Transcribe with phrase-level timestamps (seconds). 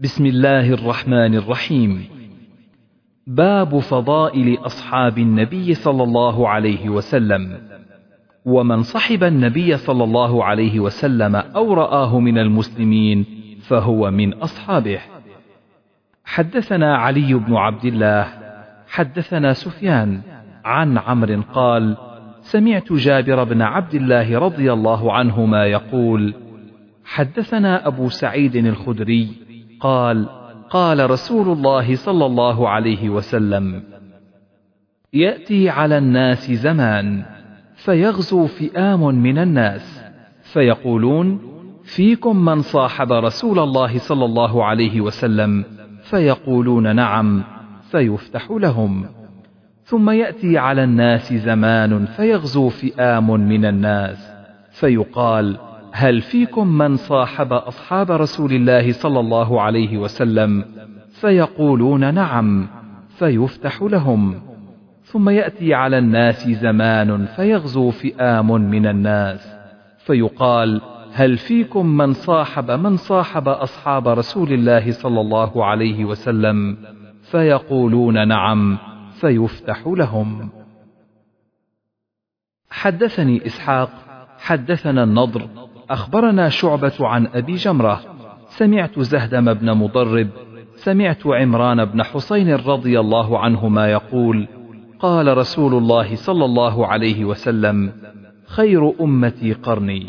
[0.00, 2.04] بسم الله الرحمن الرحيم.
[3.26, 7.58] باب فضائل أصحاب النبي صلى الله عليه وسلم.
[8.44, 13.26] ومن صحب النبي صلى الله عليه وسلم أو رآه من المسلمين
[13.60, 15.00] فهو من أصحابه.
[16.24, 18.26] حدثنا علي بن عبد الله
[18.88, 20.20] حدثنا سفيان
[20.64, 21.96] عن عمرو قال
[22.40, 26.34] سمعت جابر بن عبد الله رضي الله عنهما يقول
[27.04, 29.43] حدثنا أبو سعيد الخدري
[29.80, 30.28] قال
[30.70, 33.82] قال رسول الله صلى الله عليه وسلم
[35.12, 37.24] يأتي على الناس زمان
[37.74, 40.04] فيغزو فئام من الناس
[40.42, 41.40] فيقولون
[41.84, 45.64] فيكم من صاحب رسول الله صلى الله عليه وسلم
[46.02, 47.44] فيقولون نعم
[47.90, 49.06] فيفتح لهم.
[49.84, 54.32] ثم يأتي على الناس زمان فيغزو فئام من الناس
[54.70, 55.58] فيقال
[55.96, 60.64] هل فيكم من صاحب أصحاب رسول الله صلى الله عليه وسلم؟
[61.20, 62.68] فيقولون نعم
[63.08, 64.34] فيفتح لهم.
[65.02, 69.54] ثم يأتي على الناس زمان فيغزو فئام من الناس.
[69.98, 70.80] فيقال
[71.12, 76.76] هل فيكم من صاحب من صاحب أصحاب رسول الله صلى الله عليه وسلم؟
[77.22, 78.78] فيقولون نعم
[79.20, 80.50] فيفتح لهم.
[82.70, 83.90] حدثني إسحاق
[84.38, 88.00] حدثنا النضر أخبرنا شعبة عن أبي جمرة.
[88.48, 90.28] سمعت زهدم بن مضرب
[90.76, 94.48] سمعت عمران بن حسين رضي الله عنهما يقول
[95.00, 97.92] قال رسول الله صلى الله عليه وسلم
[98.46, 100.06] خير أمتي قرني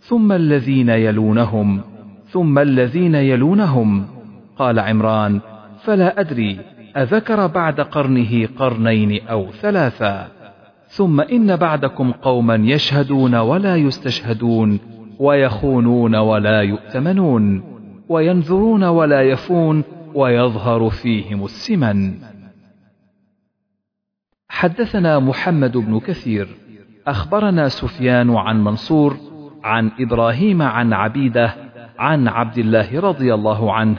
[0.00, 1.80] ثم الذين يلونهم
[2.28, 4.06] ثم الذين يلونهم.
[4.58, 5.40] قال عمران
[5.84, 6.58] فلا أدري
[6.96, 10.28] أذكر بعد قرنه قرنين أو ثلاثا
[10.86, 14.91] ثم إن بعدكم قوما يشهدون ولا يستشهدون.
[15.22, 17.62] ويخونون ولا يؤتمنون
[18.08, 19.84] وينذرون ولا يفون
[20.14, 22.14] ويظهر فيهم السمن.
[24.48, 26.48] حدثنا محمد بن كثير
[27.06, 29.16] أخبرنا سفيان عن منصور
[29.64, 31.54] عن إبراهيم عن عبيدة
[31.98, 33.98] عن عبد الله رضي الله عنه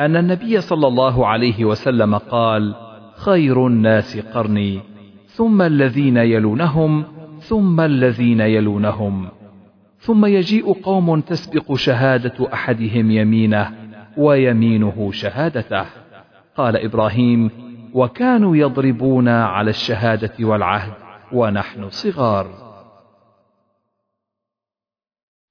[0.00, 2.74] أن النبي صلى الله عليه وسلم قال
[3.16, 4.80] خير الناس قرني
[5.26, 7.04] ثم الذين يلونهم
[7.40, 9.28] ثم الذين يلونهم
[10.00, 13.74] ثم يجيء قوم تسبق شهادة أحدهم يمينه
[14.16, 15.86] ويمينه شهادته.
[16.56, 17.50] قال إبراهيم
[17.94, 20.92] وكانوا يضربون على الشهادة والعهد
[21.32, 22.46] ونحن صغار.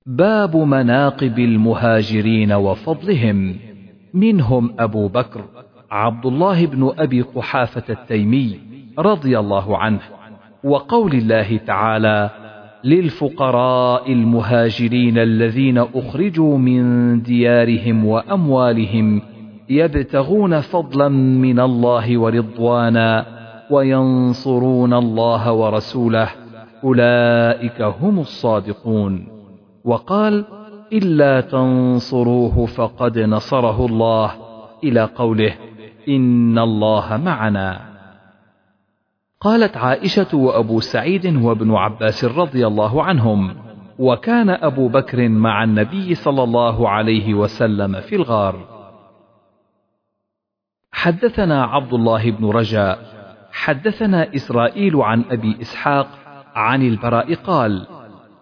[0.06, 3.70] باب مناقب المهاجرين وفضلهم.
[4.14, 5.46] منهم أبو بكر
[5.92, 8.60] عبد الله بن أبي قحافة التيمي
[9.00, 10.00] رضي الله عنه
[10.64, 12.30] وقول الله تعالى
[12.84, 19.22] للفقراء المهاجرين الذين أخرجوا من ديارهم وأموالهم
[19.70, 23.26] يبتغون فضلا من الله ورضوانا
[23.72, 26.30] وينصرون الله ورسوله.
[26.84, 29.28] أولئك هم الصادقون.
[29.86, 30.46] وقال
[30.94, 34.32] إلا تنصروه فقد نصره الله.
[34.84, 35.54] إلى قوله
[36.10, 37.89] إن الله معنا.
[39.42, 43.56] قالت عائشة وأبو سعيد وابن عباس رضي الله عنهم
[44.00, 48.80] وكان أبو بكر مع النبي صلى الله عليه وسلم في الغار.
[50.92, 53.00] حدثنا عبد الله بن رجاء
[53.52, 56.08] حدثنا إسرائيل عن أبي إسحاق
[56.56, 57.88] عن البراء قال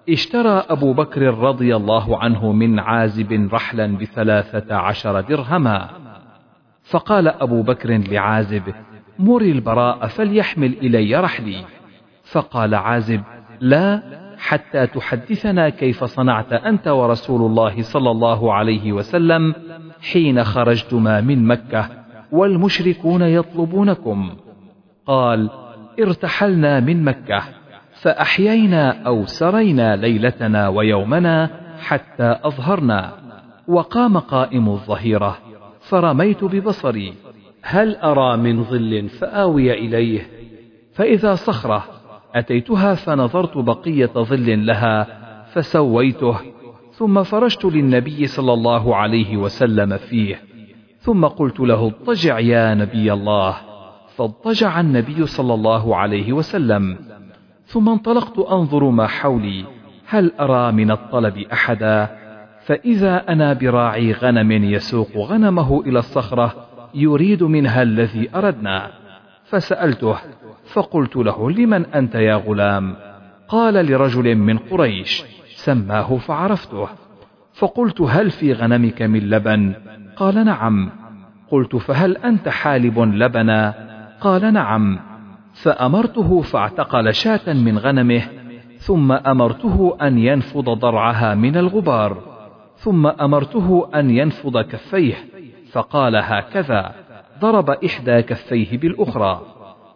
[0.09, 5.89] اشترى أبو بكر رضي الله عنه من عازب رحلا بثلاثة عشر درهما
[6.83, 8.73] فقال أبو بكر لعازب
[9.19, 11.63] مر البراء فليحمل إلي رحلي.
[12.31, 13.21] فقال عازب
[13.61, 14.01] لا
[14.37, 19.53] حتى تحدثنا كيف صنعت أنت ورسول الله صلى الله عليه وسلم
[20.11, 21.89] حين خرجتما من مكة
[22.31, 24.29] والمشركون يطلبونكم.
[25.05, 25.49] قال
[25.99, 27.43] ارتحلنا من مكة
[28.01, 31.49] فأحيينا أو سرينا ليلتنا ويومنا
[31.79, 33.13] حتى أظهرنا.
[33.67, 35.37] وقام قائم الظهيرة
[35.79, 37.13] فرميت ببصري
[37.69, 40.27] هل أرى من ظل فآوي إليه؟
[40.93, 41.85] فإذا صخرة
[42.35, 45.07] أتيتها فنظرت بقية ظل لها
[45.53, 46.37] فسويته
[46.91, 50.41] ثم فرشت للنبي صلى الله عليه وسلم فيه
[50.99, 53.57] ثم قلت له اضطجع يا نبي الله
[54.15, 56.97] فاضطجع النبي صلى الله عليه وسلم
[57.65, 59.65] ثم انطلقت أنظر ما حولي
[60.07, 62.09] هل أرى من الطلب أحدا؟
[62.65, 68.91] فإذا أنا براعي غنم يسوق غنمه إلى الصخرة يريد منها الذي أردنا.
[69.45, 70.15] فسألته
[70.73, 72.95] فقلت له لمن أنت يا غلام؟
[73.47, 75.23] قال لرجل من قريش
[75.55, 76.87] سماه فعرفته.
[77.53, 79.73] فقلت هل في غنمك من لبن؟
[80.15, 80.89] قال نعم.
[81.51, 83.73] قلت فهل أنت حالب لبنا؟
[84.21, 84.99] قال نعم.
[85.63, 88.21] فأمرته فاعتقل شاة من غنمه
[88.77, 92.17] ثم أمرته أن ينفض ضرعها من الغبار
[92.77, 95.15] ثم أمرته أن ينفض كفيه
[95.71, 96.95] فقال هكذا
[97.41, 99.41] ضرب إحدى كفيه بالأخرى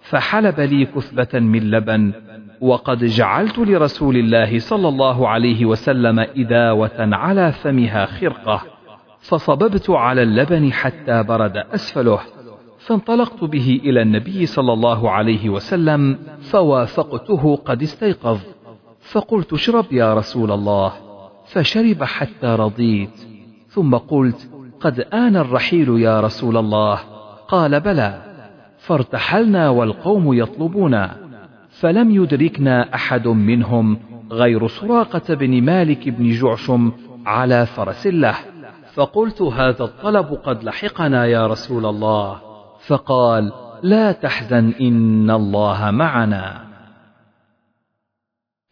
[0.02, 2.14] فحلب لي كثبة من لبن
[2.62, 8.62] وقد جعلت لرسول الله صلى الله عليه وسلم إداوة على فمها خرقة
[9.22, 12.20] فصببت على اللبن حتى برد أسفله
[12.80, 18.40] فانطلقت به إلى النبي صلى الله عليه وسلم فوافقته قد استيقظ
[19.02, 20.94] فقلت اشرب يا رسول الله
[21.46, 23.28] فشرب حتى رضيت
[23.68, 24.51] ثم قلت
[24.82, 27.00] قد آن الرحيل يا رسول الله.
[27.48, 28.22] قال بلى
[28.78, 31.16] فارتحلنا والقوم يطلبونا
[31.70, 34.00] فلم يدركنا أحد منهم
[34.32, 36.92] غير سراقة بن مالك بن جعشم
[37.26, 38.36] على فرس له.
[38.94, 42.42] فقلت هذا الطلب قد لحقنا يا رسول الله.
[42.88, 43.52] فقال
[43.84, 46.72] لا تحزن إن الله معنا.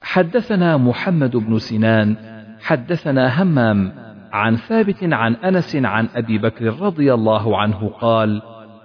[0.02, 2.16] حدثنا محمد بن سنان
[2.62, 3.94] حدثنا همام
[4.32, 8.42] عن ثابت عن أنس عن أبي بكر رضي الله عنه قال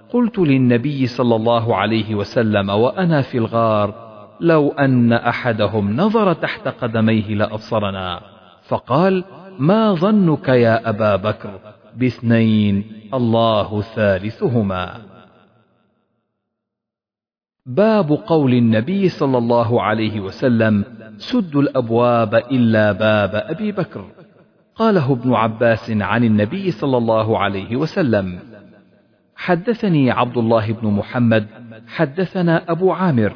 [0.09, 4.05] قلت للنبي صلى الله عليه وسلم وأنا في الغار
[4.39, 8.21] لو أن أحدهم نظر تحت قدميه لأبصرنا.
[8.67, 9.23] فقال
[9.59, 11.59] ما ظنك يا أبا بكر؟
[11.95, 12.83] باثنين
[13.13, 15.01] الله ثالثهما.
[17.65, 20.85] باب قول النبي صلى الله عليه وسلم
[21.17, 24.05] سدوا الأبواب إلا باب أبي بكر.
[24.75, 28.39] قاله ابن عباس عن النبي صلى الله عليه وسلم.
[29.35, 31.47] حدثني عبد الله بن محمد
[31.87, 33.33] حدثنا أبو عامر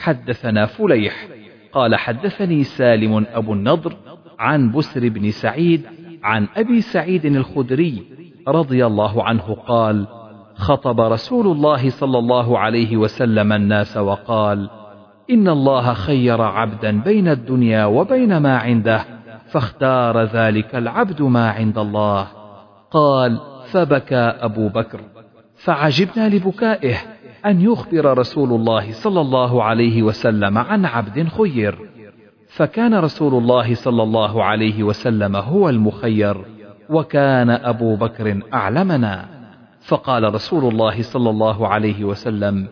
[0.00, 1.28] حدثنا فليح
[1.72, 3.96] قال حدثني سالم أبو النضر
[4.38, 5.82] عن بسر بن سعيد
[6.22, 8.02] عن أبي سعيد الخدري
[8.48, 10.06] رضي الله عنه قال
[10.54, 14.70] خطب رسول الله صلى الله عليه وسلم الناس وقال
[15.30, 19.17] إن الله خير عبدا بين الدنيا وبين ما عنده
[19.50, 22.26] فاختار ذلك العبد ما عند الله.
[22.90, 23.40] قال
[23.70, 25.00] فبكى أبو بكر.
[25.56, 26.96] فعجبنا لبكائه
[27.46, 31.78] أن يخبر رسول الله صلى الله عليه وسلم عن عبد خير.
[32.48, 36.36] فكان رسول الله صلى الله عليه وسلم هو المخير
[36.90, 39.24] وكان أبو بكر أعلمنا.
[39.80, 42.68] فقال رسول الله صلى الله عليه وسلم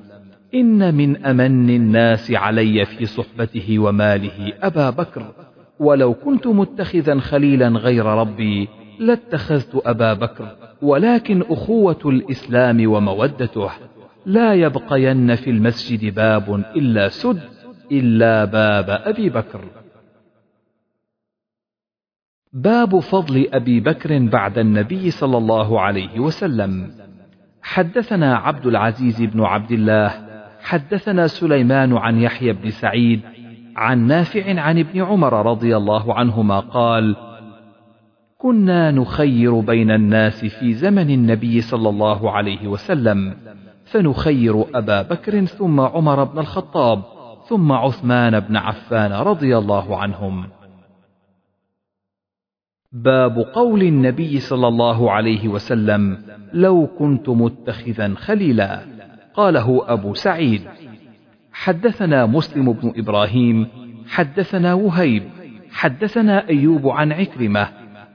[0.55, 5.23] إن من أمن الناس علي في صحبته وماله أبا بكر.
[5.81, 8.69] ولو كنت متخذا خليلا غير ربي
[8.99, 13.71] لاتخذت أبا بكر ولكن أخوة الإسلام ومودته.
[14.27, 17.41] لا يبقين في المسجد باب إلا سد
[17.93, 19.61] إلا باب أبي بكر.
[22.53, 26.91] باب فضل أبي بكر بعد النبي صلى الله عليه وسلم.
[27.63, 30.27] حدثنا عبد العزيز بن عبد الله
[30.61, 33.21] حدثنا سليمان عن يحيى بن سعيد
[33.77, 37.17] عن نافع عن ابن عمر رضي الله عنهما قال
[38.39, 43.37] كنا نخير بين الناس في زمن النبي صلى الله عليه وسلم
[43.85, 47.03] فنخير أبا بكر ثم عمر بن الخطاب
[47.49, 50.49] ثم عثمان بن عفان رضي الله عنهم.
[52.93, 56.19] باب قول النبي صلى الله عليه وسلم
[56.53, 58.81] لو كنت متخذا خليلا.
[59.35, 60.63] قاله أبو سعيد.
[61.57, 63.69] حدثنا مسلم بن إبراهيم
[64.09, 65.23] حدثنا وهيب
[65.71, 67.69] حدثنا أيوب عن عكرمة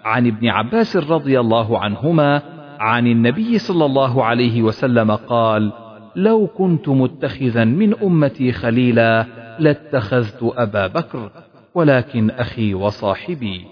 [0.03, 2.41] عن ابن عباس رضي الله عنهما
[2.79, 5.71] عن النبي صلى الله عليه وسلم قال
[6.15, 9.25] لو كنت متخذا من أمتي خليلا
[9.59, 11.31] لاتخذت أبا بكر
[11.75, 13.65] ولكن أخي وصاحبي.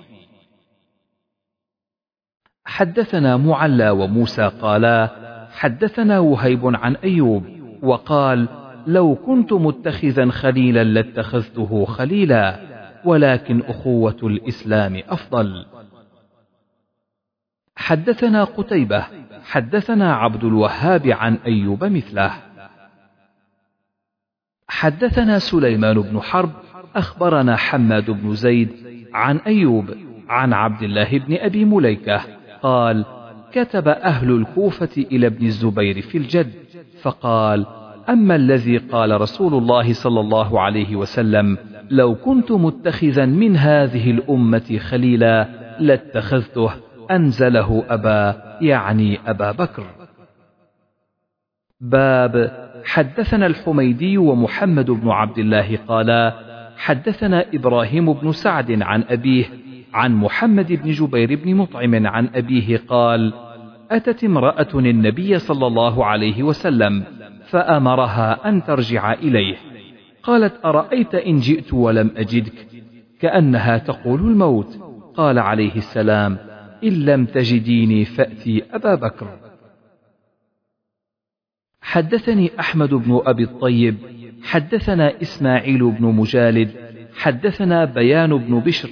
[2.66, 5.10] حدثنا معلى وموسى قالا
[5.52, 7.44] حدثنا وهيب عن أيوب
[7.84, 8.59] وقال
[8.90, 12.60] لو كنت متخذا خليلا لاتخذته خليلا
[13.06, 15.66] ولكن أخوة الإسلام أفضل.
[17.76, 19.06] حدثنا قتيبة
[19.44, 22.32] حدثنا عبد الوهاب عن أيوب مثله.
[24.68, 26.52] حدثنا سليمان بن حرب
[26.96, 28.70] أخبرنا حماد بن زيد
[29.14, 29.96] عن أيوب
[30.30, 32.22] عن عبد الله بن أبي مليكة
[32.62, 33.06] قال
[33.52, 36.54] كتب أهل الكوفة إلى ابن الزبير في الجد
[37.02, 37.79] فقال
[38.10, 41.58] أما الذي قال رسول الله صلى الله عليه وسلم
[41.90, 45.48] لو كنت متخذا من هذه الأمة خليلا
[45.80, 46.72] لاتخذته
[47.12, 49.84] أنزله أبا يعني أبا بكر.
[51.82, 52.52] باب
[52.86, 56.34] حدثنا الحميدي ومحمد بن عبد الله قالا
[56.78, 59.46] حدثنا إبراهيم بن سعد عن أبيه
[59.94, 63.34] عن محمد بن جبير بن مطعم عن أبيه قال
[63.92, 67.04] أتت امرأة النبي صلى الله عليه وسلم
[67.50, 69.56] فأمرها أن ترجع إليه.
[70.24, 72.68] قالت أرأيت إن جئت ولم أجدك؟
[73.20, 74.80] كأنها تقول الموت.
[75.16, 76.38] قال عليه السلام
[76.84, 79.28] إن لم تجديني فأتي أبا بكر.
[81.82, 83.98] حدثني أحمد بن أبي الطيب
[84.44, 86.72] حدثنا إسماعيل بن مجالد
[87.18, 88.90] حدثنا بيان بن بشر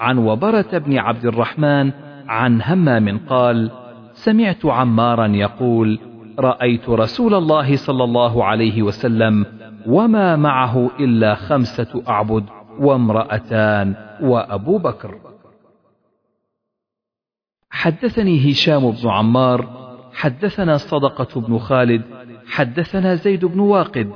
[0.00, 1.92] عن وبرة بن عبد الرحمن
[2.28, 3.70] عن همام قال
[4.12, 5.98] سمعت عمارا يقول
[6.40, 9.46] رأيت رسول الله صلى الله عليه وسلم
[9.86, 12.44] وما معه إلا خمسة أعبد
[12.78, 15.18] وامرأتان وأبو بكر.
[17.70, 22.02] حدثني هشام بن عمار حدثنا صدقة بن خالد
[22.46, 24.12] حدثنا زيد بن واقد.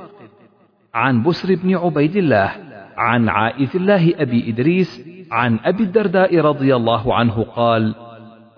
[0.94, 2.50] عن بسر بن عبيد الله
[2.96, 7.94] عن عائذ الله أبي إدريس عن أبي الدرداء رضي الله عنه قال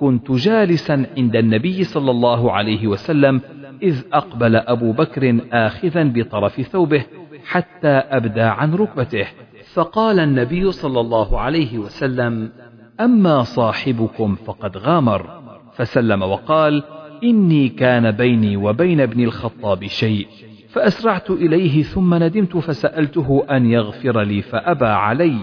[0.01, 3.41] كنت جالسا عند النبي صلى الله عليه وسلم
[3.83, 7.05] إذ أقبل أبو بكر آخذا بطرف ثوبه
[7.45, 9.27] حتى أبدى عن ركبته
[9.73, 12.53] فقال النبي صلى الله عليه وسلم
[13.01, 15.47] أما صاحبكم فقد غامر.
[15.77, 16.83] فسلم وقال
[17.25, 20.27] إني كان بيني وبين ابن الخطاب شيء
[20.69, 25.37] فأسرعت إليه ثم ندمت فسألته أن يغفر لي فأبى علي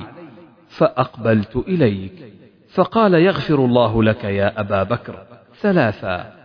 [0.68, 2.34] فأقبلت إليك
[2.74, 5.16] فقال يغفر الله لك يا أبا بكر.
[5.62, 6.43] ثلاثا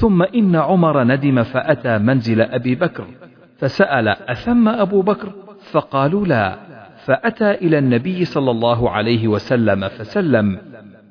[0.00, 3.04] ثم إن عمر ندم فأتى منزل أبي بكر
[3.58, 5.32] فسأل أثم أبو بكر؟
[5.70, 6.56] فقالوا لا.
[7.04, 10.58] فأتى إلى النبي صلى الله عليه وسلم فسلم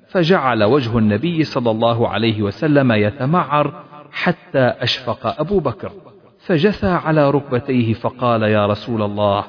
[0.07, 3.73] فجعل وجه النبي صلى الله عليه وسلم يتمعر
[4.11, 5.91] حتى أشفق أبو بكر
[6.39, 9.43] فجثى على ركبتيه فقال يا رسول الله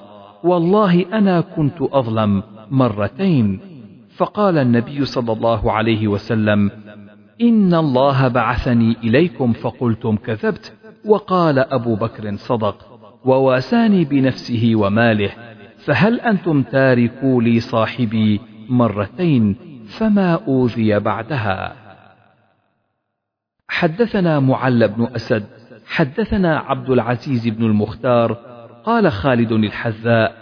[0.44, 3.60] والله أنا كنت أظلم مرتين.
[4.16, 6.70] فقال النبي صلى الله عليه وسلم
[7.40, 10.72] إن الله بعثني إليكم فقلتم كذبت
[11.04, 12.76] وقال أبو بكر صدق
[13.24, 15.30] وواساني بنفسه وماله
[15.84, 19.56] فهل أنتم تاركوا لي صاحبي مرتين
[19.98, 21.76] فما أوذي بعدها
[23.68, 25.46] حدثنا معل بن أسد
[25.86, 28.32] حدثنا عبد العزيز بن المختار
[28.84, 30.34] قال خالد الحذاء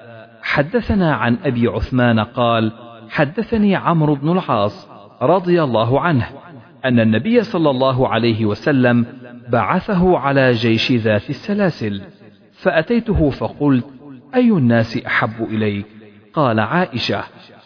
[0.43, 2.73] حدثنا عن أبي عثمان قال
[3.11, 4.89] حدثني عمرو بن العاص
[5.23, 6.29] رضي الله عنه
[6.85, 9.07] أن النبي صلى الله عليه وسلم
[9.49, 12.03] بعثه على جيش ذات السلاسل
[12.53, 13.85] فأتيته فقلت
[14.35, 15.87] أي الناس أحب إليك؟
[16.33, 17.23] قال عائشة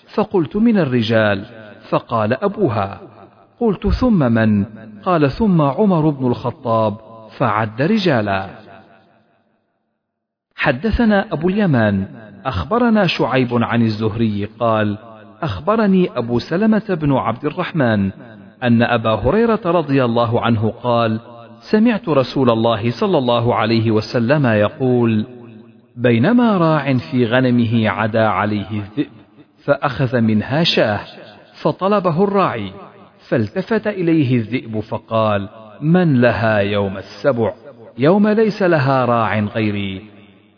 [0.07, 1.45] فقلت من الرجال.
[1.89, 3.01] فقال أبوها
[3.61, 4.65] قلت ثم من؟
[5.03, 6.97] قال ثم عمر بن الخطاب
[7.31, 8.49] فعد رجالا.
[10.57, 12.07] حدثنا أبو اليمان
[12.45, 14.99] أخبرنا شعيب عن الزهري قال
[15.43, 18.11] أخبرني أبو سلمة بن عبد الرحمن
[18.63, 21.21] أن أبا هريرة رضي الله عنه قال
[21.61, 25.27] سمعت رسول الله صلى الله عليه وسلم يقول
[25.97, 29.13] بينما راع في غنمه عدا عليه الذئب
[29.65, 31.01] فأخذ منها شاه
[31.55, 32.73] فطلبه الراعي
[33.19, 35.49] فالتفت إليه الذئب فقال
[35.81, 37.53] من لها يوم السبع؟
[37.99, 40.03] يوم ليس لها راع غيري.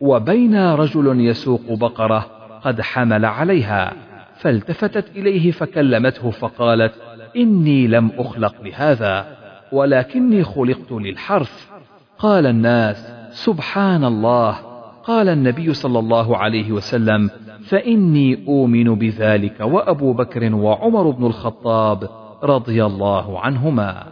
[0.00, 2.26] وبين رجل يسوق بقرة
[2.62, 3.92] قد حمل عليها
[4.36, 6.94] فالتفتت إليه فكلمته فقالت
[7.36, 9.36] إني لم أخلق لهذا
[9.72, 11.70] ولكني خلقت للحرث.
[12.18, 14.52] قال الناس سبحان الله
[15.04, 17.30] قال النبي صلى الله عليه وسلم
[17.64, 22.08] فإني أؤمن بذلك وأبو بكر وعمر بن الخطاب
[22.42, 24.06] رضي الله عنهما.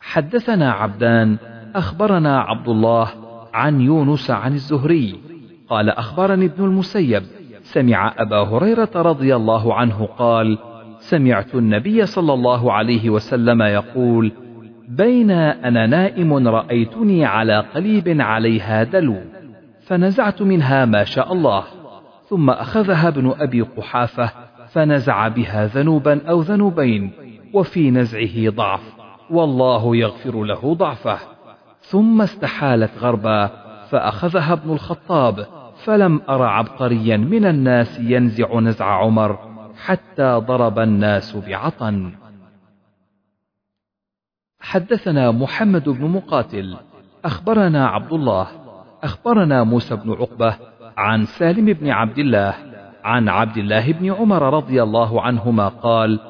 [0.00, 1.36] حدثنا عبدان
[1.74, 3.08] أخبرنا عبد الله
[3.54, 5.20] عن يونس عن الزهري.
[5.68, 7.22] قال أخبرني ابن المسيب.
[7.62, 10.58] سمع أبا هريرة رضي الله عنه قال
[11.00, 14.32] سمعت النبي صلى الله عليه وسلم يقول
[14.88, 19.20] بين أنا نائم رأيتني على قليب عليها دلو
[19.80, 21.64] فنزعت منها ما شاء الله
[22.28, 24.30] ثم أخذها ابن أبي قحافة
[24.68, 27.10] فنزع بها ذنوبا أو ذنوبين
[27.54, 28.80] وفي نزعه ضعف
[29.30, 31.18] والله يغفر له ضعفه.
[31.80, 33.50] ثم استحالت غربا
[33.90, 35.46] فأخذها ابن الخطاب
[35.84, 39.49] فلم أر عبقريا من الناس ينزع نزع عمر
[39.84, 42.12] حتى ضرب الناس بعطن.
[44.60, 46.76] حدثنا محمد بن مقاتل
[47.24, 48.46] أخبرنا عبد الله
[49.02, 50.56] أخبرنا موسى بن عقبة
[50.96, 52.54] عن سالم بن عبد الله
[53.04, 56.20] عن عبد الله بن عمر رضي الله عنهما قال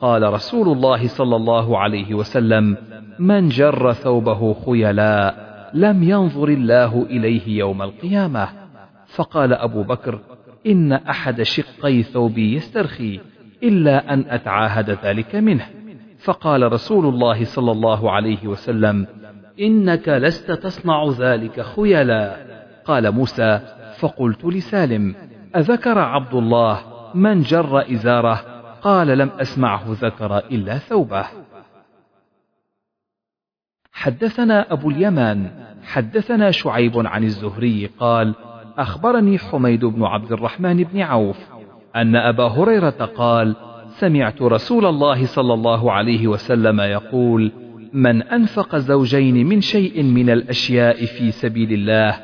[0.00, 2.76] قال رسول الله صلى الله عليه وسلم
[3.18, 8.48] من جر ثوبه خيلاء لم ينظر الله إليه يوم القيامة.
[9.06, 10.18] فقال أبو بكر
[10.66, 13.20] إن أحد شقي ثوبي يسترخي
[13.62, 15.66] إلا أن أتعاهد ذلك منه.
[16.18, 19.06] فقال رسول الله صلى الله عليه وسلم
[19.60, 22.36] إنك لست تصنع ذلك خيلا.
[22.84, 23.60] قال موسى
[23.98, 25.14] فقلت لسالم
[25.56, 26.80] أذكر عبد الله
[27.14, 28.44] من جر إزاره؟
[28.82, 31.26] قال لم أسمعه ذكر إلا ثوبه.
[33.92, 35.50] حدثنا أبو اليمان
[35.82, 38.34] حدثنا شعيب عن الزهري قال
[38.78, 41.38] أخبرني حميد بن عبد الرحمن بن عوف
[41.96, 43.56] أن أبا هريرة قال
[43.88, 47.52] سمعت رسول الله صلى الله عليه وسلم يقول
[47.92, 52.16] من أنفق زوجين من شيء من الأشياء في سبيل الله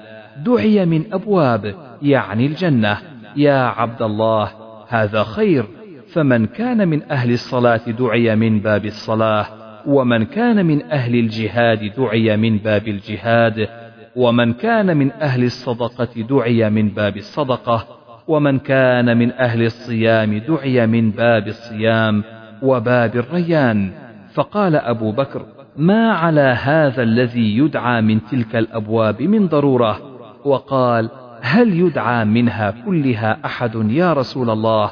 [0.46, 2.98] دعي من أبواب يعني الجنة.
[3.36, 4.50] يا عبد الله
[4.88, 5.64] هذا خير.
[6.12, 9.46] فمن كان من أهل الصلاة دعي من باب الصلاة
[9.86, 13.68] ومن كان من أهل الجهاد دعي من باب الجهاد.
[14.16, 17.86] ومن كان من أهل الصدقة دعي من باب الصدقة
[18.28, 22.24] ومن كان من أهل الصيام دعي من باب الصيام
[22.62, 23.92] وباب الريان.
[24.34, 30.00] فقال أبو بكر ما على هذا الذي يدعى من تلك الأبواب من ضرورة؟
[30.44, 34.86] وقال هل يدعى منها كلها أحد يا رسول الله؟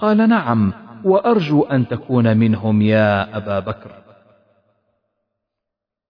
[0.00, 0.72] قال نعم
[1.04, 3.90] وأرجو أن تكون منهم يا أبا بكر.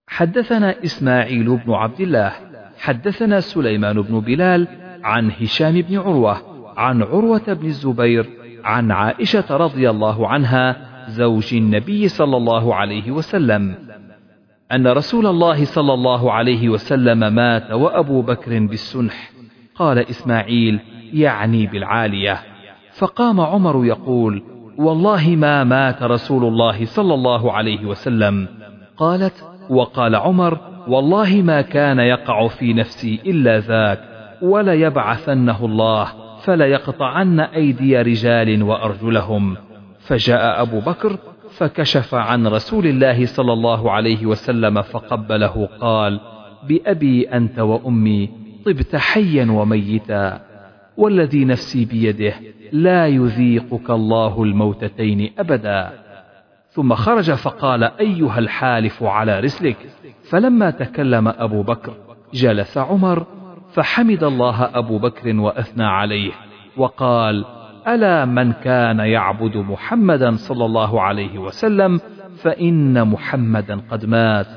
[0.07, 2.33] حدثنا إسماعيل بن عبد الله
[2.77, 4.67] حدثنا سليمان بن بلال
[5.03, 6.37] عن هشام بن عروة
[6.77, 8.29] عن عروة بن الزبير
[8.63, 10.75] عن عائشة رضي الله عنها
[11.07, 13.75] زوج النبي صلى الله عليه وسلم
[14.71, 19.31] أن رسول الله صلى الله عليه وسلم مات وأبو بكر بالسنح.
[19.75, 20.79] قال إسماعيل
[21.13, 22.39] يعني بالعالية.
[22.97, 24.43] فقام عمر يقول
[24.77, 28.47] والله ما مات رسول الله صلى الله عليه وسلم.
[28.97, 33.99] قالت وقال عمر والله ما كان يقع في نفسي إلا ذاك
[34.41, 36.07] وليبعثنه الله
[36.43, 39.57] فليقطعن أيدي رجال وأرجلهم.
[39.99, 41.17] فجاء أبو بكر
[41.57, 46.19] فكشف عن رسول الله صلى الله عليه وسلم فقبله قال
[46.69, 48.29] بأبي أنت وأمي
[48.65, 50.41] طبت حيا وميتا
[50.97, 52.33] والذي نفسي بيده
[52.71, 56.06] لا يذيقك الله الموتتين أبدا.
[56.77, 59.77] ثم خرج فقال أيها الحالف على رسلك؟
[60.29, 61.93] فلما تكلم أبو بكر
[62.33, 63.25] جلس عمر
[63.73, 66.31] فحمد الله أبو بكر وأثنى عليه
[66.77, 67.45] وقال
[67.87, 71.99] ألا من كان يعبد محمدا صلى الله عليه وسلم
[72.41, 74.47] فإن محمدا قد مات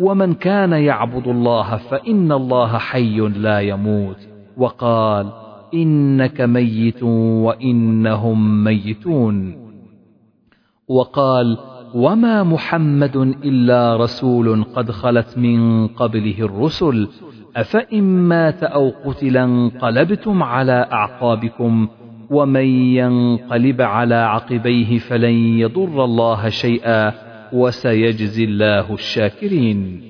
[0.00, 4.28] ومن كان يعبد الله فإن الله حي لا يموت.
[4.56, 5.32] وقال
[5.74, 9.70] إنك ميت وإنهم ميتون.
[10.88, 17.08] وقال وما محمد إلا رسول قد خلت من قبله الرسل
[17.56, 21.88] أفإن مات أو قتل انقلبتم على أعقابكم
[22.30, 27.12] ومن ينقلب على عقبيه فلن يضر الله شيئا
[27.52, 30.02] وسيجزي الله الشاكرين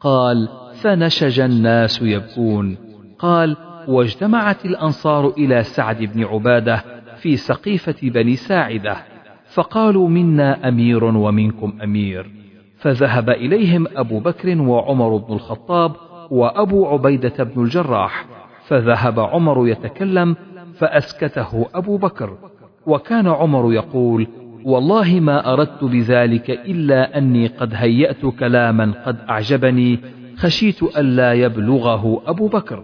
[0.00, 0.48] قال
[0.82, 2.76] فنشج الناس يبكون
[3.18, 3.56] قال
[3.88, 6.84] واجتمعت الأنصار إلى سعد بن عبادة
[7.16, 9.15] في سقيفة بني ساعدة
[9.56, 12.30] فقالوا منا أمير ومنكم أمير.
[12.78, 15.92] فذهب إليهم أبو بكر وعمر بن الخطاب
[16.30, 18.26] وأبو عبيدة بن الجراح.
[18.66, 20.36] فذهب عمر يتكلم
[20.78, 22.38] فأسكته أبو بكر.
[22.86, 24.26] وكان عمر يقول
[24.64, 29.98] والله ما أردت بذلك إلا أني قد هيأت كلاما قد أعجبني
[30.36, 32.82] خشيت ألا يبلغه أبو بكر.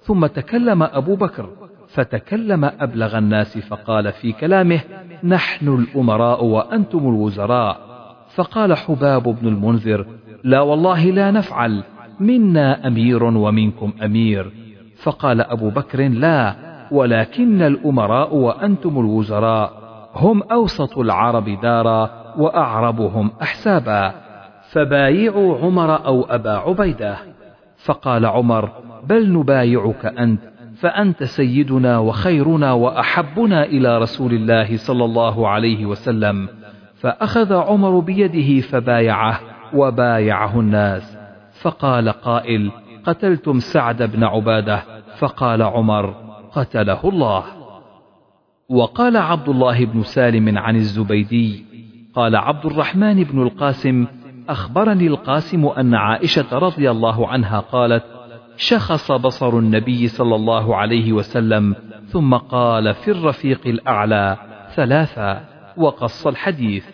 [0.00, 1.48] ثم تكلم أبو بكر.
[1.94, 4.80] فتكلم أبلغ الناس فقال في كلامه
[5.24, 7.76] نحن الأمراء وأنتم الوزراء.
[8.34, 10.06] فقال حباب بن المنذر
[10.44, 11.84] لا والله لا نفعل
[12.20, 14.52] منا أمير ومنكم أمير.
[15.02, 16.54] فقال أبو بكر لا
[16.90, 19.72] ولكن الأمراء وأنتم الوزراء
[20.14, 24.14] هم أوسط العرب دارا وأعربهم أحسابا
[24.70, 27.16] فبايعوا عمر أو أبا عبيدة.
[27.76, 28.70] فقال عمر
[29.08, 30.53] بل نبايعك أنت
[30.84, 36.48] فأنت سيدنا وخيرنا وأحبنا إلى رسول الله صلى الله عليه وسلم
[36.94, 39.40] فأخذ عمر بيده فبايعه
[39.74, 41.18] وبايعه الناس.
[41.60, 42.70] فقال قائل
[43.04, 44.82] قتلتم سعد بن عبادة؟
[45.18, 46.14] فقال عمر
[46.52, 47.44] قتله الله.
[48.68, 51.64] وقال عبد الله بن سالم عن الزبيدي
[52.14, 54.06] قال عبد الرحمن بن القاسم
[54.48, 58.04] أخبرني القاسم أن عائشة رضي الله عنها قالت
[58.56, 61.74] شخص بصر النبي صلى الله عليه وسلم
[62.06, 64.36] ثم قال في الرفيق الأعلى
[64.74, 65.44] ثلاثا
[65.76, 66.86] وقص الحديث.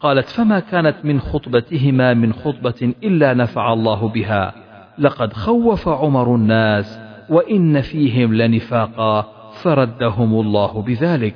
[0.00, 4.54] قالت فما كانت من خطبتهما من خطبة إلا نفع الله بها
[4.98, 9.26] لقد خوف عمر الناس وإن فيهم لنفاقا
[9.62, 11.34] فردهم الله بذلك.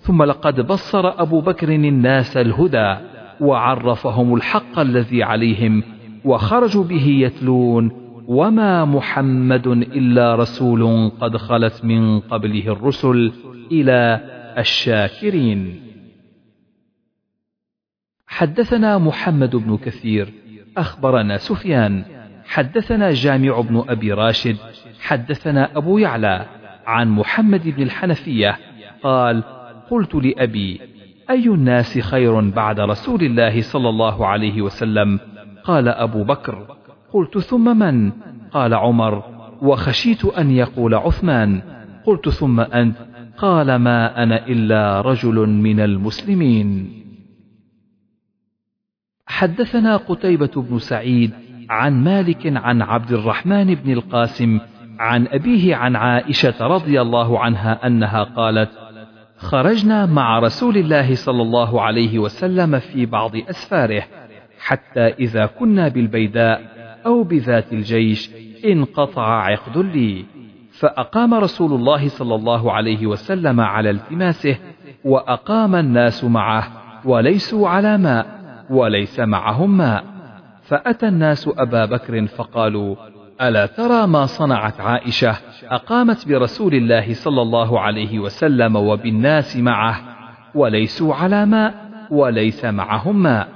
[0.00, 2.96] ثم لقد بصر أبو بكر الناس الهدى
[3.40, 5.82] وعرفهم الحق الذي عليهم
[6.24, 13.32] وخرجوا به يتلون وما محمد إلا رسول قد خلت من قبله الرسل
[13.72, 14.20] إلى
[14.58, 15.80] الشاكرين.
[18.26, 20.32] حدثنا محمد بن كثير
[20.76, 22.04] أخبرنا سفيان
[22.44, 24.56] حدثنا جامع بن أبي راشد
[25.00, 26.46] حدثنا أبو يعلى
[26.86, 28.58] عن محمد بن الحنفية
[29.02, 29.42] قال
[29.90, 30.80] قلت لأبي
[31.30, 35.20] أي الناس خير بعد رسول الله صلى الله عليه وسلم؟
[35.64, 36.77] قال أبو بكر.
[37.12, 38.12] قلت ثم من؟
[38.50, 39.22] قال عمر.
[39.62, 41.62] وخشيت أن يقول عثمان.
[42.04, 42.96] قلت ثم أنت؟
[43.36, 46.98] قال ما أنا إلا رجل من المسلمين.
[49.26, 51.32] حدثنا قتيبة بن سعيد
[51.70, 54.60] عن مالك عن عبد الرحمن بن القاسم
[54.98, 58.70] عن أبيه عن عائشة رضي الله عنها أنها قالت
[59.36, 64.02] خرجنا مع رسول الله صلى الله عليه وسلم في بعض أسفاره
[64.58, 68.30] حتى إذا كنا بالبيداء أو بذات الجيش
[68.64, 70.24] انقطع عقد لي.
[70.72, 74.56] فأقام رسول الله صلى الله عليه وسلم على التماسه
[75.04, 76.68] وأقام الناس معه
[77.04, 78.26] وليسوا على ماء
[78.70, 80.04] وليس معهم ماء.
[80.62, 82.96] فأتى الناس أبا بكر فقالوا
[83.42, 90.00] ألا ترى ما صنعت عائشة؟ أقامت برسول الله صلى الله عليه وسلم وبالناس معه
[90.54, 91.74] وليسوا على ماء
[92.10, 93.48] وليس معهم ماء.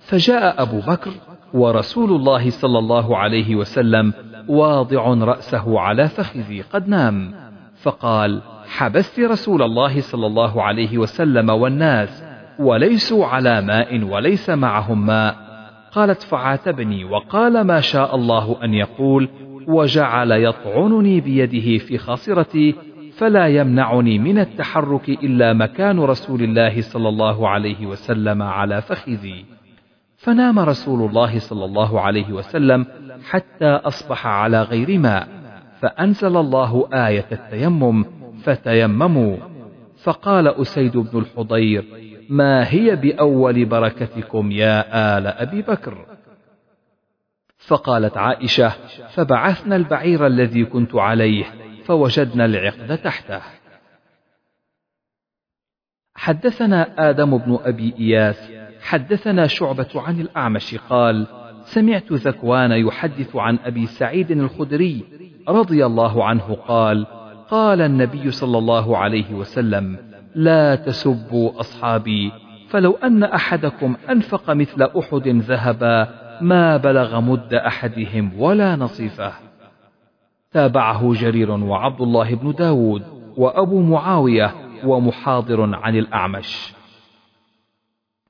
[0.00, 1.10] فجاء أبو بكر
[1.54, 4.12] ورسول الله صلى الله عليه وسلم
[4.48, 7.34] واضع رأسه على فخذي قد نام.
[7.82, 12.24] فقال حبست رسول الله صلى الله عليه وسلم والناس
[12.58, 15.36] وليسوا على ماء وليس معهم ماء.
[15.92, 19.28] قالت فعاتبني وقال ما شاء الله أن يقول
[19.68, 22.74] وجعل يطعنني بيده في خاصرتي
[23.16, 29.53] فلا يمنعني من التحرك إلا مكان رسول الله صلى الله عليه وسلم على فخذي.
[30.24, 32.86] فنام رسول الله صلى الله عليه وسلم
[33.30, 35.28] حتى أصبح على غير ماء
[35.80, 38.04] فأنزل الله آية التيمم
[38.42, 39.36] فتيمموا.
[40.02, 41.84] فقال أسيد بن الحضير
[42.28, 44.84] ما هي بأول بركتكم يا
[45.18, 46.06] آل أبي بكر؟
[47.58, 48.68] فقالت عائشة
[49.08, 51.44] فبعثنا البعير الذي كنت عليه
[51.84, 53.40] فوجدنا العقد تحته.
[56.24, 58.50] حدثنا آدم بن أبي إياس
[58.82, 61.26] حدثنا شعبة عن الأعمش قال
[61.64, 65.04] سمعت ذكوان يحدث عن أبي سعيد الخدري
[65.48, 67.06] رضي الله عنه قال
[67.50, 69.96] قال النبي صلى الله عليه وسلم
[70.34, 72.32] لا تسبوا أصحابي
[72.68, 76.08] فلو أن أحدكم أنفق مثل أحد ذهبا
[76.40, 79.32] ما بلغ مد أحدهم ولا نصيفه.
[80.52, 83.02] تابعه جرير وعبد الله بن داود
[83.36, 86.72] وأبو معاوية ومحاضر عن الأعمش.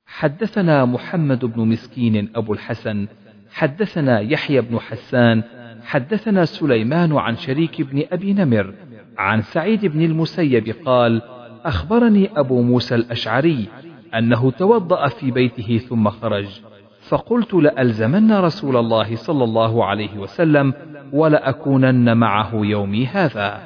[0.07, 3.09] حدثنا محمد بن مسكين أبو الحسن
[3.52, 5.42] حدثنا يحيى بن حسان
[5.85, 8.74] حدثنا سليمان عن شريك بن أبي نمر
[9.18, 11.22] عن سعيد بن المسيب قال
[11.64, 13.68] أخبرني أبو موسى الأشعري
[14.14, 16.61] أنه توضأ في بيته ثم خرج
[17.09, 20.74] فقلت لألزمن رسول الله صلى الله عليه وسلم
[21.12, 23.61] ولأكونن معه يومي هذا.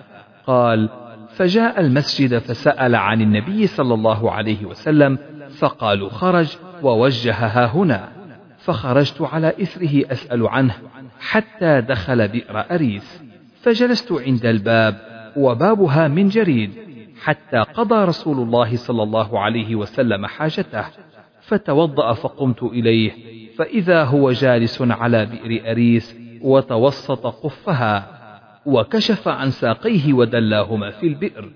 [0.47, 0.89] قال
[1.39, 5.19] فجاء المسجد فسأل عن النبي صلى الله عليه وسلم
[5.59, 8.09] فقالوا خرج ووجهها هنا.
[8.59, 10.75] فخرجت على إثره أسأل عنه
[11.21, 13.23] حتى دخل بئر أريس.
[13.63, 14.97] فجلست عند الباب
[15.37, 16.71] وبابها من جريد
[17.23, 20.85] حتى قضى رسول الله صلى الله عليه وسلم حاجته.
[21.41, 23.13] فتوضأ فقمت إليه
[23.57, 28.18] فإذا هو جالس على بئر أريس وتوسط قفها.
[28.69, 31.49] وكشف عن ساقيه ودلاهما في البئر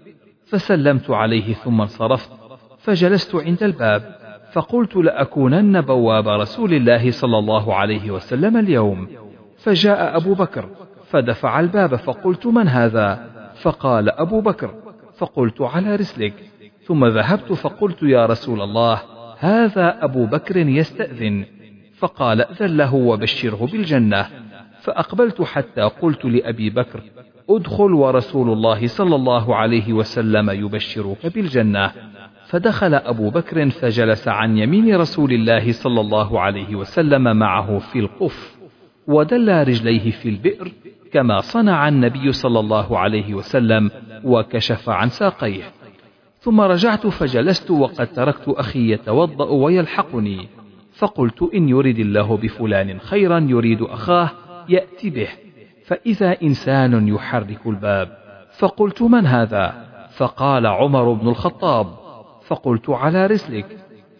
[0.46, 2.30] فسلمت عليه ثم انصرفت
[2.78, 4.16] فجلست عند الباب
[4.52, 9.08] فقلت لأكونن بواب رسول الله صلى الله عليه وسلم اليوم.
[9.58, 10.68] فجاء أبو بكر
[11.10, 14.74] فدفع الباب فقلت من هذا؟ فقال أبو بكر
[15.18, 16.34] فقلت على رسلك.
[16.86, 19.02] ثم ذهبت فقلت يا رسول الله
[19.38, 21.44] هذا أبو بكر يستأذن.
[21.98, 24.26] فقال ائذن له وبشره بالجنة.
[24.82, 27.00] فأقبلت حتى قلت لأبي بكر
[27.50, 31.92] ادخل ورسول الله صلى الله عليه وسلم يبشرك بالجنة.
[32.46, 38.56] فدخل أبو بكر فجلس عن يمين رسول الله صلى الله عليه وسلم معه في القف
[39.06, 40.72] ودل رجليه في البئر
[41.12, 43.90] كما صنع النبي صلى الله عليه وسلم
[44.24, 45.64] وكشف عن ساقيه.
[46.40, 50.48] ثم رجعت فجلست وقد تركت أخي يتوضأ ويلحقني
[50.98, 54.30] فقلت إن يرد الله بفلان خيرا يريد أخاه
[54.68, 55.28] يأتي به
[55.86, 58.08] فإذا إنسان يحرك الباب
[58.58, 59.74] فقلت من هذا؟
[60.16, 61.86] فقال عمر بن الخطاب
[62.46, 63.66] فقلت على رسلك.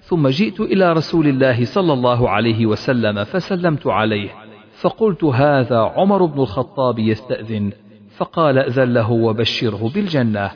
[0.01, 4.31] ثم جئت إلى رسول الله صلى الله عليه وسلم فسلمت عليه
[4.81, 7.73] فقلت هذا عمر بن الخطاب يستأذن
[8.17, 10.51] فقال ائذن له وبشره بالجنة.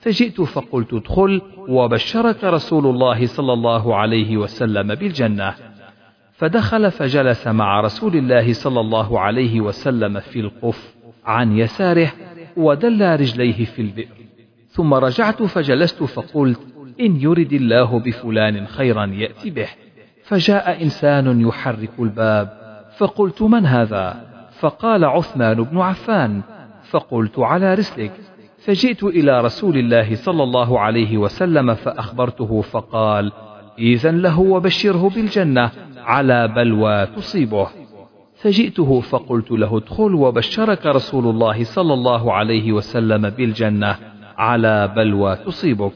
[0.00, 5.54] فجئت فقلت ادخل وبشرك رسول الله صلى الله عليه وسلم بالجنة.
[6.34, 10.94] فدخل فجلس مع رسول الله صلى الله عليه وسلم في القف
[11.26, 12.12] عن يساره
[12.56, 14.14] ودل رجليه في البئر.
[14.68, 16.60] ثم رجعت فجلست فقلت
[17.00, 19.68] إن يرد الله بفلان خيرا يأتي به.
[20.24, 22.48] فجاء إنسان يحرك الباب.
[22.98, 24.26] فقلت من هذا؟
[24.60, 26.42] فقال عثمان بن عفان.
[26.90, 28.12] فقلت على رسلك.
[28.58, 33.32] فجئت إلى رسول الله صلى الله عليه وسلم فأخبرته فقال
[33.78, 35.70] إذن له وبشره بالجنة.
[36.04, 37.68] على بلوى تصيبه.
[38.34, 43.96] فجئته فقلت له ادخل وبشرك رسول الله صلى الله عليه وسلم بالجنة
[44.36, 45.92] على بلوى تصيبك.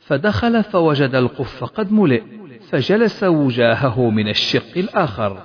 [0.00, 2.22] فدخل فوجد القف قد ملئ
[2.70, 5.38] فجلس وجاهه من الشق الآخر.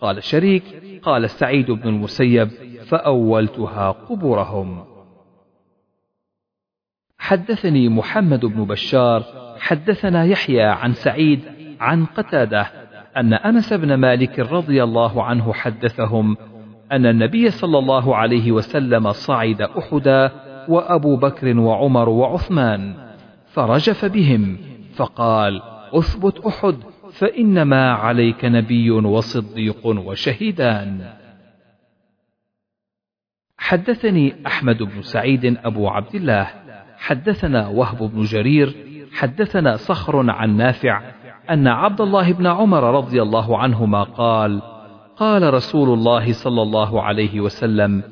[0.00, 0.62] قال شريك
[1.02, 2.48] قال سعيد بن المسيب
[2.88, 4.84] فأولتها قبورهم.
[7.18, 9.24] حدثني محمد بن بشار
[9.58, 11.40] حدثنا يحيى عن سعيد
[11.80, 12.83] عن قتادة
[13.16, 16.36] أن أنس بن مالك رضي الله عنه حدثهم
[16.92, 20.30] أن النبي صلى الله عليه وسلم صعد احدا
[20.68, 22.94] وأبو بكر وعمر وعثمان
[23.46, 24.58] فرجف بهم
[24.94, 26.76] فقال أثبت أحد
[27.12, 31.12] فإنما عليك نبي وصديق وشهيدان.
[33.58, 36.50] حدثني أحمد بن سعيد أبو عبد الله
[36.98, 38.74] حدثنا وهب بن جرير
[39.12, 41.02] حدثنا صخر عن نافع
[41.50, 44.62] أن عبد الله بن عمر رضي الله عنهما قال
[45.16, 48.02] قال رسول الله صلى الله عليه وسلم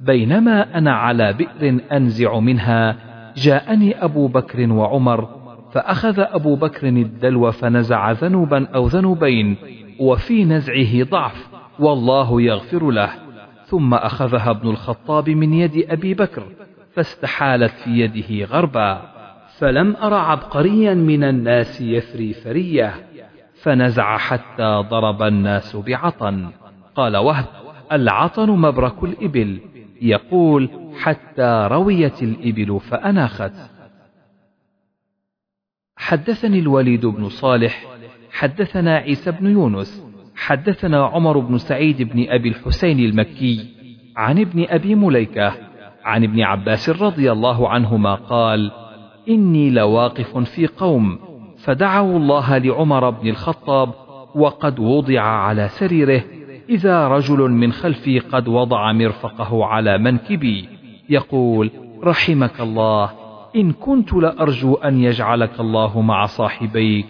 [0.00, 2.96] بينما أنا على بئر أنزع منها
[3.36, 5.28] جاءني أبو بكر وعمر
[5.72, 9.56] فأخذ أبو بكر الدلو فنزع ذنوبا أو ذنوبين
[10.00, 13.10] وفي نزعه ضعف والله يغفر له.
[13.64, 16.42] ثم أخذها ابن الخطاب من يد أبي بكر
[16.94, 19.11] فاستحالت في يده غربا.
[19.62, 22.94] فلم أر عبقريا من الناس يفري فرية
[23.62, 26.50] فنزع حتى ضرب الناس بعطن.
[26.94, 27.44] قال وهب
[27.92, 29.60] العطن مبرك الإبل.
[30.00, 30.70] يقول
[31.00, 33.52] حتى رويت الإبل فأناخت.
[35.96, 37.86] حدثني الوليد بن صالح
[38.32, 43.68] حدثنا عيسى بن يونس حدثنا عمر بن سعيد بن أبي الحسين المكي
[44.16, 45.54] عن ابن أبي مليكة
[46.04, 48.81] عن ابن عباس رضي الله عنهما قال
[49.28, 51.18] إني لواقف في قوم
[51.64, 53.90] فدعوا الله لعمر بن الخطاب
[54.34, 56.24] وقد وضع على سريره
[56.68, 60.68] إذا رجل من خلفي قد وضع مرفقه على منكبي
[61.08, 61.70] يقول
[62.04, 63.10] رحمك الله
[63.56, 67.06] إن كنت لأرجو أن يجعلك الله مع صاحبيك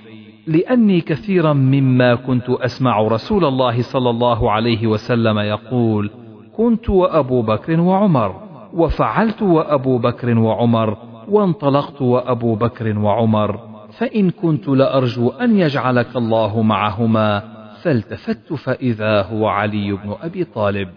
[0.47, 6.11] لأني كثيرا مما كنت أسمع رسول الله صلى الله عليه وسلم يقول
[6.57, 8.43] كنت وأبو بكر وعمر
[8.75, 10.97] وفعلت وأبو بكر وعمر
[11.29, 19.93] وانطلقت وأبو بكر وعمر فإن كنت لأرجو أن يجعلك الله معهما فالتفت فإذا هو علي
[19.93, 20.89] بن أبي طالب.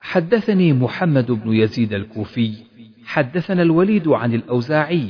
[0.00, 2.52] حدثني محمد بن يزيد الكوفي
[3.04, 5.08] حدثنا الوليد عن الأوزاعي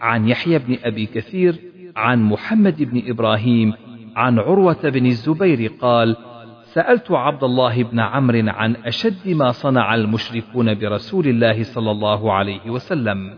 [0.00, 1.56] عن يحيى بن أبي كثير
[1.96, 3.72] عن محمد بن إبراهيم
[4.16, 6.16] عن عروة بن الزبير قال
[6.74, 12.70] سألت عبد الله بن عمرو عن أشد ما صنع المشركون برسول الله صلى الله عليه
[12.70, 13.34] وسلم.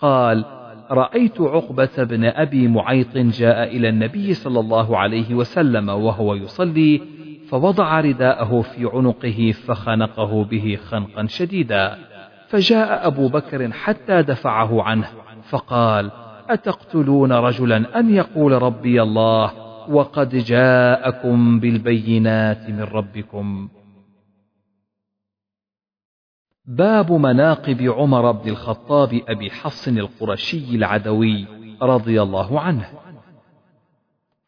[0.00, 0.44] قال
[0.90, 7.00] رأيت عقبة بن أبي معيط جاء إلى النبي صلى الله عليه وسلم وهو يصلي
[7.48, 11.98] فوضع رداءه في عنقه فخنقه به خنقا شديدا.
[12.48, 15.08] فجاء أبو بكر حتى دفعه عنه
[15.48, 16.10] فقال
[16.50, 23.68] أتقتلون رجلا أن يقول ربي الله؟ وقد جاءكم بالبينات من ربكم.
[26.64, 31.46] باب مناقب عمر بن الخطاب أبي حفص القرشي العدوي
[31.82, 32.88] رضي الله عنه.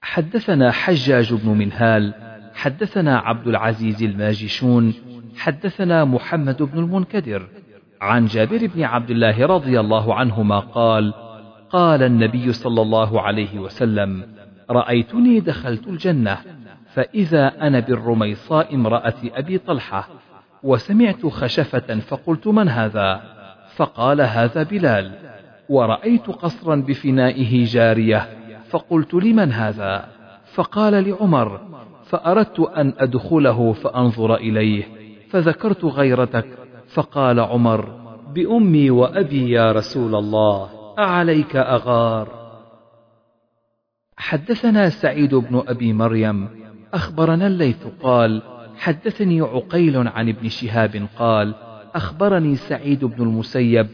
[0.01, 2.14] حدثنا حجاج بن منهال
[2.55, 4.94] حدثنا عبد العزيز الماجشون
[5.37, 7.48] حدثنا محمد بن المنكدر.
[8.01, 11.14] عن جابر بن عبد الله رضي الله عنهما قال
[11.70, 14.38] قال النبي صلى الله عليه وسلم
[14.70, 16.38] رأيتني دخلت الجنة
[16.94, 20.09] فإذا أنا بالرميصاء امرأة أبي طلحة
[20.62, 23.20] وسمعت خشفة فقلت من هذا؟
[23.76, 25.12] فقال هذا بلال
[25.68, 28.28] ورأيت قصرا بفنائه جارية
[28.70, 30.04] فقلت لمن هذا؟
[30.54, 31.61] فقال لعمر
[32.04, 34.85] فأردت أن أدخله فأنظر إليه
[35.31, 36.46] فذكرت غيرتك
[36.94, 37.98] فقال عمر
[38.35, 42.38] بأمي وأبي يا رسول الله أعليك أغار؟
[44.18, 46.48] حدثنا سعيد بن أبي مريم
[46.94, 48.42] أخبرنا الليث قال
[48.76, 51.54] حدثني عقيل عن ابن شهاب قال
[51.94, 53.87] أخبرني سعيد بن المسيب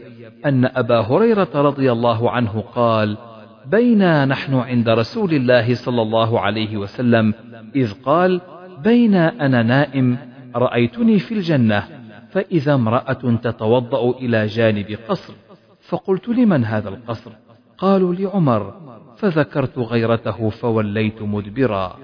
[0.45, 3.17] أن أبا هريرة رضي الله عنه قال
[3.65, 7.33] بينا نحن عند رسول الله صلى الله عليه وسلم
[7.75, 8.41] إذ قال
[8.83, 10.17] بين أنا نائم
[10.55, 11.83] رأيتني في الجنة
[12.29, 15.33] فإذا امرأة تتوضأ إلى جانب قصر
[15.79, 17.31] فقلت لمن هذا القصر؟
[17.77, 18.73] قالوا لعمر.
[19.17, 21.97] فذكرت غيرته فوليت مدبرا.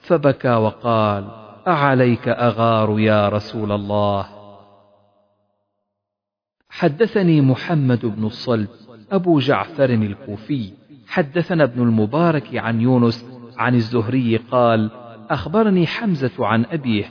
[0.00, 1.24] فبكى وقال
[1.66, 4.26] أعليك أغار يا رسول الله؟
[6.68, 10.72] حدثني محمد بن الصلت أبو جعفر الكوفي.
[11.06, 13.26] حدثنا ابن المبارك عن يونس
[13.56, 14.90] عن الزهري قال
[15.30, 17.04] أخبرني حمزة عن أبيه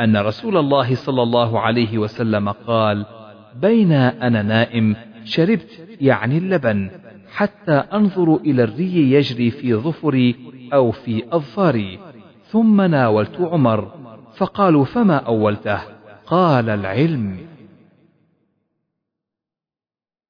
[0.00, 3.06] أن رسول الله صلى الله عليه وسلم قال
[3.54, 6.90] بين أنا نائم شربت يعني اللبن.
[7.36, 10.36] حتى أنظر إلى الري يجري في ظفري
[10.72, 11.98] أو في أظفاري.
[12.44, 13.94] ثم ناولت عمر
[14.36, 15.80] فقالوا فما أولته؟
[16.26, 17.38] قال العلم.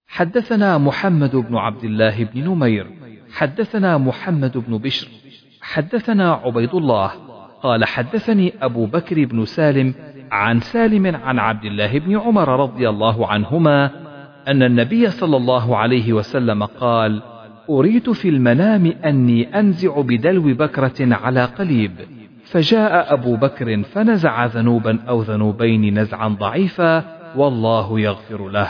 [0.07, 2.87] حدثنا محمد بن عبد الله بن نمير.
[3.33, 5.09] حدثنا محمد بن بشر.
[5.61, 7.11] حدثنا عبيد الله.
[7.63, 9.95] قال حدثني أبو بكر بن سالم
[10.31, 14.06] عن سالم عن عبد الله بن عمر رضي الله عنهما
[14.49, 17.23] أن النبي صلى الله عليه وسلم قال
[17.71, 21.93] أريت في المنام أني أنزع بدلو بكرة على قليب.
[22.45, 27.05] فجاء أبو بكر فنزع ذنوبا أو ذنوبين نزعا ضعيفا
[27.37, 28.69] والله يغفر له.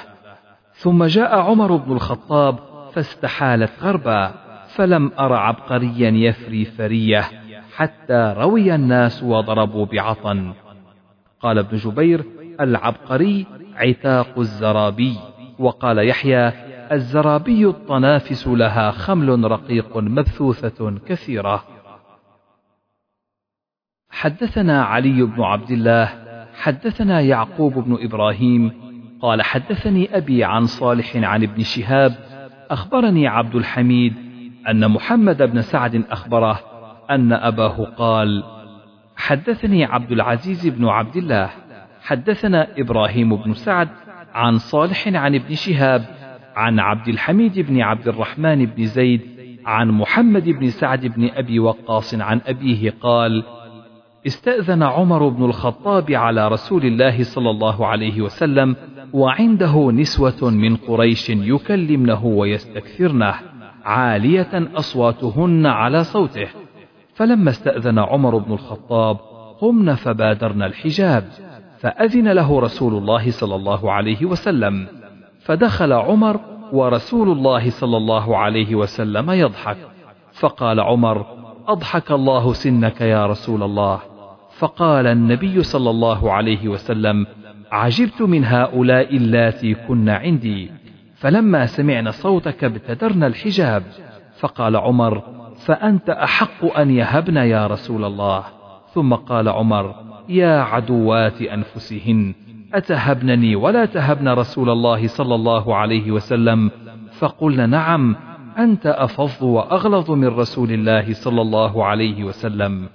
[0.74, 2.58] ثم جاء عمر بن الخطاب
[2.92, 4.34] فاستحالت غربا
[4.68, 7.24] فلم أر عبقريا يفري فرية
[7.76, 10.52] حتى روي الناس وضربوا بعطن
[11.40, 12.24] قال ابن جبير
[12.60, 15.16] العبقري عتاق الزرابي.
[15.58, 16.52] وقال يحيى
[16.92, 21.64] الزرابي الطنافس لها خمل رقيق مبثوثة كثيرة.
[24.10, 26.08] حدثنا علي بن عبد الله
[26.54, 28.72] حدثنا يعقوب بن إبراهيم
[29.20, 32.14] قال حدثني أبي عن صالح عن ابن شهاب
[32.70, 34.14] أخبرني عبد الحميد
[34.68, 36.60] أن محمد بن سعد أخبره
[37.10, 38.44] أن أباه قال
[39.16, 41.50] حدثني عبد العزيز بن عبد الله
[42.02, 43.88] حدثنا إبراهيم بن سعد
[44.36, 46.04] عن صالح عن ابن شهاب
[46.56, 49.20] عن عبد الحميد بن عبد الرحمن بن زيد
[49.66, 53.44] عن محمد بن سعد بن أبي وقاص عن أبيه قال
[54.26, 58.76] استأذن عمر بن الخطاب على رسول الله صلى الله عليه وسلم
[59.12, 63.34] وعنده نسوة من قريش يكلمنه ويستكثرنه
[63.84, 66.48] عالية أصواتهن على صوته.
[67.14, 69.16] فلما استأذن عمر بن الخطاب
[69.60, 71.24] قمن فبادرن الحجاب.
[71.78, 74.86] فأذن له رسول الله صلى الله عليه وسلم.
[75.40, 76.40] فدخل عمر
[76.72, 79.76] ورسول الله صلى الله عليه وسلم يضحك.
[80.32, 81.26] فقال عمر
[81.68, 84.00] أضحك الله سنك يا رسول الله.
[84.58, 87.26] فقال النبي صلى الله عليه وسلم
[87.72, 90.70] عجبت من هؤلاء اللاتي كن عندي.
[91.14, 93.82] فلما سمعن صوتك ابتدرن الحجاب.
[94.38, 95.22] فقال عمر
[95.56, 98.44] فأنت أحق أن يهبن يا رسول الله.
[98.94, 99.94] ثم قال عمر
[100.28, 102.34] يا عدوات أنفسهن
[102.74, 106.70] أتهبنني ولا تهبن رسول الله صلى الله عليه وسلم؟
[107.18, 108.16] فقلن نعم
[108.58, 112.88] أنت أفظ وأغلظ من رسول الله صلى الله عليه وسلم.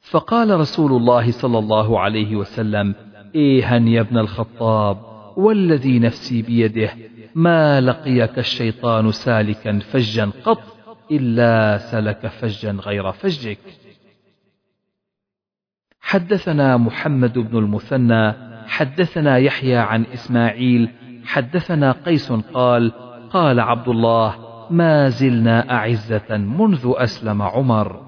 [0.00, 2.94] فقال رسول الله صلى الله عليه وسلم
[3.34, 4.96] إيها يا ابن الخطاب
[5.36, 6.90] والذي نفسي بيده
[7.34, 10.62] ما لقيك الشيطان سالكا فجا قط
[11.10, 13.58] إلا سلك فجا غير فجك.
[16.02, 18.32] حدثنا محمد بن المثنى
[18.66, 20.88] حدثنا يحيى عن إسماعيل
[21.24, 22.92] حدثنا قيس قال
[23.30, 24.34] قال عبد الله
[24.70, 28.00] ما زلنا أعزة منذ أسلم عمر.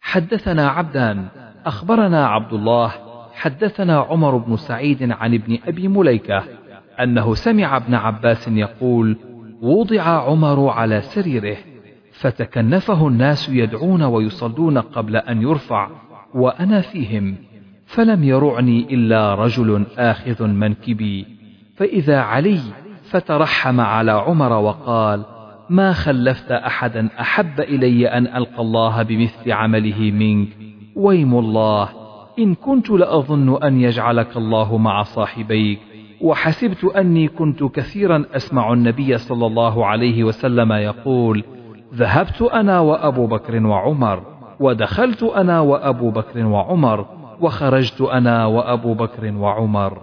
[0.00, 1.28] حدثنا عبدان
[1.66, 2.92] أخبرنا عبد الله
[3.34, 6.44] حدثنا عمر بن سعيد عن ابن أبي مليكة
[7.00, 9.16] أنه سمع ابن عباس يقول
[9.62, 11.56] وضع عمر على سريره
[12.18, 15.88] فتكنفه الناس يدعون ويصلون قبل أن يرفع
[16.34, 17.36] وأنا فيهم
[17.86, 21.26] فلم يرعني إلا رجل آخذ منكبي.
[21.76, 22.60] فإذا علي
[23.10, 25.24] فترحم على عمر وقال
[25.70, 30.48] ما خلفت أحدا أحب إلي أن ألقى الله بمثل عمله منك؟
[30.96, 31.88] ويم الله
[32.38, 35.78] إن كنت لأظن أن يجعلك الله مع صاحبيك.
[36.20, 41.44] وحسبت أني كنت كثيرا أسمع النبي صلى الله عليه وسلم يقول
[41.94, 44.22] ذهبت أنا وأبو بكر وعمر
[44.60, 47.06] ودخلت أنا وأبو بكر وعمر
[47.40, 50.02] وخرجت أنا وأبو بكر وعمر.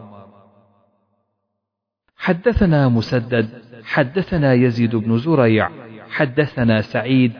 [2.17, 3.49] حدثنا مسدد
[3.83, 5.69] حدثنا يزيد بن زريع
[6.09, 7.31] حدثنا سعيد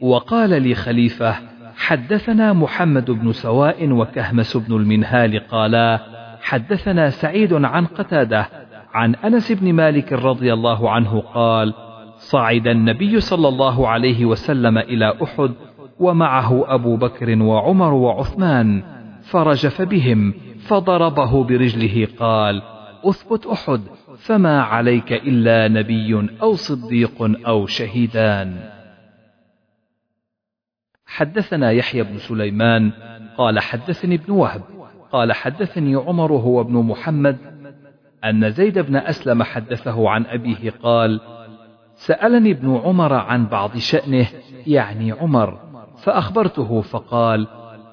[0.00, 1.36] وقال لي خليفة
[1.76, 6.00] حدثنا محمد بن سواء وكهمس بن المنهال قالا
[6.42, 8.48] حدثنا سعيد عن قتادة
[8.94, 11.74] عن أنس بن مالك رضي الله عنه قال
[12.22, 15.50] صعد النبي صلى الله عليه وسلم إلى أحد
[16.00, 18.82] ومعه أبو بكر وعمر وعثمان
[19.30, 20.34] فرجف بهم
[20.68, 22.62] فضربه برجله قال
[23.04, 23.80] أثبت أحد
[24.18, 28.70] فما عليك إلا نبي أو صديق أو شهيدان.
[31.06, 32.92] حدثنا يحيى بن سليمان
[33.38, 34.62] قال حدثني ابن وهب
[35.12, 37.36] قال حدثني عمر هو ابن محمد
[38.24, 41.20] أن زيد بن أسلم حدثه عن أبيه قال
[42.06, 44.26] سألني ابن عمر عن بعض شأنه
[44.66, 45.58] يعني عمر
[46.02, 47.46] فأخبرته فقال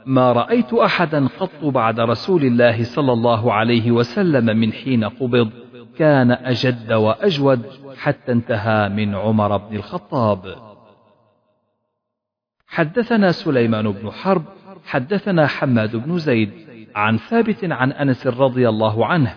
[0.05, 5.49] ما رأيت أحدا قط بعد رسول الله صلى الله عليه وسلم من حين قبض
[5.97, 7.61] كان أجد وأجود
[7.97, 10.55] حتى انتهى من عمر بن الخطاب.
[12.67, 14.43] حدثنا سليمان بن حرب
[14.85, 16.51] حدثنا حماد بن زيد
[16.95, 19.35] عن ثابت عن أنس رضي الله عنه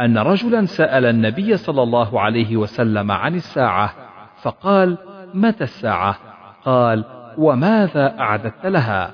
[0.00, 4.09] أن رجلا سأل النبي صلى الله عليه وسلم عن الساعة
[4.42, 4.98] فقال
[5.34, 6.18] متى الساعة؟
[6.64, 7.04] قال
[7.38, 9.10] وماذا أعددت لها؟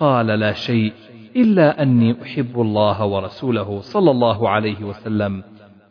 [0.00, 0.92] قال لا شيء
[1.36, 5.42] إلا أني أحب الله ورسوله صلى الله عليه وسلم.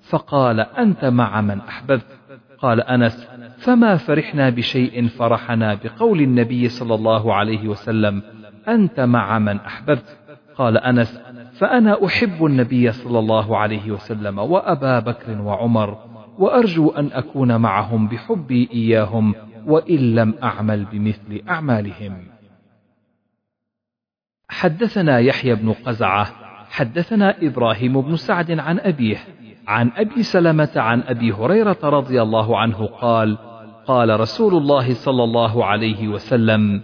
[0.10, 2.06] فقال أنت مع من أحببت؟
[2.60, 3.28] قال أنس
[3.58, 8.22] فما فرحنا بشيء فرحنا بقول النبي صلى الله عليه وسلم
[8.68, 10.18] أنت مع من أحببت؟
[10.58, 11.22] قال أنس
[11.58, 15.98] فأنا أحب النبي صلى الله عليه وسلم وأبا بكر وعمر
[16.40, 22.18] وأرجو أن أكون معهم بحبي إياهم وإن لم أعمل بمثل أعمالهم.
[24.50, 26.28] حدثنا يحيى بن قزعة
[26.70, 29.18] حدثنا إبراهيم بن سعد عن أبيه
[29.68, 33.38] عن أبي سلمة عن أبي هريرة رضي الله عنه قال:
[33.88, 36.82] قال رسول الله صلى الله عليه وسلم: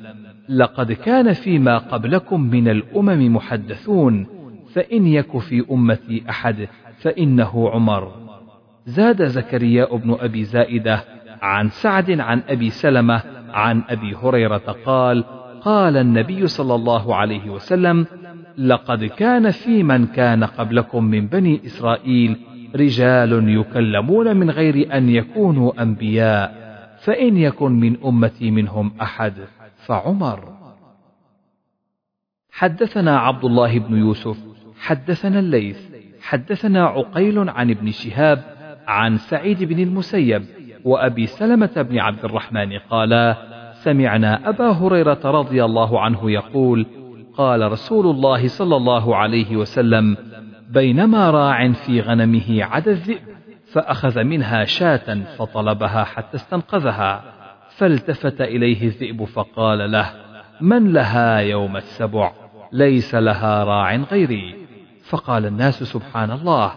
[0.49, 4.27] لقد كان فيما قبلكم من الأمم محدثون
[4.73, 6.67] فإن يك في أمتي أحد
[6.99, 8.20] فإنه عمر
[8.85, 11.03] زاد زكريا بن أبي زائدة
[11.41, 15.23] عن سعد عن أبي سلمة عن أبي هريرة قال
[15.61, 18.05] قال النبي صلى الله عليه وسلم
[18.57, 22.37] لقد كان في من كان قبلكم من بني إسرائيل
[22.75, 26.61] رجال يكلمون من غير أن يكونوا أنبياء
[27.01, 29.33] فإن يكن من أمتي منهم أحد
[29.85, 30.53] فعمر.
[32.51, 34.37] حدثنا عبد الله بن يوسف
[34.79, 35.79] حدثنا الليث
[36.21, 38.50] حدثنا عقيل عن ابن شهاب
[38.87, 40.45] عن سعيد بن المسيب
[40.85, 43.37] وأبي سلمة بن عبد الرحمن قالا
[43.73, 46.85] سمعنا أبا هريرة رضي الله عنه يقول
[47.37, 50.17] قال رسول الله صلى الله عليه وسلم
[50.69, 53.31] بينما راع في غنمه عدا الذئب
[53.73, 57.23] فأخذ منها شاة فطلبها حتى استنقذها
[57.69, 60.09] فالتفت إليه الذئب فقال له
[60.61, 62.31] من لها يوم السبع؟
[62.71, 64.55] ليس لها راع غيري.
[65.09, 66.71] فقال الناس سبحان الله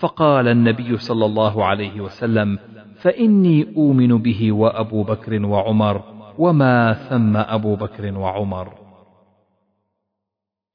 [0.00, 2.58] فقال النبي صلى الله عليه وسلم
[2.96, 6.02] فإني أؤمن به وأبو بكر وعمر
[6.38, 8.74] وما ثم أبو بكر وعمر.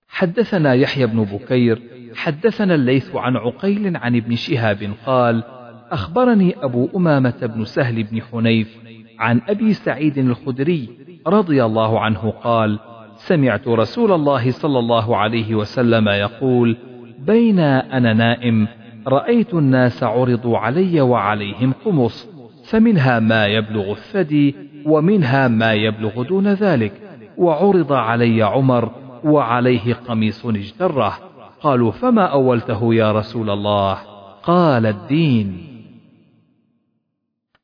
[0.07, 1.82] حدثنا يحيى بن بكير
[2.15, 5.43] حدثنا الليث عن عقيل عن ابن شهاب قال
[5.91, 8.78] أخبرني أبو أمامة بن سهل بن حنيف
[9.19, 10.89] عن أبي سعيد الخدري
[11.28, 12.80] رضي الله عنه قال
[13.15, 16.78] سمعت رسول الله صلى الله عليه وسلم يقول
[17.19, 18.67] بين أنا نائم
[19.08, 22.30] رأيت الناس عرضوا علي وعليهم قمص
[22.66, 26.93] فمنها ما يبلغ الثدي ومنها ما يبلغ دون ذلك.
[27.38, 28.91] وعرض علي عمر
[29.24, 31.14] وعليه قميص اجتره.
[31.62, 33.97] قالوا فما أولته يا رسول الله؟
[34.43, 35.74] قال الدين.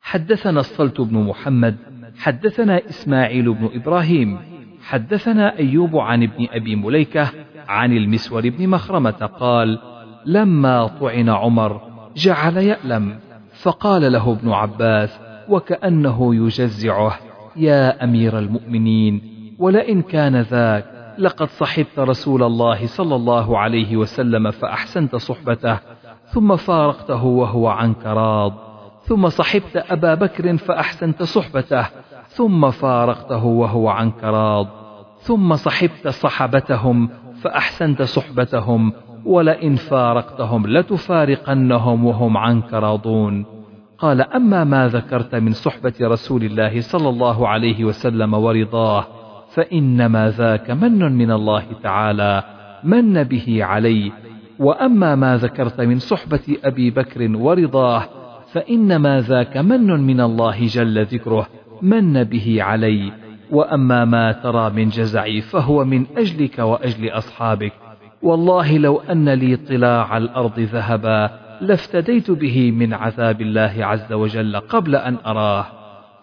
[0.02, 1.76] حدثنا الصلت بن محمد
[2.20, 4.38] حدثنا إسماعيل بن إبراهيم
[4.84, 7.32] حدثنا أيوب عن ابن أبي مليكة
[7.68, 9.80] عن المسور بن مخرمة قال
[10.26, 11.82] لما طعن عمر
[12.16, 13.20] جعل يألم.
[13.62, 17.20] فقال له ابن عباس وكأنه يجزعه
[17.56, 19.22] يا أمير المؤمنين
[19.60, 20.86] ولئن كان ذاك
[21.18, 25.80] لقد صحبت رسول الله صلى الله عليه وسلم فأحسنت صحبته
[26.26, 28.54] ثم فارقته وهو عنك راض.
[29.04, 31.88] ثم صحبت أبا بكر فأحسنت صحبته
[32.28, 34.68] ثم فارقته وهو عنك راض.
[35.20, 37.10] ثم صحبت صحبتهم
[37.42, 38.94] فأحسنت صحبتهم
[39.26, 43.60] ولئن فارقتهم لتفارقنهم وهم عنك راضون.
[44.00, 49.08] قال أما ما ذكرت من صحبة رسول الله صلى الله عليه وسلم ورضاه
[49.54, 52.44] فإنما ذاك من من الله تعالى
[52.84, 54.12] من به علي
[54.60, 58.04] وأما ما ذكرت من صحبة أبي بكر ورضاه
[58.52, 61.48] فإنما ذاك من من الله جل ذكره
[61.82, 63.12] من به علي
[63.52, 67.74] وأما ما ترى من جزعي فهو من أجلك وأجل أصحابك.
[68.22, 74.96] والله لو أن لي طلاع الأرض ذهبا لافتديت به من عذاب الله عز وجل قبل
[74.96, 75.66] أن أراه.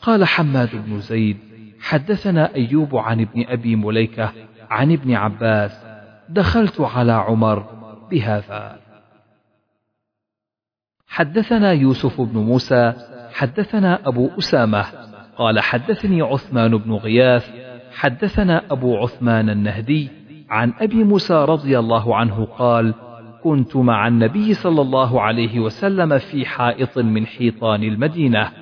[0.03, 1.37] قال حماد بن زيد
[1.81, 4.33] حدثنا أيوب عن ابن أبي مليكة
[4.71, 5.87] عن ابن عباس
[6.29, 7.67] دخلت على عمر
[8.11, 8.79] بهذا.
[11.09, 12.93] حدثنا يوسف بن موسى
[13.33, 14.85] حدثنا أبو أسامة
[15.37, 17.51] قال حدثني عثمان بن غياث
[17.93, 20.11] حدثنا أبو عثمان النهدي
[20.51, 22.95] عن أبي موسى رضي الله عنه قال
[23.43, 28.53] كنت مع النبي صلى الله عليه وسلم في حائط من حيطان المدينة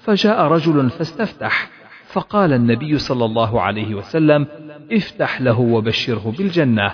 [0.00, 1.70] فجاء رجل فاستفتح
[2.12, 4.46] فقال النبي صلى الله عليه وسلم
[4.92, 6.92] افتح له وبشره بالجنة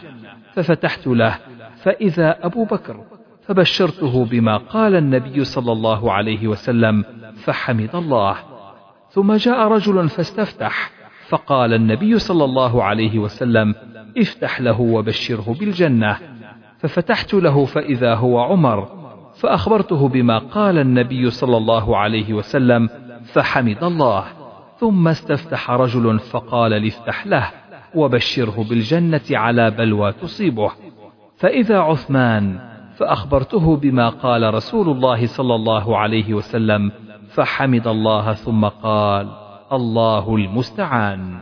[0.53, 1.39] ففتحت له
[1.77, 3.05] فإذا أبو بكر
[3.43, 7.05] فبشرته بما قال النبي صلى الله عليه وسلم
[7.45, 8.37] فحمد الله.
[9.11, 10.91] ثم جاء رجل فاستفتح
[11.29, 13.75] فقال النبي صلى الله عليه وسلم
[14.19, 16.17] افتح له وبشره بالجنة.
[16.79, 18.89] ففتحت له فإذا هو عمر
[19.41, 22.89] فأخبرته بما قال النبي صلى الله عليه وسلم
[23.25, 24.25] فحمد الله.
[24.79, 27.51] ثم استفتح رجل فقال لافتح له
[27.95, 30.71] وبشره بالجنة على بلوى تصيبه.
[31.37, 32.59] فإذا عثمان
[32.97, 36.93] فأخبرته بما قال رسول الله صلى الله عليه وسلم
[37.29, 39.29] فحمد الله ثم قال
[39.73, 41.41] الله المستعان.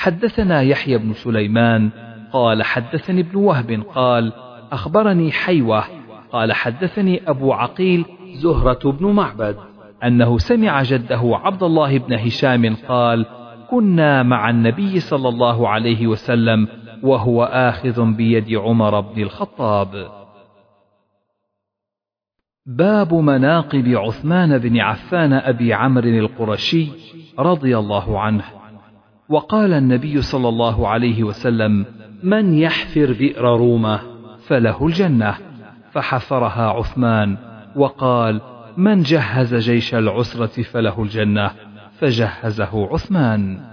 [0.00, 1.90] حدثنا يحيى بن سليمان
[2.32, 4.32] قال حدثني ابن وهب قال
[4.72, 5.84] أخبرني حيوة
[6.32, 9.56] قال حدثني أبو عقيل زهرة بن معبد
[10.04, 13.26] أنه سمع جده عبد الله بن هشام قال
[13.70, 16.68] كنا مع النبي صلى الله عليه وسلم
[17.02, 20.08] وهو آخذ بيد عمر بن الخطاب.
[22.66, 26.88] باب مناقب عثمان بن عفان أبي عمرو القرشي
[27.38, 28.59] رضي الله عنه.
[29.30, 31.86] وقال النبي صلى الله عليه وسلم
[32.22, 34.00] من يحفر بئر رومة
[34.46, 35.34] فله الجنة.
[35.92, 37.36] فحفرها عثمان
[37.76, 38.40] وقال
[38.76, 41.50] من جهز جيش العسرة فله الجنة.
[41.98, 43.70] فجهزه عثمان.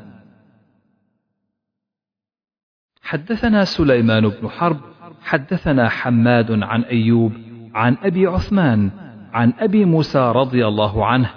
[3.01, 4.77] حدثنا سليمان بن حرب
[5.21, 7.31] حدثنا حماد عن أيوب
[7.75, 8.91] عن أبي عثمان
[9.33, 11.29] عن أبي موسى رضي الله عنه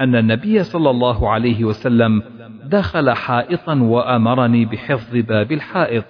[0.00, 2.22] أن النبي صلى الله عليه وسلم
[2.68, 6.04] دخل حائطا وأمرني بحفظ باب الحائط.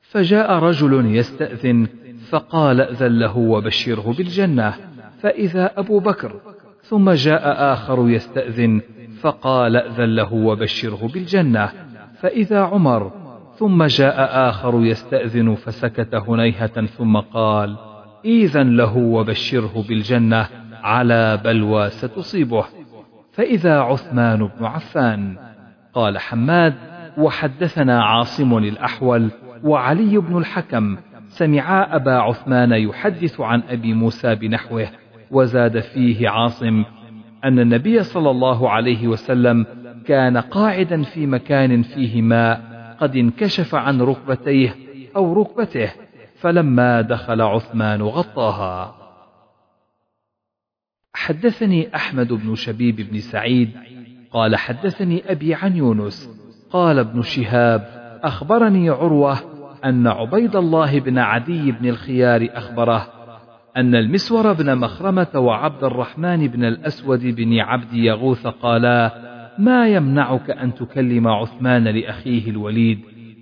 [0.00, 1.86] فجاء رجل يستأذن
[2.28, 4.74] فقال ائذن له وبشره بالجنة
[5.22, 6.40] فإذا أبو بكر.
[6.82, 8.80] ثم جاء آخر يستأذن
[9.20, 11.72] فقال ائذن له وبشره بالجنة
[12.20, 13.12] فإذا عمر.
[13.58, 17.76] ثم جاء آخر يستأذن فسكت هنيهة ثم قال
[18.24, 20.46] إذن له وبشره بالجنة
[20.82, 22.79] على بلوى ستصيبه.
[23.32, 25.36] فإذا عثمان بن عفان
[25.94, 26.74] قال حماد
[27.18, 29.30] وحدثنا عاصم الأحول
[29.64, 30.96] وعلي بن الحكم
[31.28, 34.88] سمعا أبا عثمان يحدث عن أبي موسى بنحوه
[35.30, 36.84] وزاد فيه عاصم
[37.44, 39.66] أن النبي صلى الله عليه وسلم
[40.06, 42.60] كان قاعدا في مكان فيه ماء
[43.00, 44.74] قد انكشف عن ركبتيه
[45.16, 45.92] أو ركبته
[46.40, 48.99] فلما دخل عثمان غطاها.
[51.14, 53.70] حدثني أحمد بن شبيب بن سعيد
[54.32, 56.30] قال حدثني أبي عن يونس
[56.70, 59.38] قال ابن شهاب أخبرني عروة
[59.84, 63.06] أن عبيد الله بن عدي بن الخيار أخبره
[63.76, 70.74] أن المسور بن مخرمة وعبد الرحمن بن الأسود بن عبد يغوث قالا ما يمنعك أن
[70.74, 73.00] تكلم عثمان لأخيه الوليد؟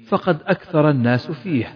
[0.08, 1.66] فقد أكثر الناس فيه.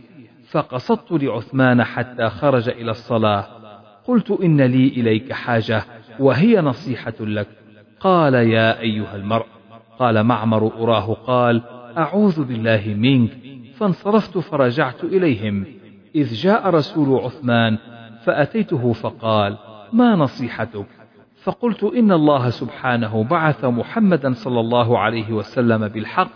[0.51, 3.62] فقصدت لعثمان حتى خرج إلى الصلاة.
[4.07, 5.82] قلت إن لي إليك حاجة
[6.18, 7.46] وهي نصيحة لك.
[8.00, 9.46] قال يا أيها المرء.
[9.98, 11.62] قال معمر أراه قال
[11.98, 13.30] أعوذ بالله منك.
[13.76, 15.64] فانصرفت فرجعت إليهم.
[16.14, 17.78] إذ جاء رسول عثمان
[18.24, 19.57] فأتيته فقال
[19.92, 20.86] ما نصيحتك؟
[21.42, 26.30] فقلت إن الله سبحانه بعث محمدا صلى الله عليه وسلم بالحق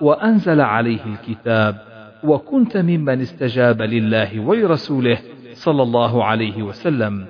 [0.00, 1.82] وأنزل عليه الكتاب
[2.24, 5.18] وكنت ممن استجاب لله ولرسوله
[5.62, 7.26] صلى الله عليه وسلم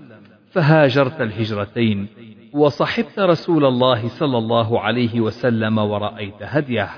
[0.51, 2.07] فهاجرت الهجرتين
[2.53, 6.91] وصحبت رسول الله صلى الله عليه وسلم ورأيت هديه.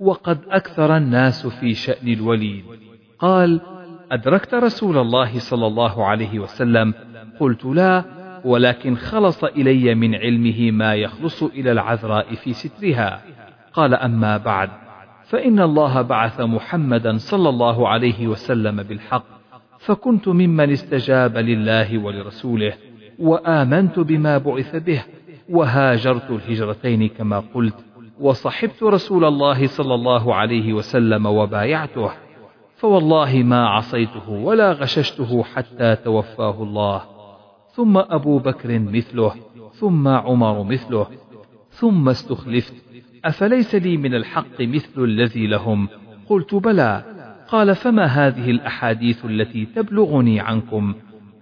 [0.00, 2.64] وقد أكثر الناس في شأن الوليد.
[3.18, 3.60] قال
[4.12, 6.94] أدركت رسول الله صلى الله عليه وسلم؟
[7.40, 8.04] قلت لا
[8.44, 13.22] ولكن خلص إلي من علمه ما يخلص إلى العذراء في سترها.
[13.72, 14.70] قال أما بعد
[15.24, 19.37] فإن الله بعث محمدا صلى الله عليه وسلم بالحق
[19.78, 22.72] فكنت ممن استجاب لله ولرسوله
[23.18, 25.04] وآمنت بما بعث به
[25.48, 27.74] وهاجرت الهجرتين كما قلت
[28.20, 32.10] وصحبت رسول الله صلى الله عليه وسلم وبايعته
[32.76, 37.02] فوالله ما عصيته ولا غششته حتى توفاه الله.
[37.72, 39.34] ثم أبو بكر مثله
[39.72, 41.06] ثم عمر مثله
[41.70, 42.74] ثم استخلفت
[43.24, 45.88] أفليس لي من الحق مثل الذي لهم؟
[46.28, 47.17] قلت بلى.
[47.48, 50.94] قال فما هذه الأحاديث التي تبلغني عنكم؟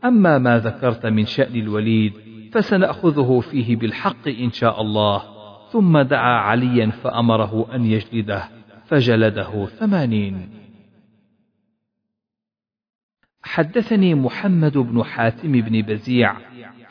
[0.05, 2.13] أما ما ذكرت من شأن الوليد
[2.53, 5.23] فسنأخذه فيه بالحق إن شاء الله.
[5.73, 8.49] ثم دعا عليا فأمره أن يجلده
[8.87, 10.49] فجلده ثمانين.
[13.43, 16.37] حدثني محمد بن حاتم بن بزيع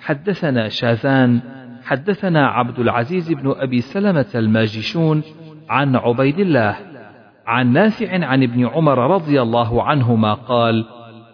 [0.02, 1.42] حدثنا شاذان
[1.84, 5.24] حدثنا عبد العزيز بن أبي سلمة الماجشون
[5.70, 6.95] عن عبيد الله
[7.48, 10.86] عن نافع عن ابن عمر رضي الله عنهما قال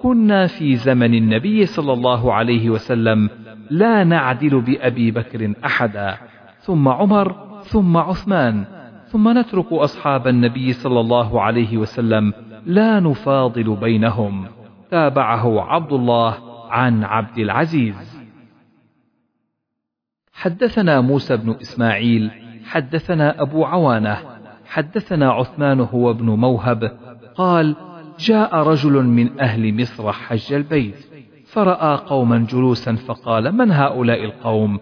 [0.01, 3.30] كنا في زمن النبي صلى الله عليه وسلم
[3.70, 6.18] لا نعدل بأبي بكر أحدا
[6.59, 8.66] ثم عمر ثم عثمان
[9.07, 12.34] ثم نترك أصحاب النبي صلى الله عليه وسلم
[12.66, 14.45] لا نفاضل بينهم.
[14.91, 16.38] تابعه عبد الله
[16.70, 18.22] عن عبد العزيز.
[20.34, 22.32] حدثنا موسى بن إسماعيل
[22.66, 24.18] حدثنا أبو عوانة
[24.72, 26.92] حدثنا عثمان هو ابن موهب
[27.36, 27.76] قال
[28.20, 30.96] جاء رجل من أهل مصر حج البيت
[31.46, 34.80] فرأى قوما جلوسا فقال من هؤلاء القوم؟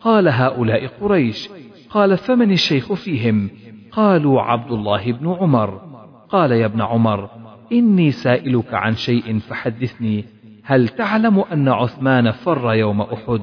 [0.00, 1.48] قال هؤلاء قريش.
[1.90, 3.50] قال فمن الشيخ فيهم؟
[3.92, 5.80] قالوا عبد الله بن عمر.
[6.28, 7.28] قال يا ابن عمر
[7.72, 10.24] إني سائلك عن شيء فحدثني
[10.64, 13.42] هل تعلم أن عثمان فر يوم أحد؟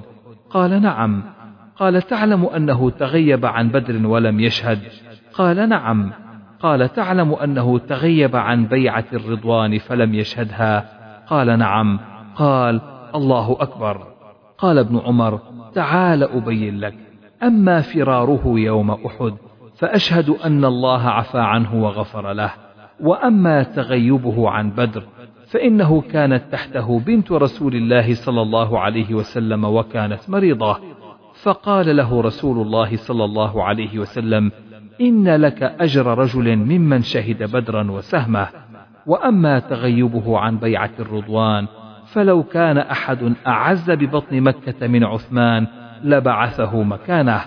[0.50, 1.24] قال نعم.
[1.80, 4.80] قال تعلم أنه تغيب عن بدر ولم يشهد.
[5.34, 6.12] قال نعم.
[6.60, 10.90] قال تعلم أنه تغيب عن بيعة الرضوان فلم يشهدها.
[11.28, 12.00] قال نعم.
[12.36, 12.82] قال
[13.16, 14.08] الله أكبر.
[14.58, 15.40] قال ابن عمر
[15.74, 16.96] تعال أبين لك.
[17.44, 19.34] أما فراره يوم أحد
[19.76, 22.54] فأشهد أن الله عفى عنه وغفر له.
[23.00, 25.04] وأما تغيبه عن بدر
[25.48, 30.78] فإنه كانت تحته بنت رسول الله صلى الله عليه وسلم وكانت مريضة.
[31.48, 34.52] فقال له رسول الله صلى الله عليه وسلم
[35.02, 38.48] إن لك أجر رجل ممن شهد بدرا وسهمه
[39.06, 41.68] وأما تغيبه عن بيعة الرضوان
[42.06, 45.68] فلو كان أحد أعز ببطن مكة من عثمان
[46.04, 47.42] لبعثه مكانه.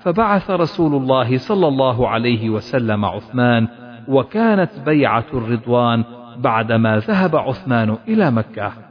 [0.00, 3.68] فبعث رسول الله صلى الله عليه وسلم عثمان
[4.08, 6.04] وكانت بيعة الرضوان
[6.36, 8.85] بعدما ذهب عثمان إلى مكة.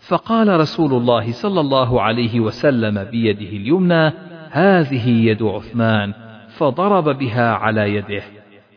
[0.00, 4.12] فقال رسول الله صلى الله عليه وسلم بيده اليمنى
[4.50, 6.14] هذه يد عثمان.
[6.48, 8.22] فضرب بها على يده.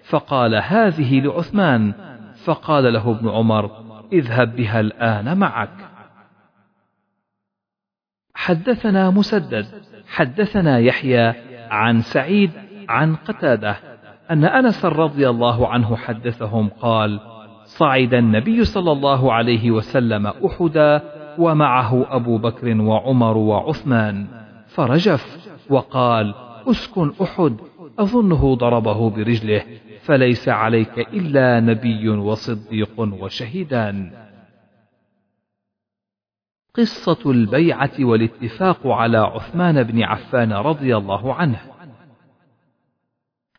[0.04, 1.94] فقال هذه لعثمان.
[2.46, 3.72] فقال له ابن عمر
[4.14, 5.70] اذهب بها الآن معك.
[8.36, 9.66] حدثنا مسدد
[10.08, 11.34] حدثنا يحيى
[11.70, 12.52] عن سعيد
[12.90, 13.76] عن قتادة
[14.32, 17.20] أن أنس رضي الله عنه حدثهم قال
[17.64, 21.02] صعد النبي صلى الله عليه وسلم أحدا
[21.38, 24.28] ومعه أبو بكر وعمر وعثمان.
[24.68, 26.36] فرجف وقال
[26.68, 27.58] أسكن أحد
[28.00, 29.64] أظنه ضربه برجله
[30.02, 34.12] فليس عليك إلا نبي وصديق وشهيدان.
[36.76, 41.62] قصة البيعة والاتفاق على عثمان بن عفان رضي الله عنه.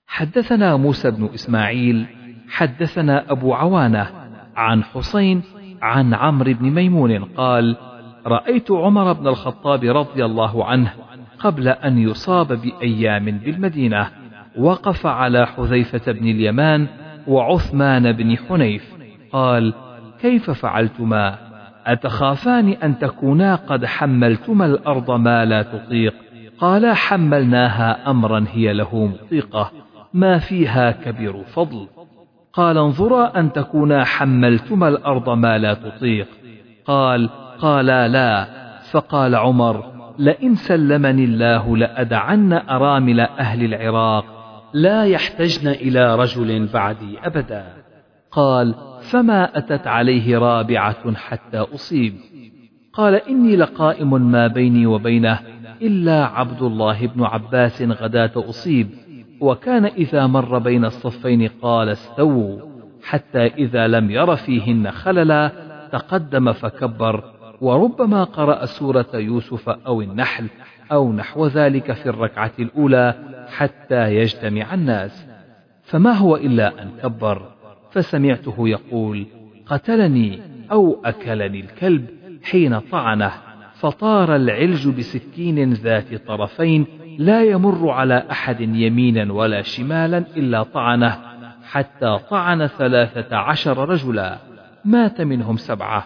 [0.07, 2.07] حدثنا موسى بن إسماعيل
[2.55, 4.07] حدثنا أبو عوانة
[4.57, 5.43] عن حسين
[5.83, 7.77] عن عمرو بن ميمون قال
[8.27, 10.93] رأيت عمر بن الخطاب رضي الله عنه
[11.39, 14.11] قبل أن يصاب بأيام بالمدينة
[14.59, 16.87] وقف على حذيفة بن اليمان
[17.27, 18.95] وعثمان بن حنيف.
[19.33, 19.75] قال
[20.21, 21.39] كيف فعلتما؟
[21.87, 26.15] أتخافان أن تكونا قد حملتما الأرض ما لا تطيق؟
[26.59, 29.71] قالا حملناها أمرا هي له مطيقة
[30.15, 31.89] ما فيها كبير فضل.
[32.55, 36.29] قال انظرا أن تكونا حملتما الأرض ما لا تطيق.
[36.87, 37.29] قال
[37.59, 38.49] قالا لا.
[38.91, 39.85] فقال عمر
[40.19, 44.25] لئن سلمني الله لأدعن أرامل أهل العراق.
[44.73, 47.65] لا يحتجن إلى رجل بعدي أبدا.
[48.31, 52.15] قال فما أتت عليه رابعة حتى أصيب.
[52.93, 55.39] قال إني لقائم ما بيني وبينه
[55.83, 58.89] إلا عبد الله بن عباس غداة أصيب.
[59.45, 62.59] وكان إذا مر بين الصفين قال استووا
[63.03, 65.53] حتى إذا لم ير فيهن خللا
[65.93, 67.25] تقدم فكبر
[67.61, 70.47] وربما قرأ سورة يوسف أو النحل
[70.93, 73.15] أو نحو ذلك في الركعة الأولى
[73.49, 75.27] حتى يجتمع الناس.
[75.83, 77.43] فما هو إلا أن كبر
[77.91, 79.27] فسمعته يقول
[79.67, 80.41] قتلني
[80.73, 82.07] أو أكلني الكلب
[82.43, 83.33] حين طعنه
[83.75, 86.87] فطار العلج بسكين ذات طرفين
[87.19, 91.19] لا يمر على أحد يمينا ولا شمالا إلا طعنه
[91.71, 94.39] حتى طعن ثلاثة عشر رجلا.
[94.85, 96.05] مات منهم سبعة.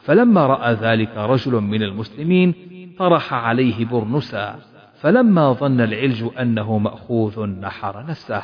[0.00, 2.54] فلما رأى ذلك رجل من المسلمين
[2.98, 4.56] طرح عليه برنسا.
[5.00, 8.42] فلما ظن العلج أنه مأخوذ نحر نفسه.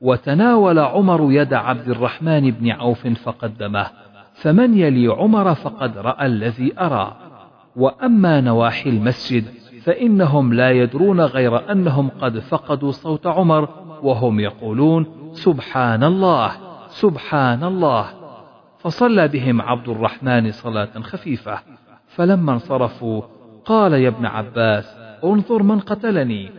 [0.00, 3.86] وتناول عمر يد عبد الرحمن بن عوف فقدمه.
[4.34, 7.16] فمن يلي عمر فقد رأى الذي أرى.
[7.76, 9.44] وأما نواحي المسجد
[9.86, 13.68] فإنهم لا يدرون غير أنهم قد فقدوا صوت عمر
[14.02, 16.50] وهم يقولون سبحان الله
[16.88, 18.06] سبحان الله.
[18.78, 21.58] فصلى بهم عبد الرحمن صلاة خفيفة.
[22.08, 23.22] فلما انصرفوا
[23.64, 26.50] قال يا ابن عباس انظر من قتلني.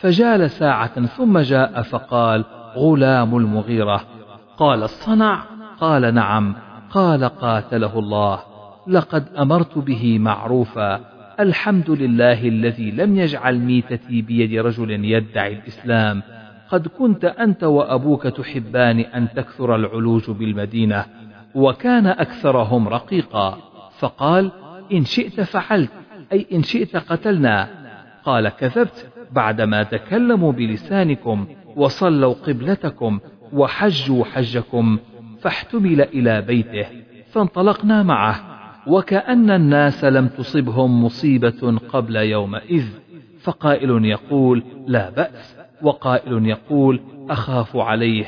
[0.00, 2.44] فجال ساعة ثم جاء فقال
[2.76, 4.00] غلام المغيرة.
[4.58, 5.42] قال الصنع
[5.80, 6.54] قال نعم.
[6.90, 8.38] قال قاتله الله.
[8.86, 11.15] لقد أمرت به معروفا.
[11.40, 16.22] الحمد لله الذي لم يجعل ميتتي بيد رجل يدعي الإسلام.
[16.68, 21.04] قد كنت أنت وأبوك تحبان أن تكثر العلوج بالمدينة
[21.54, 23.58] وكان أكثرهم رقيقا.
[23.98, 24.52] فقال
[24.92, 25.90] إن شئت فعلت
[26.32, 27.68] أي إن شئت قتلنا.
[28.24, 33.20] قال كذبت بعدما تكلموا بلسانكم وصلوا قبلتكم
[33.52, 34.98] وحجوا حجكم
[35.40, 36.86] فاحتمل إلى بيته.
[37.32, 38.55] فانطلقنا معه.
[38.86, 42.84] وكأن الناس لم تصبهم مصيبة قبل يومئذ
[43.40, 48.26] فقائل يقول لا بأس وقائل يقول أخاف عليه.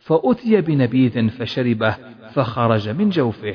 [0.00, 1.96] فأتي بنبيذ فشربه
[2.32, 3.54] فخرج من جوفه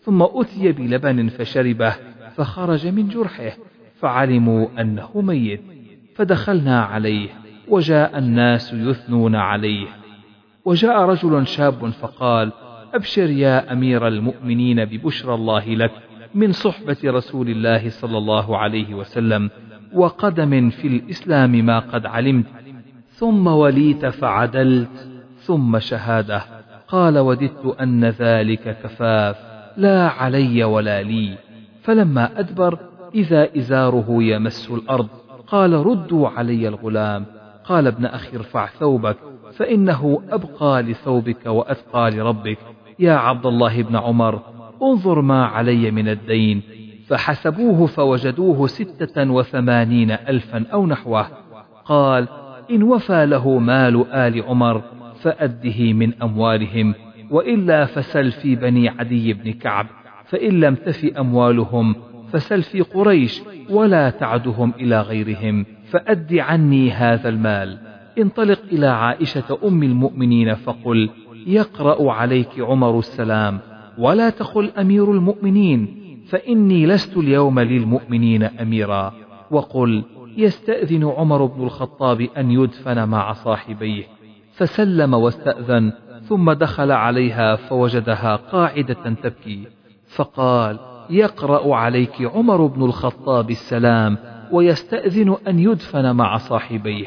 [0.00, 1.94] ثم أتي بلبن فشربه
[2.36, 3.56] فخرج من جرحه
[4.00, 5.60] فعلموا أنه ميت.
[6.14, 7.28] فدخلنا عليه
[7.68, 9.86] وجاء الناس يثنون عليه.
[10.64, 12.52] وجاء رجل شاب فقال
[12.96, 15.92] أبشر يا أمير المؤمنين ببشرى الله لك
[16.34, 19.50] من صحبة رسول الله صلى الله عليه وسلم
[19.92, 22.46] وقدم في الإسلام ما قد علمت
[23.08, 26.42] ثم وليت فعدلت ثم شهادة.
[26.88, 29.36] قال وددت أن ذلك كفاف
[29.76, 31.38] لا علي ولا لي.
[31.82, 32.78] فلما أدبر
[33.14, 35.08] إذا إزاره يمس الأرض.
[35.46, 37.24] قال ردوا علي الغلام.
[37.64, 39.16] قال ابن أخي ارفع ثوبك
[39.52, 42.58] فإنه أبقى لثوبك وأتقى لربك.
[42.98, 44.40] يا عبد الله بن عمر
[44.82, 46.62] انظر ما علي من الدين.
[47.06, 51.26] فحسبوه فوجدوه ستة وثمانين ألفا أو نحوه.
[51.84, 52.28] قال
[52.70, 54.82] إن وفى له مال آل عمر
[55.20, 56.94] فأده من أموالهم
[57.30, 59.86] وإلا فسل في بني عدي بن كعب
[60.24, 61.94] فإن لم تف أموالهم
[62.32, 67.78] فسل في قريش ولا تعدهم إلى غيرهم فأد عني هذا المال.
[68.18, 71.10] انطلق إلى عائشة أم المؤمنين فقل
[71.46, 73.60] يقرأ عليك عمر السلام
[73.98, 79.12] ولا تقل أمير المؤمنين فإني لست اليوم للمؤمنين أميرا.
[79.50, 80.04] وقل
[80.36, 84.04] يستأذن عمر بن الخطاب أن يدفن مع صاحبيه.
[84.52, 85.92] فسلم واستأذن
[86.28, 89.66] ثم دخل عليها فوجدها قاعدة تبكي.
[90.16, 90.78] فقال
[91.10, 94.18] يقرأ عليك عمر بن الخطاب السلام
[94.52, 97.06] ويستأذن أن يدفن مع صاحبيه.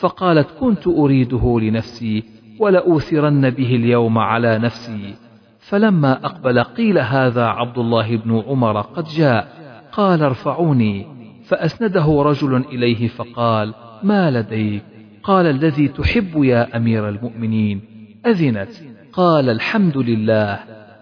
[0.00, 5.14] فقالت كنت أريده لنفسي ولأوثرن به اليوم على نفسي.
[5.58, 9.48] فلما أقبل قيل هذا عبد الله بن عمر قد جاء.
[9.92, 11.06] قال ارفعوني.
[11.44, 14.82] فأسنده رجل إليه فقال ما لديك؟
[15.22, 17.80] قال الذي تحب يا أمير المؤمنين.
[18.26, 18.70] أذنت
[19.12, 20.58] قال الحمد لله.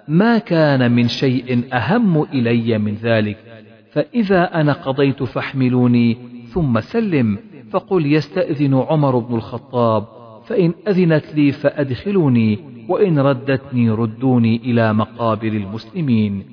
[0.08, 3.38] ما كان من شيء أهم إلي من ذلك.
[3.92, 6.18] فإذا أنا قضيت فاحملوني.
[6.48, 7.38] ثم سلم.
[7.70, 10.21] فقل يستأذن عمر بن الخطاب.
[10.52, 16.44] فإن أذنت لي فأدخلوني وإن ردتني ردوني إلى مقابر المسلمين.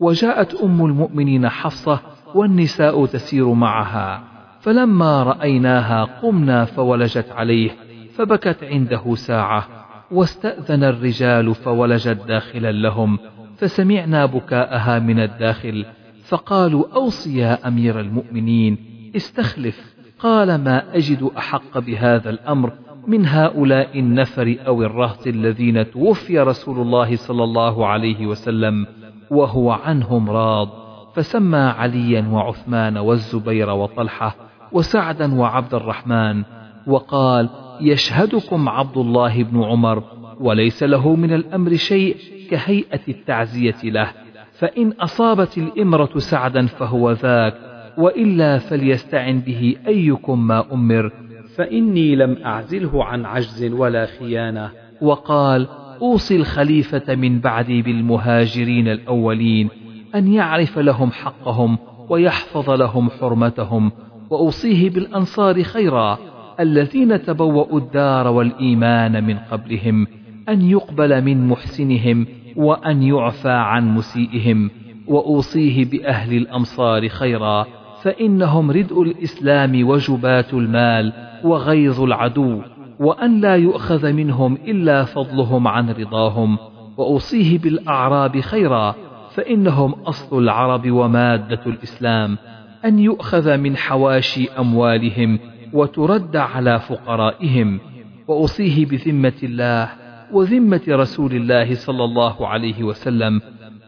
[0.00, 2.00] وجاءت أم المؤمنين حفصة
[2.34, 4.24] والنساء تسير معها
[4.60, 7.70] فلما رأيناها قمنا فولجت عليه
[8.14, 9.66] فبكت عنده ساعة
[10.10, 13.18] واستأذن الرجال فولجت داخلا لهم
[13.56, 15.84] فسمعنا بكاءها من الداخل
[16.24, 18.76] فقالوا أوصي يا أمير المؤمنين
[19.16, 22.72] استخلف قال ما أجد أحق بهذا الأمر
[23.10, 28.86] من هؤلاء النفر أو الرهط الذين توفي رسول الله صلى الله عليه وسلم
[29.30, 30.68] وهو عنهم راض
[31.14, 34.36] فسمى عليا وعثمان والزبير وطلحة
[34.72, 36.42] وسعدا وعبد الرحمن
[36.86, 37.48] وقال
[37.80, 40.02] يشهدكم عبد الله بن عمر
[40.40, 42.16] وليس له من الأمر شيء
[42.50, 44.12] كهيئة التعزية له
[44.58, 47.54] فإن أصابت الإمرة سعدا فهو ذاك
[47.98, 54.70] وإلا فليستعن به أيكم ما أمر فإني لم أعزله عن عجز ولا خيانة.
[55.02, 55.68] وقال
[56.02, 59.68] أوصي الخليفة من بعدي بالمهاجرين الأولين
[60.14, 61.78] أن يعرف لهم حقهم
[62.08, 63.92] ويحفظ لهم حرمتهم
[64.30, 66.18] وأوصيه بالأنصار خيرا
[66.60, 70.06] الذين تبوأوا الدار والإيمان من قبلهم
[70.48, 72.26] أن يقبل من محسنهم
[72.56, 74.70] وأن يعفى عن مسيئهم
[75.06, 77.66] وأوصيه بأهل الأمصار خيرا
[78.02, 82.62] فإنهم ردء الإسلام وجبات المال وغيظ العدو
[83.00, 86.58] وأن لا يؤخذ منهم إلا فضلهم عن رضاهم
[86.96, 88.94] وأوصيه بالأعراب خيرا
[89.34, 92.38] فإنهم أصل العرب ومادة الإسلام
[92.84, 95.38] أن يؤخذ من حواشي أموالهم
[95.72, 97.80] وترد على فقرائهم
[98.28, 99.88] وأوصيه بذمة الله
[100.32, 103.40] وذمة رسول الله صلى الله عليه وسلم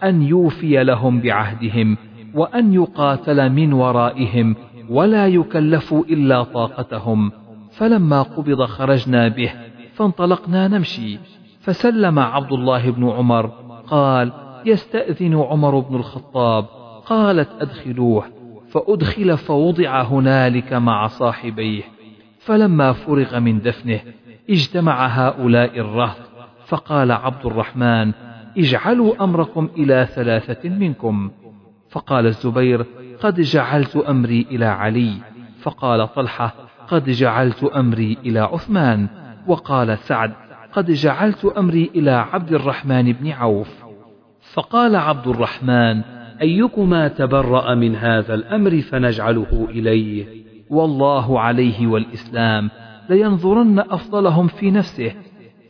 [0.05, 1.97] أن يوفي لهم بعهدهم
[2.35, 4.57] وأن يقاتل من ورائهم
[4.91, 7.33] ولا يكلفوا إلا طاقتهم.
[7.83, 9.53] فلما قبض خرجنا به
[9.95, 11.19] فانطلقنا نمشي.
[11.61, 13.47] فسلم عبد الله بن عمر
[13.87, 14.33] قال
[14.67, 16.65] يستأذن عمر بن الخطاب.
[17.07, 18.25] قالت أدخلوه.
[18.71, 21.83] فأدخل فوضع هنالك مع صاحبيه.
[22.39, 24.01] فلما فرغ من دفنه
[24.51, 26.21] اجتمع هؤلاء الرهط.
[26.67, 28.13] فقال عبد الرحمن
[28.59, 31.31] اجعلوا أمركم إلى ثلاثة منكم.
[31.91, 32.87] فقال الزبير
[33.23, 35.13] قد جعلت أمري إلى علي.
[35.63, 36.55] فقال طلحة
[36.93, 39.09] قد جعلت أمري إلى عثمان
[39.47, 40.33] وقال سعد
[40.73, 43.69] قد جعلت أمري إلى عبد الرحمن بن عوف.
[44.53, 46.03] فقال عبد الرحمن
[46.43, 50.27] أيكما تبرأ من هذا الأمر فنجعله إليه؟
[50.71, 52.71] والله عليه والإسلام
[53.11, 55.13] لينظرن أفضلهم في نفسه.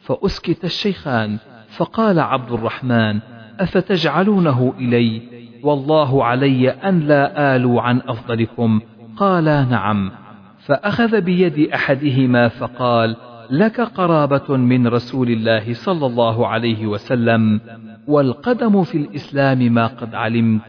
[0.01, 1.39] فأسكت الشيخان
[1.77, 3.21] فقال عبد الرحمن
[3.61, 5.23] أفتجعلونه إلي؟
[5.63, 8.81] والله علي أن لا آلوا عن أفضلكم.
[9.17, 10.22] قالا نعم.
[10.67, 13.17] فأخذ بيد أحدهما فقال
[13.51, 17.61] لك قرابة من رسول الله صلى الله عليه وسلم
[18.07, 20.61] والقدم في الإسلام ما قد علمت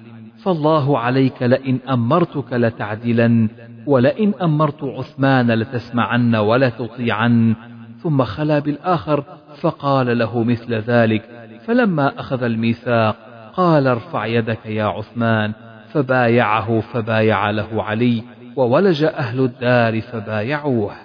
[0.43, 3.49] فالله عليك لئن أمرتك لتعدلن
[3.85, 7.55] ولئن أمرت عثمان لتسمعن ولتطيعن.
[8.03, 9.23] ثم خلا بالآخر
[9.61, 11.29] فقال له مثل ذلك
[11.65, 13.15] فلما أخذ الميثاق
[13.53, 15.53] قال ارفع يدك يا عثمان.
[15.93, 18.23] فبايعه فبايع له علي
[18.55, 20.95] وولج أهل الدار فبايعوه.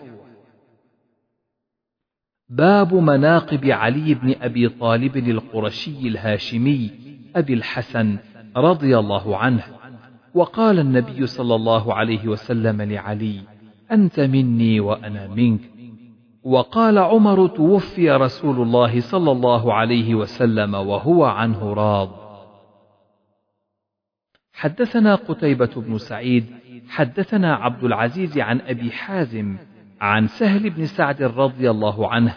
[2.49, 6.91] باب مناقب علي بن أبي طالب القرشي الهاشمي
[7.37, 8.19] أبي الحسن
[8.57, 9.63] رضي الله عنه.
[10.35, 13.41] وقال النبي صلى الله عليه وسلم لعلي
[13.93, 15.61] أنت مني وأنا منك.
[16.45, 22.28] وقال عمر توفي رسول الله صلى الله عليه وسلم وهو عنه راض.
[24.59, 26.47] حدثنا قتيبة بن سعيد
[26.89, 29.57] حدثنا عبد العزيز عن أبي حازم
[30.01, 32.35] عن سهل بن سعد رضي الله عنه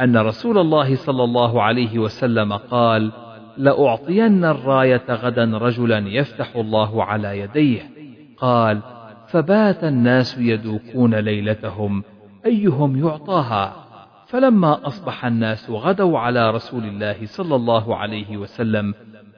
[0.00, 3.12] أن رسول الله صلى الله عليه وسلم قال
[3.56, 7.90] لأعطين الراية غدا رجلا يفتح الله على يديه.
[8.36, 8.82] قال
[9.28, 12.02] فبات الناس يدوكون ليلتهم
[12.46, 13.86] أيهم يعطاها؟
[14.26, 18.94] فلما أصبح الناس غدوا على رسول الله صلى الله عليه وسلم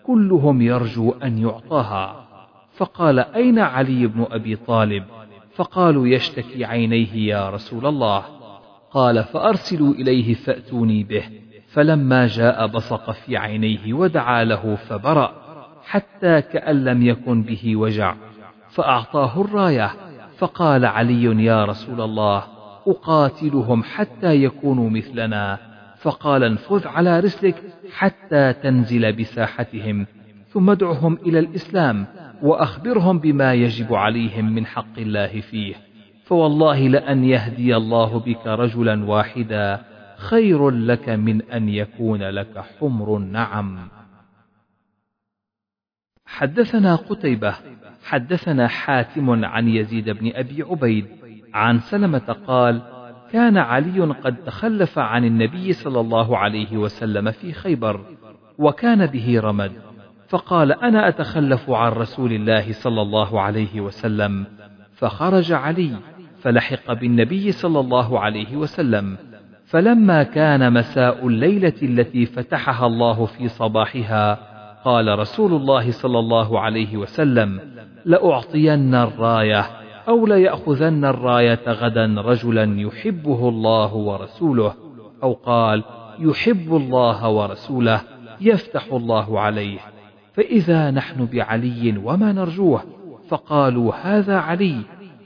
[0.08, 2.24] كلهم يرجو أن يعطاها.
[2.76, 5.04] فقال أين علي بن أبي طالب؟
[5.54, 8.22] فقالوا يشتكي عينيه يا رسول الله.
[8.90, 11.24] قال فأرسلوا إليه فأتوني به.
[11.72, 15.32] فلما جاء بصق في عينيه ودعا له فبرأ
[15.84, 18.14] حتى كأن لم يكن به وجع.
[18.70, 19.90] فأعطاه الراية.
[20.38, 22.44] فقال علي يا رسول الله
[22.86, 25.67] أقاتلهم حتى يكونوا مثلنا.
[26.00, 30.06] فقال انفذ على رسلك حتى تنزل بساحتهم
[30.48, 32.06] ثم ادعهم إلى الإسلام
[32.42, 35.74] وأخبرهم بما يجب عليهم من حق الله فيه.
[36.24, 39.84] فوالله لأن يهدي الله بك رجلا واحدا
[40.16, 43.88] خير لك من أن يكون لك حمر النعم.
[46.26, 47.54] حدثنا قتيبة
[48.04, 51.06] حدثنا حاتم عن يزيد بن أبي عبيد
[51.54, 52.82] عن سلمة قال
[53.32, 58.00] كان علي قد تخلف عن النبي صلى الله عليه وسلم في خيبر
[58.58, 59.72] وكان به رمد.
[60.28, 64.46] فقال أنا أتخلف عن رسول الله صلى الله عليه وسلم.
[64.94, 65.96] فخرج علي
[66.42, 69.16] فلحق بالنبي صلى الله عليه وسلم.
[69.66, 74.38] فلما كان مساء الليلة التي فتحها الله في صباحها
[74.84, 77.60] قال رسول الله صلى الله عليه وسلم
[78.04, 79.66] لأعطين الراية.
[80.08, 84.74] أو ليأخذن الراية غدا رجلا يحبه الله ورسوله
[85.22, 85.84] أو قال
[86.18, 88.00] يحب الله ورسوله
[88.40, 89.78] يفتح الله عليه.
[90.32, 92.82] فإذا نحن بعلي وما نرجوه
[93.28, 94.80] فقالوا هذا علي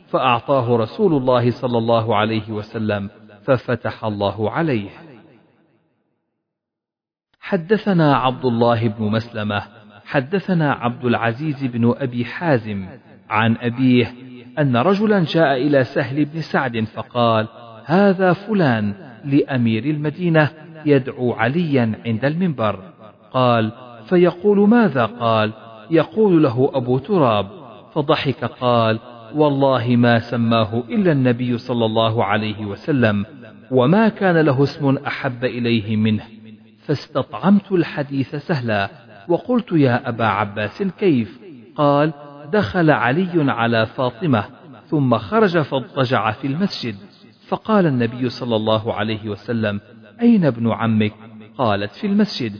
[0.09, 3.11] فأعطاه رسول الله صلى الله عليه وسلم
[3.43, 4.91] ففتح الله عليه.
[7.41, 9.63] حدثنا عبد الله بن مسلمة
[10.05, 12.87] حدثنا عبد العزيز بن أبي حازم
[13.31, 14.15] عن أبيه
[14.59, 17.49] أن رجلا جاء إلى سهل بن سعد فقال
[17.85, 18.95] هذا فلان
[19.25, 20.51] لأمير المدينة
[20.87, 22.79] يدعو عليا عند المنبر.
[23.33, 23.73] قال
[24.07, 25.53] فيقول ماذا؟ قال
[25.91, 27.47] يقول له أبو تراب.
[27.95, 28.99] فضحك قال
[29.35, 33.27] والله ما سماه إلا النبي صلى الله عليه وسلم
[33.71, 36.23] وما كان له اسم أحب إليه منه.
[36.79, 38.91] فاستطعمت الحديث سهلا
[39.29, 41.41] وقلت يا أبا عباس كيف؟
[41.77, 42.13] قال
[42.53, 44.45] دخل علي على فاطمة
[44.87, 46.97] ثم خرج فاضطجع في المسجد.
[47.49, 49.81] فقال النبي صلى الله عليه وسلم
[50.21, 51.15] أين ابن عمك؟
[51.59, 52.53] قالت في المسجد.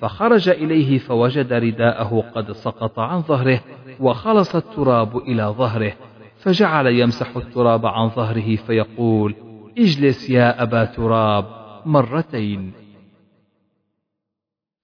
[0.00, 3.60] فخرج إليه فوجد رداءه قد سقط عن ظهره
[4.00, 5.92] وخلص التراب إلى ظهره
[6.38, 9.34] فجعل يمسح التراب عن ظهره فيقول
[9.78, 11.44] اجلس يا أبا تراب
[11.86, 12.72] مرتين.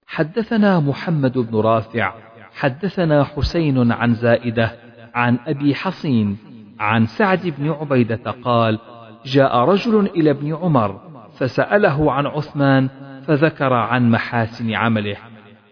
[0.07, 2.24] حدثنا محمد بن رافع
[2.55, 4.71] حدثنا حسين عن زائدة
[5.15, 6.37] عن أبي حصين
[6.79, 8.79] عن سعد بن عبيدة قال
[9.25, 10.99] جاء رجل إلى ابن عمر
[11.37, 12.89] فسأله عن عثمان
[13.27, 15.15] فذكر عن محاسن عمله.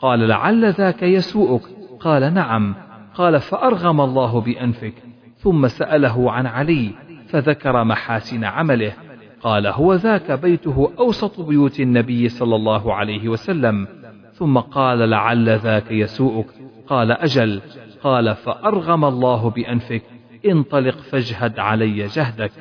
[0.01, 1.61] قال لعل ذاك يسوءك.
[1.99, 2.75] قال نعم.
[3.15, 4.93] قال فأرغم الله بأنفك.
[5.37, 6.91] ثم سأله عن علي
[7.29, 8.93] فذكر محاسن عمله.
[9.41, 13.87] قال هو ذاك بيته أوسط بيوت النبي صلى الله عليه وسلم.
[14.33, 16.47] ثم قال لعل ذاك يسوءك.
[16.87, 17.61] قال أجل
[18.01, 20.03] قال فأرغم الله بأنفك
[20.45, 22.51] انطلق فاجهد علي جهدك.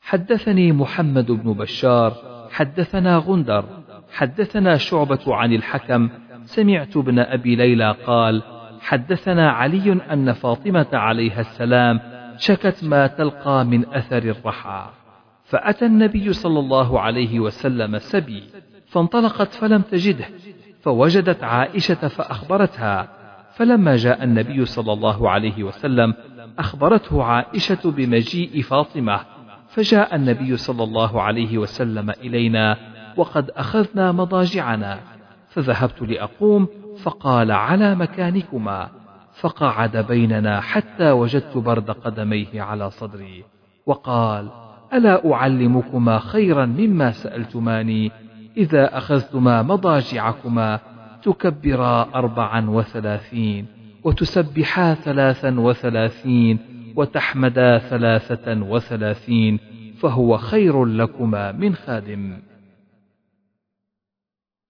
[0.00, 2.14] حدثني محمد بن بشار
[2.50, 3.64] حدثنا غندر
[4.12, 6.08] حدثنا شعبة عن الحكم
[6.44, 8.42] سمعت ابن أبي ليلى قال
[8.80, 12.00] حدثنا علي أن فاطمة عليها السلام
[12.36, 14.90] شكت ما تلقى من أثر الرحى
[15.44, 18.42] فأتى النبي صلى الله عليه وسلم سبي
[18.86, 20.26] فانطلقت فلم تجده
[20.84, 23.08] فوجدت عائشة فأخبرتها
[23.54, 26.14] فلما جاء النبي صلى الله عليه وسلم
[26.58, 29.20] أخبرته عائشة بمجيء فاطمة
[29.68, 32.76] فجاء النبي صلى الله عليه وسلم إلينا
[33.16, 34.98] وقد أخذنا مضاجعنا
[35.48, 36.68] فذهبت لأقوم
[37.02, 38.88] فقال على مكانكما
[39.40, 43.44] فقعد بيننا حتى وجدت برد قدميه على صدري
[43.86, 44.48] وقال
[44.92, 48.12] ألا أعلمكما خيرا مما سألتماني؟
[48.56, 50.80] إذا أخذتما مضاجعكما
[51.22, 53.66] تكبرا أربعا وثلاثين
[54.04, 56.58] وتسبحا ثلاثا وثلاثين
[56.96, 59.58] وتحمدا ثلاثة وثلاثين
[59.98, 62.38] فهو خير لكما من خادم.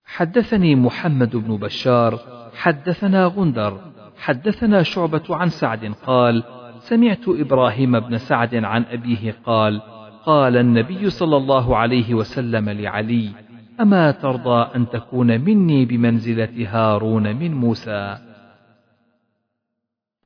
[0.05, 2.19] حدثني محمد بن بشار
[2.55, 3.81] حدثنا غندر
[4.17, 6.45] حدثنا شعبة عن سعد قال
[6.79, 9.81] سمعت إبراهيم بن سعد عن أبيه قال
[10.25, 13.44] قال النبي صلى الله عليه وسلم لعلي
[13.81, 18.17] أما ترضى أن تكون مني بمنزلة هارون من موسى؟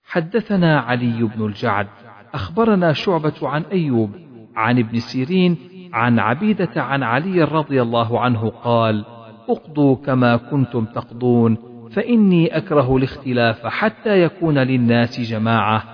[0.04, 1.86] حدثنا علي بن الجعد
[2.34, 4.10] أخبرنا شعبة عن أيوب
[4.56, 5.56] عن ابن سيرين
[5.92, 9.04] عن عبيدة عن علي رضي الله عنه قال
[9.48, 11.56] اقضوا كما كنتم تقضون
[11.92, 15.84] فإني أكره الاختلاف حتى يكون للناس جماعة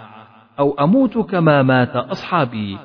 [0.59, 2.79] أو أموت كما مات أصحابي.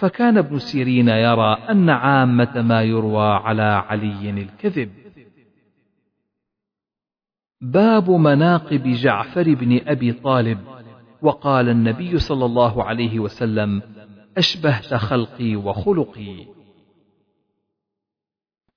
[0.00, 4.90] فكان ابن سيرين يرى أن عامة ما يروى على علي الكذب.
[7.60, 10.58] باب مناقب جعفر بن أبي طالب
[11.22, 13.82] وقال النبي صلى الله عليه وسلم
[14.36, 16.46] أشبهت خلقي وخلقي.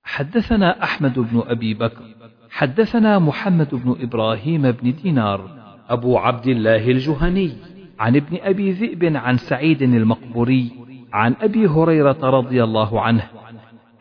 [0.02, 2.04] حدثنا أحمد بن أبي بكر
[2.50, 5.50] حدثنا محمد بن إبراهيم بن دينار
[5.88, 7.52] أبو عبد الله الجهني
[7.98, 10.83] عن ابن أبي ذئب عن سعيد المقبوري
[11.14, 13.22] عن أبي هريرة رضي الله عنه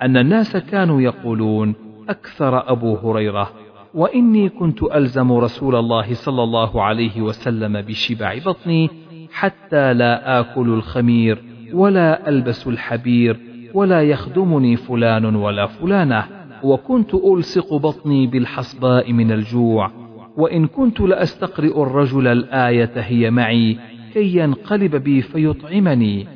[0.01, 1.75] أن الناس كانوا يقولون
[2.09, 3.49] أكثر أبو هريرة
[3.93, 8.89] وإني كنت ألزم رسول الله صلى الله عليه وسلم بشبع بطني
[9.31, 11.43] حتى لا آكل الخمير
[11.73, 13.39] ولا ألبس الحبير
[13.73, 16.23] ولا يخدمني فلان ولا فلانة
[16.63, 19.91] وكنت ألصق بطني بالحصباء من الجوع
[20.37, 23.77] وإن كنت لأستقرئ الرجل الآية هي معي
[24.13, 26.27] كي ينقلب بي فيطعمني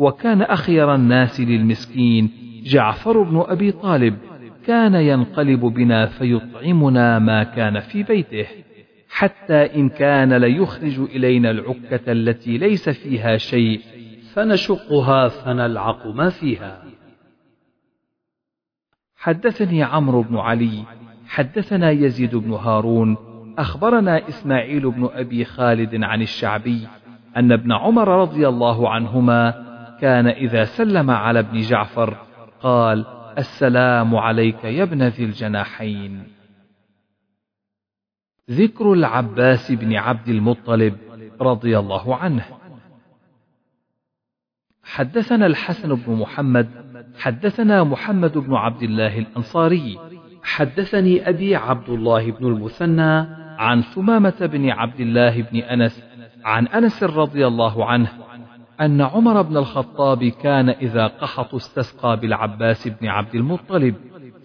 [0.00, 2.30] وكان أخير الناس للمسكين.
[2.64, 4.18] جعفر بن أبي طالب
[4.66, 8.46] كان ينقلب بنا فيطعمنا ما كان في بيته.
[9.08, 13.80] حتى إن كان ليخرج إلينا العكة التي ليس فيها شيء
[14.34, 16.82] فنشقها فنلعق ما فيها.
[19.16, 20.82] حدثني عمرو بن علي
[21.28, 23.16] حدثنا يزيد بن هارون
[23.58, 26.88] أخبرنا إسماعيل بن أبي خالد عن الشعبي
[27.36, 29.69] أن ابن عمر رضي الله عنهما
[30.00, 32.16] كان إذا سلم على ابن جعفر
[32.62, 33.06] قال
[33.38, 36.26] السلام عليك يا ابن ذي الجناحين.
[38.50, 40.96] ذكر العباس بن عبد المطلب
[41.40, 42.44] رضي الله عنه.
[44.84, 46.68] حدثنا الحسن بن محمد
[47.18, 49.98] حدثنا محمد بن عبد الله الأنصاري
[50.42, 53.26] حدثني أبي عبد الله بن المثنى
[53.58, 56.04] عن ثمامة بن عبد الله بن أنس
[56.44, 58.08] عن أنس رضي الله عنه
[58.80, 63.94] أن عمر بن الخطاب كان إذا قحط استسقى بالعباس بن عبد المطلب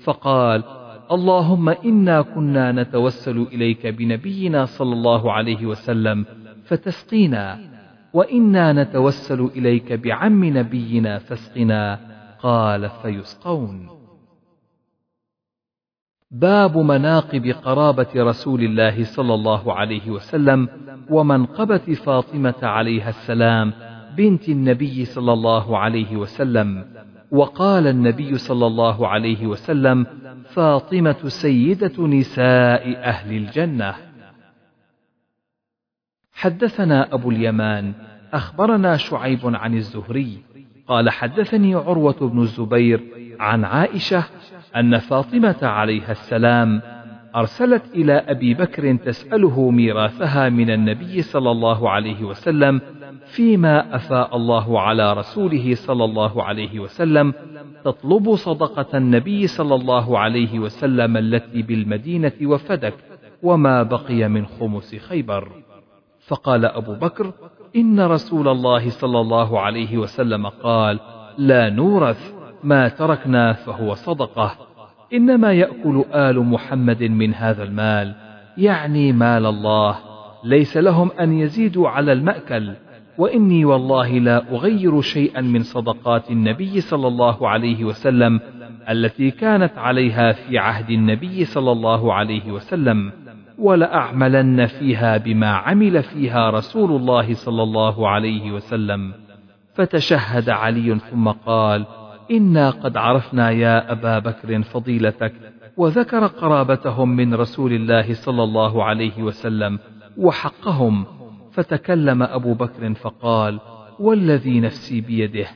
[0.04, 0.64] فقال
[1.12, 6.26] اللهم إنا كنا نتوسل إليك بنبينا صلى الله عليه وسلم
[6.66, 7.60] فتسقينا
[8.14, 12.00] وإنا نتوسل إليك بعم نبينا فاسقنا
[12.40, 13.90] قال فيسقون.
[16.32, 20.70] باب مناقب قرابة رسول الله صلى الله عليه وسلم
[21.10, 23.74] ومنقبة فاطمة عليها السلام
[24.18, 26.86] بنت النبي صلى الله عليه وسلم
[27.32, 30.06] وقال النبي صلى الله عليه وسلم
[30.54, 33.96] فاطمة سيدة نساء أهل الجنة.
[36.34, 37.94] حدثنا أبو اليمان
[38.34, 40.38] أخبرنا شعيب عن الزهري
[40.88, 43.04] قال حدثني عروة بن الزبير
[43.40, 44.24] عن عائشة
[44.76, 46.82] أن فاطمة عليها السلام
[47.36, 52.82] أرسلت إلى أبي بكر تسأله ميراثها من النبي صلى الله عليه وسلم
[53.26, 57.34] فيما أفاء الله على رسوله صلى الله عليه وسلم
[57.84, 62.94] تطلب صدقة النبي صلى الله عليه وسلم التي بالمدينة وفدك
[63.44, 65.52] وما بقي من خمس خيبر.
[66.28, 67.32] فقال أبو بكر
[67.76, 71.00] إن رسول الله صلى الله عليه وسلم قال
[71.38, 72.34] لا نورث
[72.64, 74.65] ما تركنا فهو صدقة.
[75.14, 78.16] إنما يأكل آل محمد من هذا المال
[78.58, 79.98] يعني مال الله
[80.44, 82.74] ليس لهم أن يزيدوا على المأكل
[83.18, 88.40] وإني والله لا أغير شيئا من صدقات النبي صلى الله عليه وسلم
[88.90, 93.12] التي كانت عليها في عهد النبي صلى الله عليه وسلم
[93.58, 99.14] ولأعملن فيها بما عمل فيها رسول الله صلى الله عليه وسلم.
[99.74, 101.86] فتشهد علي ثم قال
[102.32, 105.34] إنا قد عرفنا يا أبا بكر فضيلتك
[105.78, 109.80] وذكر قرابتهم من رسول الله صلى الله عليه وسلم
[110.18, 111.06] وحقهم
[111.52, 113.60] فتكلم أبو بكر فقال
[114.00, 115.48] والذي نفسي بيده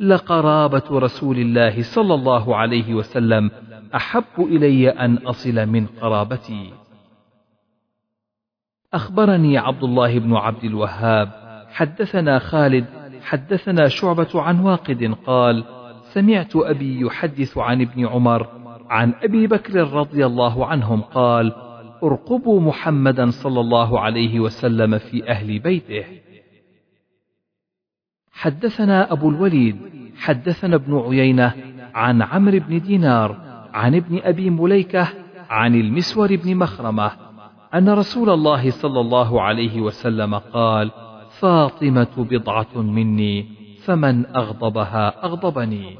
[0.00, 3.50] لقرابة رسول الله صلى الله عليه وسلم
[3.94, 6.72] أحب إلي أن أصل من قرابتي.
[8.94, 11.30] أخبرني عبد الله بن عبد الوهاب
[11.68, 12.84] حدثنا خالد
[13.22, 15.64] حدثنا شعبة عن واقد قال
[16.12, 18.46] سمعت أبي يحدث عن ابن عمر
[18.90, 21.52] عن أبي بكر رضي الله عنهم قال
[22.02, 26.04] أرقبوا محمدا صلى الله عليه وسلم في أهل بيته.
[28.32, 29.76] حدثنا أبو الوليد
[30.16, 31.54] حدثنا ابن عيينة
[31.94, 33.36] عن عمرو بن دينار
[33.74, 35.08] عن ابن أبي مليكة
[35.50, 37.10] عن المسور بن مخرمة
[37.74, 40.90] أن رسول الله صلى الله عليه وسلم قال
[41.30, 43.57] فاطمة بضعة مني.
[43.84, 45.98] فمن أغضبها أغضبني.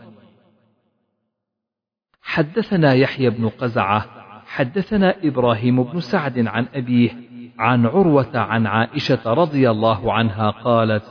[2.22, 4.07] حدثنا يحيى بن قزعة
[4.47, 7.11] حدثنا إبراهيم بن سعد عن أبيه
[7.59, 11.03] عن عروة عن عائشة رضي الله عنها قالت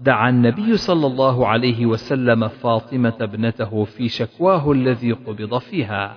[0.00, 6.16] دعا النبي صلى الله عليه وسلم فاطمة ابنته في شكواه الذي قبض فيها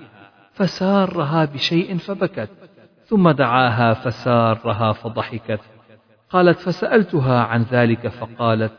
[0.53, 2.49] فسارها بشيء فبكت
[3.05, 5.59] ثم دعاها فسارها فضحكت
[6.29, 8.71] قالت فسألتها عن ذلك فقالت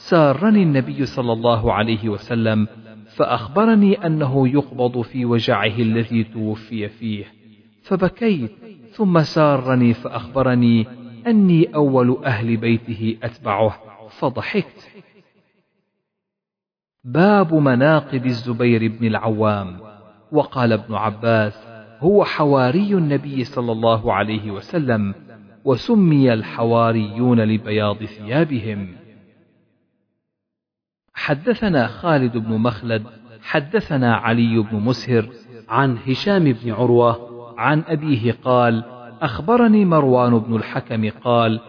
[0.00, 2.68] سارني النبي صلى الله عليه وسلم
[3.16, 7.24] فأخبرني أنه يقبض في وجعه الذي توفي فيه.
[7.82, 8.52] فبكيت
[8.90, 10.86] ثم سارني فأخبرني
[11.26, 13.78] أني أول أهل بيته أتبعه
[14.10, 14.90] فضحكت.
[17.04, 19.80] باب مناقب الزبير بن العوام.
[20.32, 21.66] وقال ابن عباس
[22.00, 25.14] هو حواري النبي صلى الله عليه وسلم
[25.64, 28.99] وسمي الحواريون لبياض ثيابهم.
[31.20, 33.06] حدثنا خالد بن مخلد
[33.42, 35.28] حدثنا علي بن مسهر
[35.68, 37.16] عن هشام بن عروة
[37.58, 38.84] عن أبيه قال
[39.22, 41.60] أخبرني مروان بن الحكم قال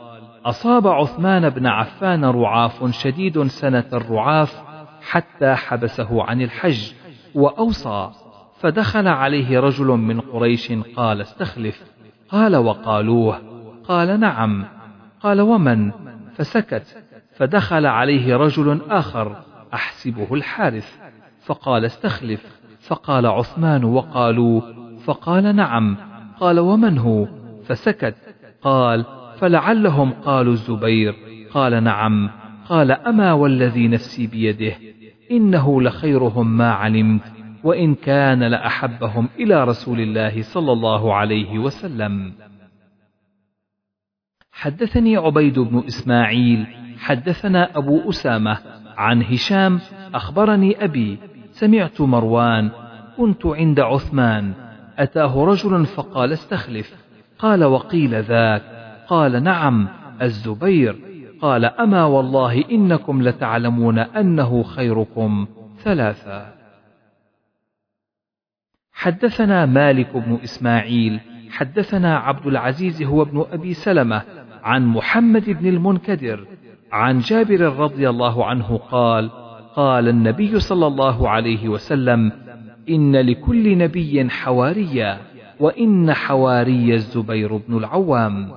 [0.45, 4.61] أصاب عثمان بن عفان رعاف شديد سنة الرعاف
[5.01, 6.91] حتى حبسه عن الحج
[7.35, 8.09] وأوصى
[8.59, 11.83] فدخل عليه رجل من قريش قال استخلف.
[12.29, 13.41] قال وقالوه.
[13.87, 14.65] قال نعم.
[15.21, 15.91] قال ومن؟
[16.35, 17.00] فسكت.
[17.41, 19.35] فدخل عليه رجل آخر
[19.73, 20.97] أحسبه الحارث.
[21.45, 22.59] فقال استخلف.
[22.88, 24.61] فقال عثمان وقالوا
[25.05, 25.97] فقال نعم.
[26.39, 27.27] قال ومن هو؟
[27.63, 28.15] فسكت.
[28.61, 29.05] قال
[29.38, 31.15] فلعلهم قالوا الزبير.
[31.53, 32.30] قال نعم.
[32.69, 34.76] قال أما والذي نفسي بيده؟
[35.31, 42.34] إنه لخيرهم ما علمت وإن كان لأحبهم إلى رسول الله صلى الله عليه وسلم.
[44.51, 48.57] حدثني عبيد بن إسماعيل حدثنا أبو أسامة
[48.97, 49.79] عن هشام
[50.13, 51.17] أخبرني أبي
[51.51, 52.71] سمعت مروان
[53.17, 54.53] كنت عند عثمان
[54.97, 56.95] أتاه رجل فقال استخلف
[57.39, 58.61] قال وقيل ذاك
[59.07, 59.87] قال نعم
[60.21, 60.95] الزبير
[61.41, 65.47] قال أما والله إنكم لتعلمون أنه خيركم
[65.83, 66.45] ثلاثة.
[68.93, 71.19] حدثنا مالك بن إسماعيل
[71.49, 74.21] حدثنا عبد العزيز هو ابن أبي سلمة
[74.63, 76.47] عن محمد بن المنكدر
[76.91, 79.30] عن جابر رضي الله عنه قال
[79.76, 82.31] قال النبي صلى الله عليه وسلم
[82.89, 85.18] إن لكل نبي حواريا
[85.59, 88.51] وإن حواري الزبير بن العوام.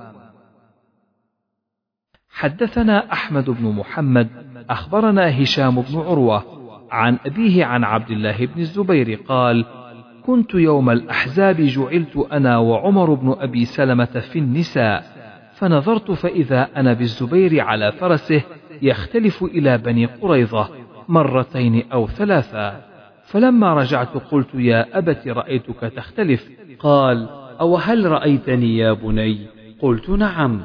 [2.29, 4.27] حدثنا أحمد بن محمد
[4.69, 6.45] أخبرنا هشام بن عروة
[6.91, 9.65] عن أبيه عن عبد الله بن الزبير قال
[10.25, 15.14] كنت يوم الأحزاب جعلت أنا وعمر بن أبي سلمة في النساء.
[15.57, 18.41] فنظرت فإذا أنا بالزبير على فرسه
[18.81, 20.69] يختلف إلى بني قريظة
[21.09, 22.81] مرتين أو ثلاثا
[23.25, 26.49] فلما رجعت قلت يا أبت رأيتك تختلف؟
[26.79, 27.29] قال
[27.59, 29.47] أو هل رأيتني يا بني؟
[29.79, 30.61] قلت نعم.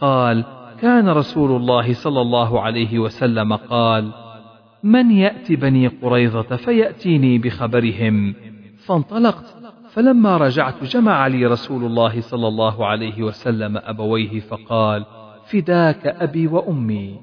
[0.00, 0.44] قال
[0.80, 4.12] كان رسول الله صلى الله عليه وسلم قال
[4.82, 8.34] من يأتي بني قريظة فيأتيني بخبرهم.
[8.86, 9.61] فانطلقت
[9.92, 15.04] فلما رجعت جمع لي رسول الله صلى الله عليه وسلم أبويه فقال
[15.46, 17.20] فداك أبي وأمي.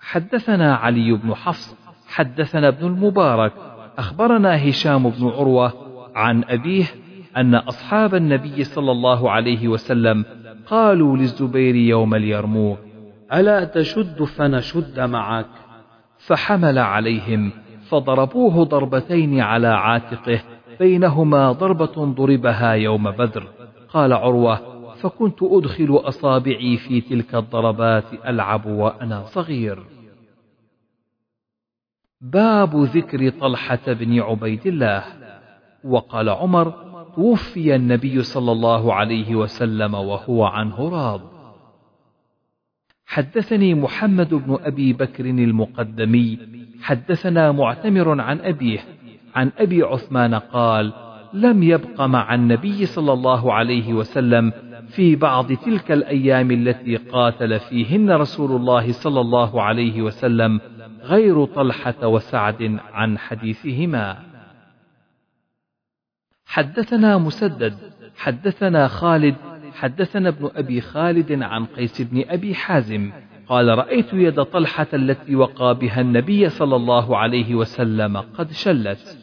[0.00, 1.76] حدثنا علي بن حفص
[2.08, 3.52] حدثنا ابن المبارك
[3.98, 5.72] أخبرنا هشام بن عروة
[6.14, 6.84] عن أبيه
[7.36, 10.24] أن أصحاب النبي صلى الله عليه وسلم
[10.66, 12.78] قالوا للزبير يوم اليرموك
[13.32, 15.46] ألا تشد فنشد معك؟
[16.18, 17.52] فحمل عليهم
[17.90, 20.42] فضربوه ضربتين على عاتقه
[20.80, 23.48] بينهما ضربة ضربها يوم بدر.
[23.88, 24.60] قال عروة
[24.94, 29.82] فكنت أدخل أصابعي في تلك الضربات ألعب وأنا صغير.
[32.20, 35.04] باب ذكر طلحة بن عبيد الله.
[35.84, 36.74] وقال عمر
[37.16, 41.20] توفي النبي صلى الله عليه وسلم وهو عنه راض.
[43.10, 46.38] حدثني محمد بن أبي بكر المقدمي
[46.82, 48.78] حدثنا معتمر عن أبيه
[49.34, 50.92] عن أبي عثمان قال
[51.32, 54.52] لم يبق مع النبي صلى الله عليه وسلم
[54.88, 60.60] في بعض تلك الأيام التي قاتل فيهن رسول الله صلى الله عليه وسلم
[61.02, 64.16] غير طلحة وسعد عن حديثهما.
[66.46, 67.74] حدثنا مسدد
[68.16, 69.36] حدثنا خالد
[69.80, 73.12] حدثنا ابن أبي خالد عن قيس بن أبي حازم
[73.46, 79.18] قال رأيت يد طلحة التي وقى بها النبي صلى الله عليه وسلم قد شلت.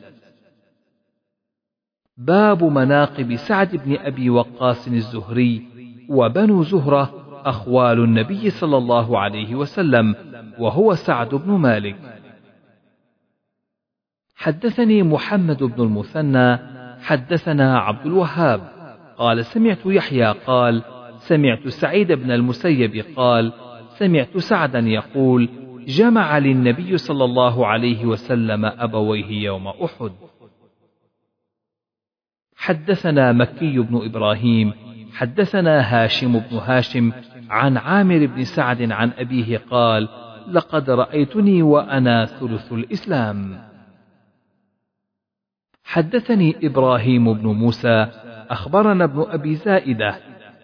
[2.18, 5.68] باب مناقب سعد بن أبي وقاص الزهري
[6.10, 7.14] وبنو زهرة
[7.46, 10.16] أخوال النبي صلى الله عليه وسلم
[10.60, 11.98] وهو سعد بن مالك.
[14.36, 16.58] حدثني محمد بن المثنى
[17.02, 18.77] حدثنا عبد الوهاب
[19.18, 20.84] قال سمعت يحيى قال
[21.18, 23.54] سمعت سعيد بن المسيب قال
[23.88, 25.50] سمعت سعدا يقول
[25.88, 30.12] جمع للنبي صلى الله عليه وسلم أبويه يوم أحد.
[32.56, 34.74] حدثنا مكي بن إبراهيم
[35.14, 37.12] حدثنا هاشم بن هاشم
[37.50, 40.08] عن عامر بن سعد عن أبيه قال
[40.52, 43.67] لقد رأيتني وأنا ثلث الإسلام.
[45.88, 48.08] حدثني إبراهيم بن موسى
[48.50, 50.16] أخبرنا ابن أبي زائدة.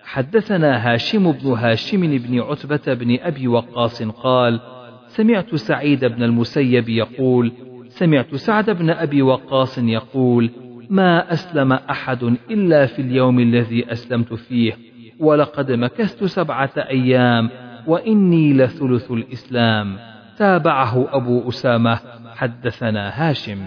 [0.03, 4.59] حدثنا هاشم بن هاشم بن عتبة بن أبي وقاص قال
[5.07, 7.51] سمعت سعيد بن المسيب يقول
[7.89, 10.49] سمعت سعد بن أبي وقاص يقول
[10.89, 14.77] ما أسلم أحد إلا في اليوم الذي أسلمت فيه
[15.19, 17.49] ولقد مكثت سبعة أيام
[17.87, 19.97] وإني لثلث الإسلام.
[20.37, 21.99] تابعه أبو أسامة
[22.35, 23.59] حدثنا هاشم.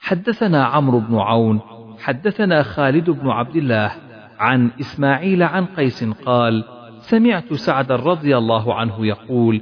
[0.00, 1.60] حدثنا عمرو بن عون
[1.98, 3.92] حدثنا خالد بن عبد الله
[4.38, 6.64] عن إسماعيل عن قيس قال
[7.00, 9.60] سمعت سعد رضي الله عنه يقول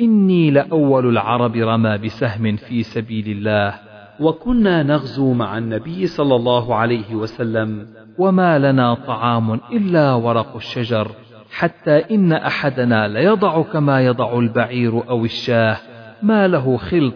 [0.00, 3.74] إني لأول العرب رمى بسهم في سبيل الله
[4.20, 7.86] وكنا نغزو مع النبي صلى الله عليه وسلم
[8.18, 11.10] وما لنا طعام إلا ورق الشجر
[11.52, 15.76] حتى إن أحدنا ليضع كما يضع البعير أو الشاه
[16.22, 17.14] ما له خلط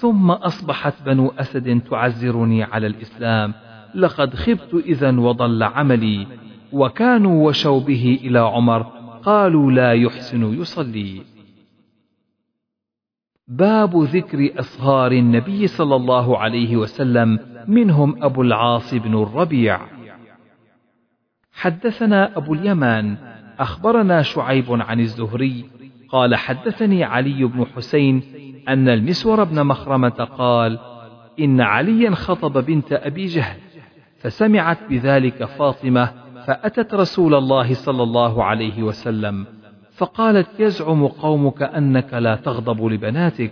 [0.00, 3.54] ثم أصبحت بنو أسد تعزرني على الإسلام.
[3.94, 6.26] لقد خبت إذا وضل عملي.
[6.72, 8.82] وكانوا وشوا به إلى عمر.
[9.22, 11.22] قالوا لا يحسن يصلي.
[13.48, 17.38] باب ذكر أصهار النبي صلى الله عليه وسلم.
[17.68, 19.80] منهم أبو العاص بن الربيع.
[21.52, 23.16] حدثنا أبو اليمان.
[23.58, 25.79] أخبرنا شعيب عن الزهري.
[26.12, 28.22] قال حدثني علي بن حسين
[28.68, 30.78] أن المسور بن مخرمة قال
[31.40, 33.56] إن عليا خطب بنت أبي جهل
[34.18, 36.12] فسمعت بذلك فاطمة
[36.46, 39.46] فأتت رسول الله صلى الله عليه وسلم
[39.92, 43.50] فقالت يزعم قومك أنك لا تغضب لبناتك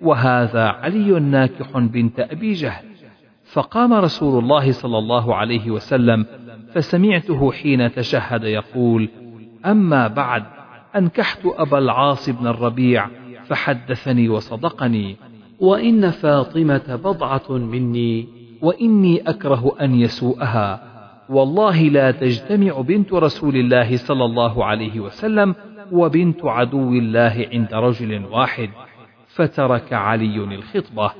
[0.00, 2.84] وهذا علي ناكح بنت أبي جهل.
[3.52, 6.26] فقام رسول الله صلى الله عليه وسلم
[6.72, 9.08] فسمعته حين تشهد يقول
[9.66, 10.44] أما بعد
[10.96, 13.06] أنكحت أبا العاص بن الربيع
[13.46, 15.16] فحدثني وصدقني.
[15.60, 18.28] وإن فاطمة بضعة مني.
[18.62, 20.82] وإني أكره أن يسوءها.
[21.28, 25.54] والله لا تجتمع بنت رسول الله صلى الله عليه وسلم
[25.92, 28.70] وبنت عدو الله عند رجل واحد
[29.26, 31.10] فترك علي الخطبة.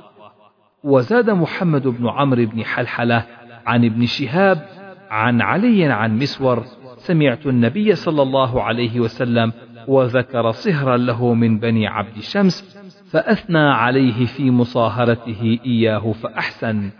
[0.83, 3.25] وزاد محمد بن عمرو بن حلحلة
[3.65, 4.65] عن ابن شهاب
[5.09, 6.63] عن علي عن مسور
[7.01, 9.53] سمعت النبي صلى الله عليه وسلم
[9.87, 12.77] وذكر صهرا له من بني عبد شمس
[13.11, 16.91] فأثنى عليه في مصاهرته إياه فأحسن.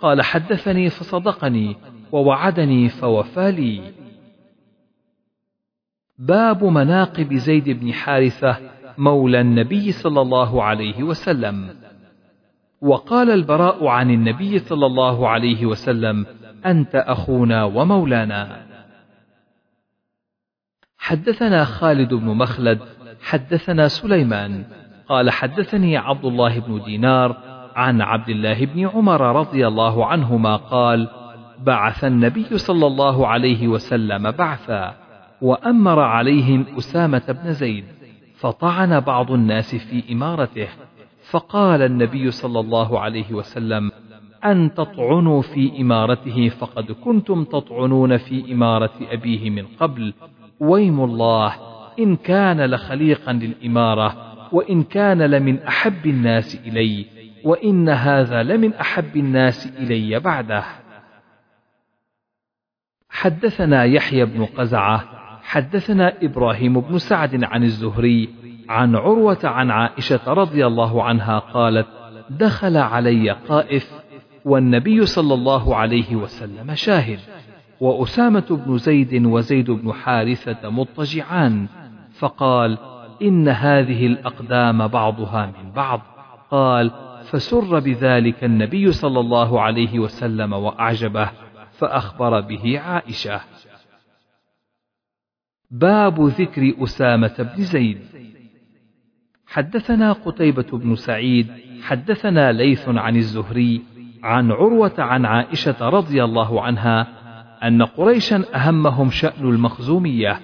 [0.00, 1.76] قال حدثني فصدقني
[2.12, 3.80] ووعدني فوفى لي.
[6.18, 8.56] باب مناقب زيد بن حارثة
[8.98, 11.68] مولى النبي صلى الله عليه وسلم.
[12.80, 16.26] وقال البراء عن النبي صلى الله عليه وسلم
[16.66, 18.71] أنت أخونا ومولانا.
[21.02, 22.78] حدثنا خالد بن مخلد
[23.22, 24.64] حدثنا سليمان.
[25.08, 27.36] قال حدثني عبد الله بن دينار
[27.76, 31.08] عن عبد الله بن عمر رضي الله عنهما قال
[31.66, 34.94] بعث النبي صلى الله عليه وسلم بعثا
[35.42, 37.84] وأمر عليهم أسامة بن زيد
[38.36, 40.68] فطعن بعض الناس في إمارته
[41.30, 43.90] فقال النبي صلى الله عليه وسلم
[44.44, 50.14] أن تطعنوا في إمارته فقد كنتم تطعنون في إمارة أبيه من قبل
[50.60, 51.54] ويم الله
[51.98, 57.06] إن كان لخليقا للإمارة وإن كان لمن أحب الناس إلي
[57.44, 60.64] وإن هذا لمن أحب الناس إلي بعده.
[63.10, 65.04] حدثنا يحيى بن قزعة
[65.42, 68.28] حدثنا إبراهيم بن سعد عن الزهري
[68.68, 71.86] عن عروة عن عائشة رضي الله عنها قالت
[72.30, 73.92] دخل علي قائف
[74.44, 77.18] والنبي صلى الله عليه وسلم شاهد.
[77.82, 81.66] وأسامة بن زيد وزيد بن حارثة مضطجعان
[82.18, 82.78] فقال
[83.22, 86.00] إن هذه الأقدام بعضها من بعض.
[86.50, 86.90] قال
[87.24, 91.30] فسر بذلك النبي صلى الله عليه وسلم وأعجبه
[91.72, 93.40] فأخبر به عائشة.
[95.70, 97.98] باب ذكر أسامة بن زيد.
[99.46, 101.52] حدثنا قتيبة بن سعيد
[101.82, 103.82] حدثنا ليث عن الزهري
[104.22, 107.21] عن عروة عن عائشة رضي الله عنها
[107.62, 110.40] أن قريشا أهمهم شأن المخزومية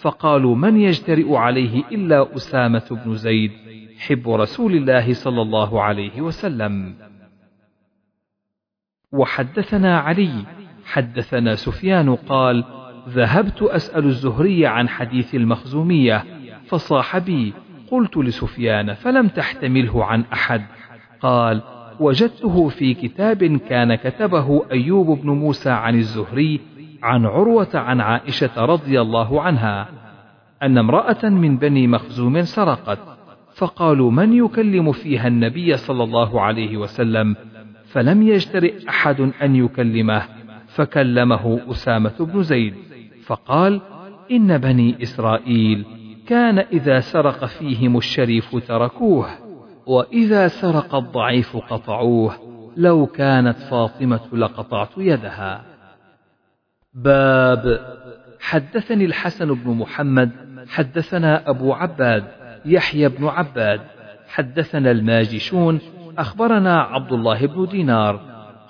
[0.00, 3.52] فقالوا من يجترئ عليه إلا أسامة بن زيد
[3.98, 6.94] حب رسول الله صلى الله عليه وسلم.
[9.12, 10.44] وحدثنا علي
[10.84, 12.64] حدثنا سفيان قال
[13.08, 16.24] ذهبت أسأل الزهري عن حديث المخزومية
[16.66, 17.52] فصاح بي
[17.90, 20.66] قلت لسفيان فلم تحتمله عن أحد؟
[21.20, 21.62] قال
[22.00, 26.60] وجدته في كتاب كان كتبه أيوب بن موسى عن الزهري
[27.02, 29.88] عن عروة عن عائشة رضي الله عنها
[30.62, 32.98] أن امرأة من بني مخزوم سرقت
[33.56, 37.36] فقالوا من يكلم فيها النبي صلى الله عليه وسلم؟
[37.86, 40.22] فلم يجترئ أحد أن يكلمه
[40.68, 42.74] فكلمه أسامة بن زيد
[43.26, 43.80] فقال
[44.30, 45.84] إن بني إسرائيل
[46.26, 49.45] كان إذا سرق فيهم الشريف تركوه.
[49.86, 52.36] وإذا سرق الضعيف قطعوه
[52.76, 55.64] لو كانت فاطمة لقطعت يدها.
[56.94, 57.80] باب
[58.40, 60.30] حدثني الحسن بن محمد
[60.68, 62.24] حدثنا أبو عباد
[62.64, 63.80] يحيى بن عباد
[64.28, 65.80] حدثنا الماجشون
[66.18, 68.20] أخبرنا عبد الله بن دينار.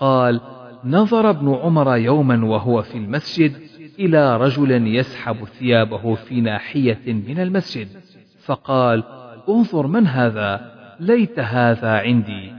[0.00, 0.40] قال
[0.84, 3.52] نظر ابن عمر يوما وهو في المسجد
[3.98, 7.88] إلى رجل يسحب ثيابه في ناحية من المسجد
[8.44, 9.04] فقال
[9.48, 10.75] انظر من هذا.
[11.00, 12.52] ليت هذا عندي.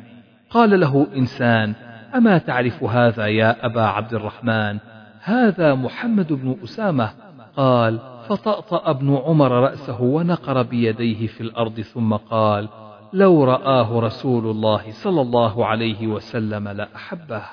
[0.50, 1.74] قال له إنسان
[2.16, 4.78] أما تعرف هذا يا أبا عبد الرحمن؟
[5.24, 7.10] هذا محمد بن أسامة.
[7.56, 8.00] قال
[8.30, 12.70] فطأطأ ابن عمر رأسه ونقر بيديه في الأرض ثم قال
[13.14, 17.44] لو رآه رسول الله صلى الله عليه وسلم لأحبه.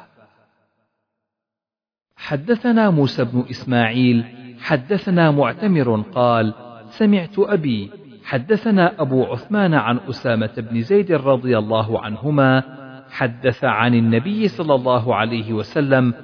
[2.16, 4.24] حدثنا موسى بن إسماعيل.
[4.61, 6.55] حدثنا معتمر قال
[6.89, 7.90] سمعت أبي
[8.25, 12.63] حدثنا أبو عثمان عن أسامة بن زيد رضي الله عنهما
[13.11, 16.15] حدث عن النبي صلى الله عليه وسلم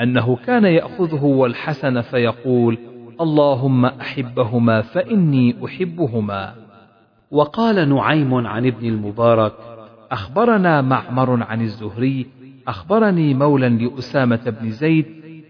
[0.00, 2.78] أنه كان يأخذه والحسن فيقول
[3.20, 6.54] اللهم أحبهما فإني أحبهما.
[7.30, 9.52] وقال نعيم عن ابن المبارك
[10.10, 12.26] أخبرنا معمر عن الزهري
[12.68, 15.06] أخبرني مولى لأسامة بن زيد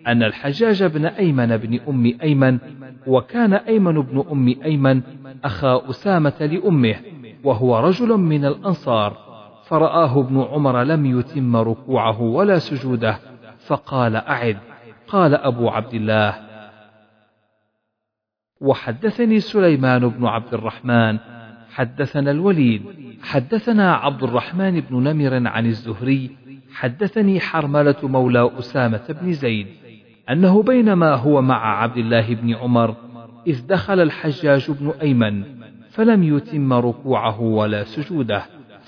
[0.07, 2.59] أن الحجاج بن أيمن بن أم أيمن
[3.07, 5.03] وكان أيمن بن أم أيمن
[5.45, 6.97] أخا أسامة لأمه
[7.45, 9.17] وهو رجل من الأنصار.
[9.65, 13.19] فرآه ابن عمر لم يتم ركوعه ولا سجوده
[13.67, 14.59] فقال أعد.
[15.09, 16.35] قال أبو عبد الله.
[18.61, 21.19] وحدثني سليمان بن عبد الرحمن.
[21.71, 22.83] حدثنا الوليد.
[23.23, 26.37] حدثنا عبد الرحمن بن نمر عن الزهري.
[26.75, 29.67] حدثني حرملة مولى أسامة بن زيد.
[30.31, 32.95] أنه بينما هو مع عبد الله بن عمر
[33.47, 35.45] إذ دخل الحجاج بن أيمن
[35.91, 38.43] فلم يتم ركوعه ولا سجوده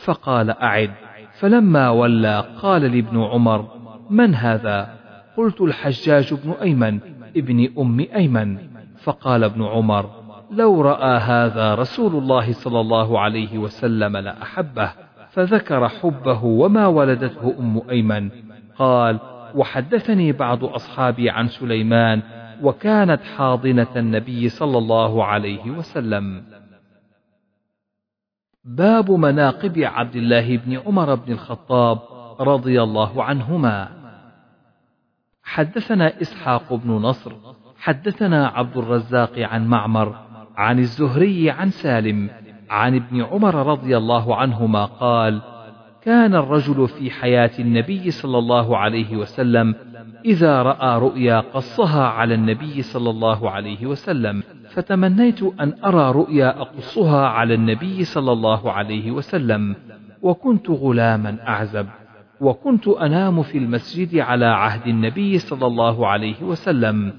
[0.04, 0.90] فقال أعد.
[1.38, 3.68] فلما ولى قال لابن عمر
[4.10, 4.94] من هذا؟
[5.36, 7.00] قلت الحجاج بن أيمن
[7.36, 8.58] ابن أم أيمن.
[9.02, 10.10] فقال ابن عمر
[10.50, 14.92] لو رأى هذا رسول الله صلى الله عليه وسلم لأحبه
[15.30, 18.30] فذكر حبه وما ولدته أم أيمن.
[18.78, 19.18] قال
[19.54, 22.22] وحدثني بعض أصحابي عن سليمان
[22.62, 26.44] وكانت حاضنة النبي صلى الله عليه وسلم.
[28.64, 31.98] باب مناقب عبد الله بن عمر بن الخطاب
[32.40, 33.88] رضي الله عنهما.
[35.42, 37.32] حدثنا إسحاق بن نصر
[37.78, 40.14] حدثنا عبد الرزاق عن معمر
[40.56, 42.30] عن الزهري عن سالم
[42.70, 45.40] عن ابن عمر رضي الله عنهما قال
[46.02, 49.74] كان الرجل في حياة النبي صلى الله عليه وسلم
[50.24, 57.26] إذا رأى رؤيا قصها على النبي صلى الله عليه وسلم فتمنيت أن أرى رؤيا أقصها
[57.26, 59.76] على النبي صلى الله عليه وسلم
[60.22, 61.86] وكنت غلاما أعزب
[62.40, 67.12] وكنت أنام في المسجد على عهد النبي صلى الله عليه وسلم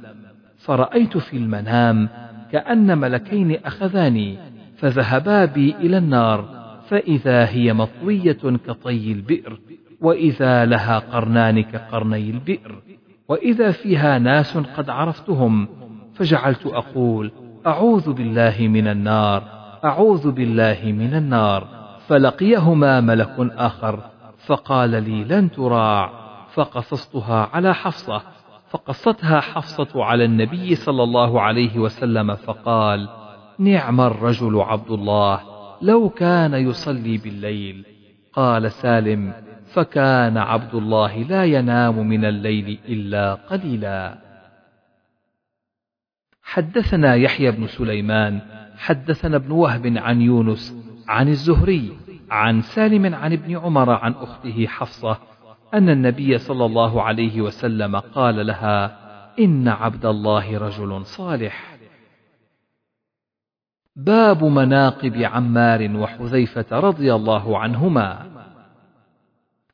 [0.57, 2.09] فرأيت في المنام
[2.51, 4.37] كأن ملكين أخذاني
[4.77, 9.59] فذهبا بي إلى النار فإذا هي مطوية كطي البئر
[10.01, 12.81] وإذا لها قرنان كقرني البئر.
[13.29, 15.67] وإذا فيها ناس قد عرفتهم
[16.13, 17.31] فجعلت أقول
[17.67, 19.43] أعوذ بالله من النار
[19.85, 21.67] أعوذ بالله من النار.
[22.07, 23.99] فلقيهما ملك آخر
[24.45, 26.11] فقال لي لن تراع.
[26.53, 28.21] فقصصتها على حفصة
[28.69, 33.09] فقصتها حفصة على النبي صلى الله عليه وسلم فقال
[33.59, 35.41] نعم الرجل عبد الله
[35.81, 37.85] لو كان يصلي بالليل.
[38.33, 39.33] قال سالم
[39.73, 44.17] فكان عبد الله لا ينام من الليل إلا قليلا.
[46.41, 48.41] حدثنا يحيى بن سليمان
[48.77, 50.75] حدثنا ابن وهب عن يونس
[51.07, 51.97] عن الزهري
[52.31, 55.17] عن سالم عن ابن عمر عن أخته حفصة
[55.73, 58.99] أن النبي صلى الله عليه وسلم قال لها
[59.39, 61.77] إن عبد الله رجل صالح.
[63.95, 68.38] باب مناقب عمار وحذيفة رضي الله عنهما.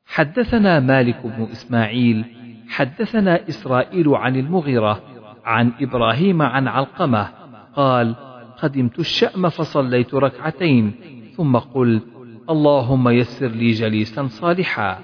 [0.06, 2.24] حدثنا مالك بن إسماعيل
[2.68, 5.02] حدثنا إسرائيل عن المغيرة
[5.44, 7.28] عن إبراهيم عن علقمة
[7.74, 8.14] قال
[8.62, 10.94] قدمت الشأم فصليت ركعتين
[11.36, 12.02] ثم قلت
[12.50, 14.98] اللهم يسر لي جليسا صالحا.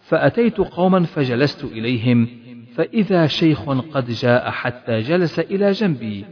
[0.00, 2.28] فأتيت قوما فجلست إليهم
[2.74, 6.24] فإذا شيخ قد جاء حتى جلس إلى جنبي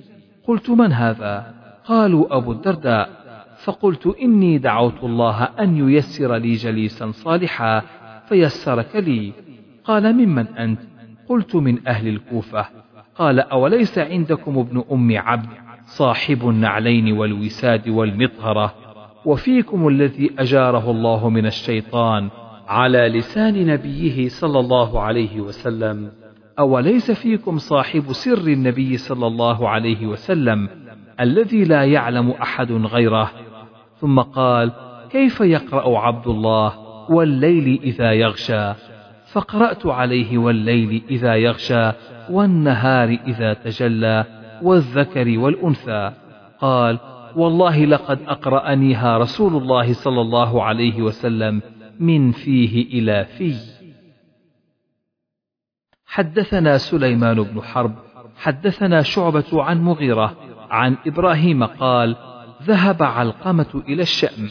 [0.45, 3.11] قلت من هذا؟ قالوا أبو الدرداء.
[3.57, 7.83] فقلت إني دعوت الله أن ييسر لي جليسا صالحا.
[8.28, 9.32] فيسرك لي.
[9.85, 10.81] قال ممن أنت؟
[11.28, 12.66] قلت من أهل الكوفة.
[13.19, 15.48] قال أوليس عندكم ابن أم عبد
[15.86, 18.74] صاحب النعلين والوساد والمطهرة؟
[19.24, 22.28] وفيكم الذي أجاره الله من الشيطان
[22.69, 26.11] على لسان نبيه صلى الله عليه وسلم.
[26.59, 30.69] أوليس فيكم صاحب سر النبي صلى الله عليه وسلم
[31.20, 33.31] الذي لا يعلم أحد غيره؟
[34.01, 34.73] ثم قال
[35.11, 38.73] كيف يقرأ عبد الله؟ والليل إذا يغشى
[39.33, 41.93] فقرأت عليه والليل إذا يغشى
[42.31, 44.24] والنهار إذا تجلى
[44.62, 46.12] والذكر والأنثى.
[46.61, 46.99] قال
[47.37, 51.62] والله لقد أقرأنيها رسول الله صلى الله عليه وسلم
[52.01, 53.55] من فيه إلى في.
[56.07, 57.95] حدثنا سليمان بن حرب
[58.37, 60.37] حدثنا شعبة عن مغيرة
[60.70, 62.16] عن إبراهيم قال
[62.62, 64.49] ذهب علقمة إلى الشأم.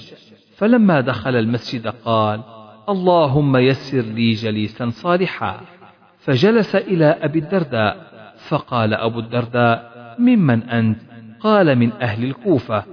[0.56, 2.42] فلما دخل المسجد قال
[2.90, 5.62] اللهم يسر لي جليسا صالحا.
[6.20, 7.98] فجلس إلى أبي الدرداء
[8.48, 10.98] فقال أبو الدرداء ممن أنت؟
[11.40, 12.84] قال من أهل الكوفة.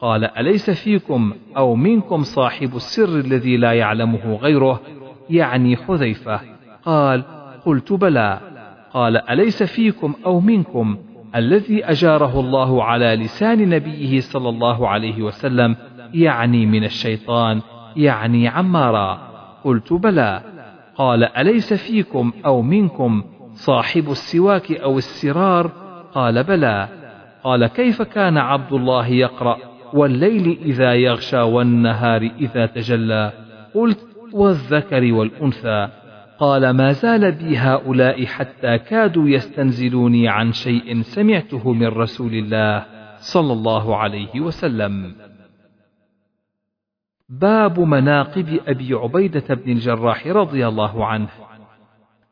[0.00, 4.80] قال أليس فيكم أو منكم صاحب السر الذي لا يعلمه غيره؟
[5.30, 6.40] يعني حذيفة.
[6.84, 7.22] قال
[7.66, 8.40] قلت بلى.
[8.92, 10.98] قال أليس فيكم أو منكم
[11.34, 15.76] الذي أجاره الله على لسان نبيه صلى الله عليه وسلم
[16.14, 17.60] يعني من الشيطان
[17.96, 20.40] يعني عمارا قلت بلى.
[20.96, 23.24] قال أليس فيكم أو منكم
[23.54, 25.70] صاحب السواك أو السرار؟
[26.14, 26.88] قال بلى.
[27.44, 29.56] قال كيف كان عبد الله يقرأ
[29.92, 33.32] والليل إذا يغشى والنهار إذا تجلى؟
[33.74, 35.88] قلت والذكر والأنثى.
[36.38, 42.84] قال ما زال بي هؤلاء حتى كادوا يستنزلوني عن شيء سمعته من رسول الله
[43.18, 45.14] صلى الله عليه وسلم.
[47.28, 51.28] باب مناقب أبي عبيدة بن الجراح رضي الله عنه.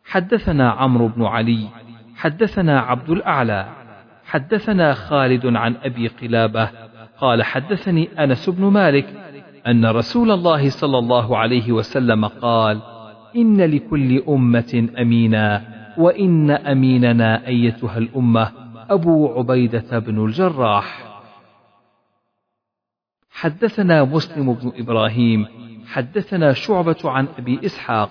[0.04, 1.68] حدثنا عمرو بن علي
[2.16, 3.68] حدثنا عبد الأعلى
[4.24, 6.70] حدثنا خالد عن أبي قلابة
[7.18, 9.06] قال حدثني أنس بن مالك
[9.66, 12.80] أن رسول الله صلى الله عليه وسلم قال
[13.36, 15.62] إن لكل أمة أمينا
[15.98, 18.50] وإن أميننا أيتها الأمة
[18.90, 21.11] أبو عبيدة بن الجراح.
[23.32, 25.46] حدثنا مسلم بن إبراهيم
[25.86, 28.10] حدثنا شعبة عن أبي إسحاق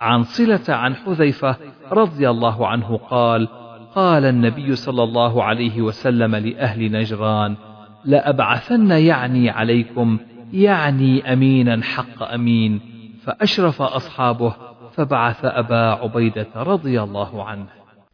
[0.00, 1.56] عن صلة عن حذيفة
[1.92, 3.48] رضي الله عنه قال
[3.94, 7.56] قال النبي صلى الله عليه وسلم لأهل نجران
[8.04, 10.18] لأبعثن يعني عليكم
[10.52, 12.80] يعني أمينا حق أمين
[13.24, 14.54] فأشرف أصحابه
[14.92, 17.66] فبعث أبا عبيدة رضي الله عنه.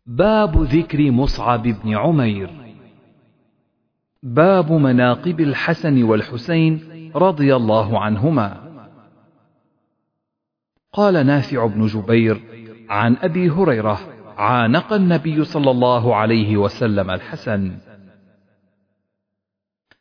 [0.06, 2.50] باب ذكر مصعب بن عمير.
[4.22, 6.80] باب مناقب الحسن والحسين
[7.16, 8.56] رضي الله عنهما.
[10.92, 12.40] قال نافع بن جبير
[12.90, 13.98] عن أبي هريرة
[14.36, 17.72] عانق النبي صلى الله عليه وسلم الحسن.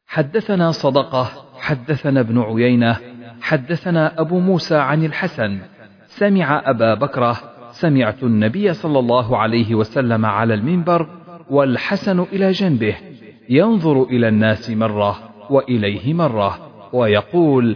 [0.08, 2.98] حدثنا صدقة حدثنا ابن عيينة
[3.42, 5.60] حدثنا أبو موسى عن الحسن.
[6.08, 7.38] سمع أبا بكره
[7.72, 11.08] سمعت النبي صلى الله عليه وسلم على المنبر
[11.50, 13.07] والحسن إلى جنبه.
[13.50, 17.76] ينظر إلى الناس مرة وإليه مرة ويقول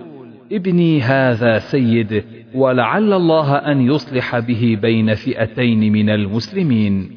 [0.51, 2.23] ابني هذا سيد
[2.55, 7.11] ولعل الله أن يصلح به بين فئتين من المسلمين.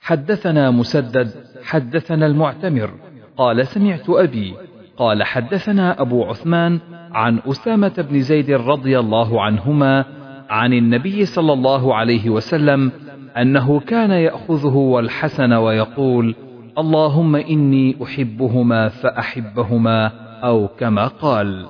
[0.00, 1.30] حدثنا مسدد
[1.62, 2.90] حدثنا المعتمر
[3.36, 4.54] قال سمعت أبي.
[4.96, 6.80] قال حدثنا أبو عثمان
[7.12, 10.04] عن أسامة بن زيد رضي الله عنهما
[10.50, 12.92] عن النبي صلى الله عليه وسلم
[13.36, 16.34] أنه كان يأخذه والحسن ويقول
[16.78, 20.06] اللهم إني أحبهما فأحبهما
[20.44, 21.66] أو كما قال.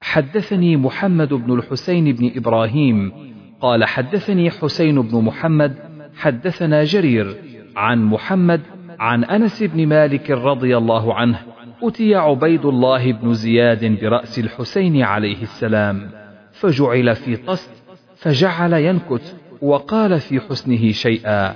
[0.00, 3.12] حدثني محمد بن الحسين بن إبراهيم
[3.60, 5.74] قال حدثني حسين بن محمد
[6.16, 7.36] حدثنا جرير
[7.76, 8.60] عن محمد
[8.98, 11.38] عن أنس بن مالك رضي الله عنه
[11.82, 16.10] أتي عبيد الله بن زياد برأس الحسين عليه السلام
[16.52, 17.77] فجعل في طست
[18.18, 21.54] فجعل ينكت وقال في حسنه شيئا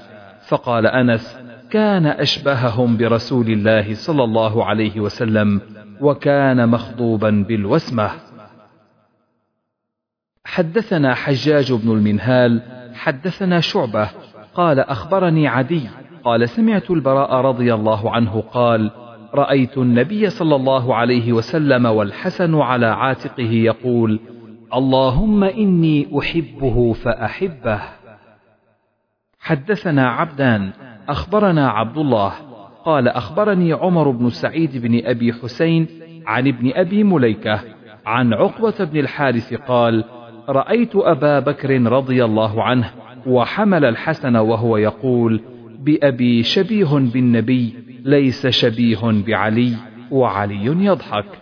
[0.49, 1.39] فقال أنس
[1.71, 5.61] كان أشبههم برسول الله صلى الله عليه وسلم
[6.01, 8.11] وكان مخضوبا بالوسمة.
[10.45, 12.63] حدثنا حجاج بن المنهال
[12.95, 14.09] حدثنا شعبة
[14.55, 15.89] قال أخبرني عدي
[16.25, 18.91] قال سمعت البراء رضي الله عنه قال
[19.35, 24.21] رأيت النبي صلى الله عليه وسلم والحسن على عاتقه يقول
[24.75, 27.81] اللهم إني أحبه فأحبه.
[29.41, 30.71] حدثنا عبدان
[31.09, 32.33] أخبرنا عبد الله
[32.85, 35.87] قال أخبرني عمر بن سعيد بن أبي حسين
[36.27, 37.61] عن ابن أبي مليكة
[38.07, 40.05] عن عقبة بن الحارث قال
[40.49, 42.91] رأيت أبا بكر رضي الله عنه
[43.27, 45.41] وحمل الحسن وهو يقول
[45.79, 47.75] بأبي شبيه بالنبي
[48.05, 49.77] ليس شبيه بعلي
[50.11, 51.42] وعلي يضحك.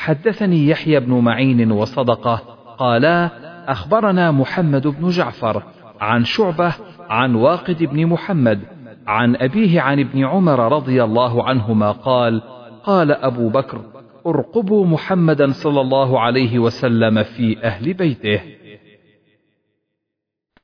[0.00, 2.36] حدثني يحيى بن معين وصدقه
[2.78, 3.30] قالا
[3.72, 5.62] أخبرنا محمد بن جعفر
[6.00, 6.74] عن شعبة
[7.10, 8.60] عن واقد بن محمد
[9.06, 12.42] عن أبيه عن ابن عمر رضي الله عنهما قال
[12.84, 13.80] قال أبو بكر
[14.26, 18.40] ارقبوا محمدا صلى الله عليه وسلم في أهل بيته.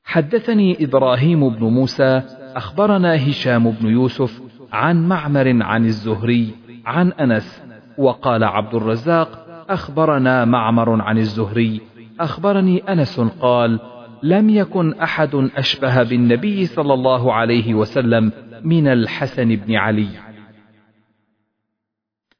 [0.03, 2.21] حدثني إبراهيم بن موسى
[2.55, 4.41] أخبرنا هشام بن يوسف
[4.73, 6.53] عن معمر عن الزهري
[6.85, 7.66] عن أنس
[7.97, 11.81] وقال عبد الرزاق أخبرنا معمر عن الزهري.
[12.19, 13.79] أخبرني أنس قال
[14.23, 18.31] لم يكن أحد أشبه بالنبي صلى الله عليه وسلم
[18.63, 20.07] من الحسن بن علي.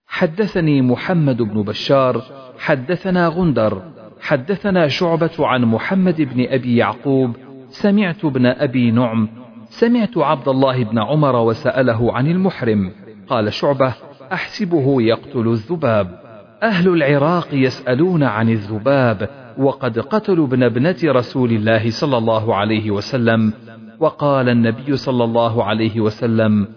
[0.08, 2.22] حدثني محمد بن بشار
[2.60, 3.82] حدثنا غندر
[4.22, 7.36] حدثنا شعبة عن محمد بن أبي يعقوب
[7.70, 9.30] سمعت ابن أبي نعم
[9.70, 12.92] سمعت عبد الله بن عمر وسأله عن المحرم.
[13.28, 13.94] قال شعبة
[14.34, 16.20] أحسبه يقتل الذباب.
[16.64, 23.54] أهل العراق يسألون عن الذباب وقد قتلوا ابن ابنة رسول الله صلى الله عليه وسلم.
[24.00, 26.68] وقال النبي صلى الله عليه وسلم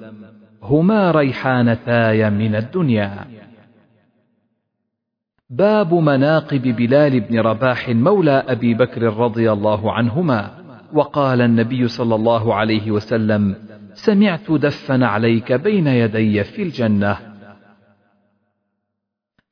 [0.62, 3.26] هما ريحانتاي من الدنيا.
[5.50, 10.50] باب مناقب بلال بن رباح مولى أبي بكر رضي الله عنهما.
[10.92, 13.54] وقال النبي صلى الله عليه وسلم
[13.94, 17.29] سمعت دفن عليك بين يدي في الجنة.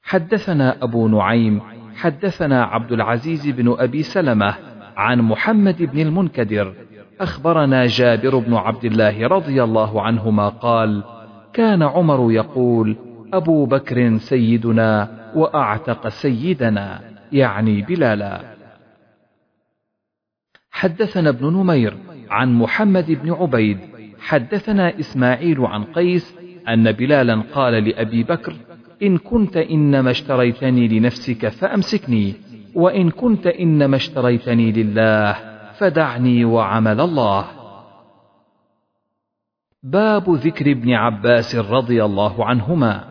[0.09, 1.60] حدثنا أبو نعيم
[1.97, 4.55] حدثنا عبد العزيز بن أبي سلمة
[4.97, 6.74] عن محمد بن المنكدر
[7.20, 11.05] أخبرنا جابر بن عبد الله رضي الله عنهما قال
[11.52, 12.97] كان عمر يقول
[13.32, 17.01] أبو بكر سيدنا وأعتق سيدنا
[17.32, 18.40] يعني بلالا.
[20.70, 21.97] حدثنا ابن نمير
[22.30, 23.78] عن محمد بن عبيد
[24.20, 26.35] حدثنا إسماعيل عن قيس
[26.68, 28.55] أن بلالا قال لأبي بكر
[29.03, 32.35] إن كنت إنما اشتريتني لنفسك فأمسكني
[32.75, 35.33] وإن كنت إنما اشتريتني لله
[35.73, 37.45] فدعني وعمل الله.
[39.83, 43.05] باب ذكر ابن عباس رضي الله عنهما.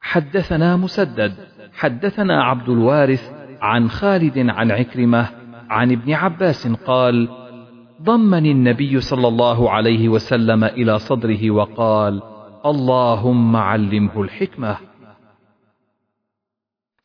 [0.00, 1.32] حدثنا مسدد
[1.72, 5.28] حدثنا عبد الوارث عن خالد عن عكرمة
[5.70, 7.28] عن ابن عباس قال
[8.02, 12.22] ضمني النبي صلى الله عليه وسلم إلى صدره وقال
[12.66, 14.76] اللهم علمه الحكمة.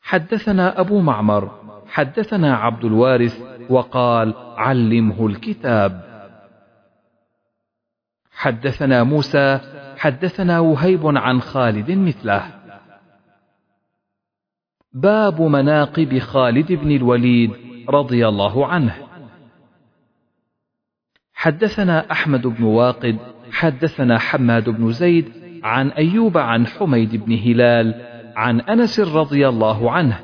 [0.02, 1.50] حدثنا أبو معمر
[1.88, 6.04] حدثنا عبد الوارث وقال علمه الكتاب.
[8.32, 9.60] حدثنا موسى
[9.96, 12.50] حدثنا وهيب عن خالد مثله.
[14.92, 17.50] باب مناقب خالد بن الوليد
[17.88, 18.96] رضي الله عنه.
[21.34, 23.18] حدثنا أحمد بن واقد
[23.52, 27.94] حدثنا حماد بن زيد عن أيوب عن حميد بن هلال
[28.36, 30.20] عن أنس رضي الله عنه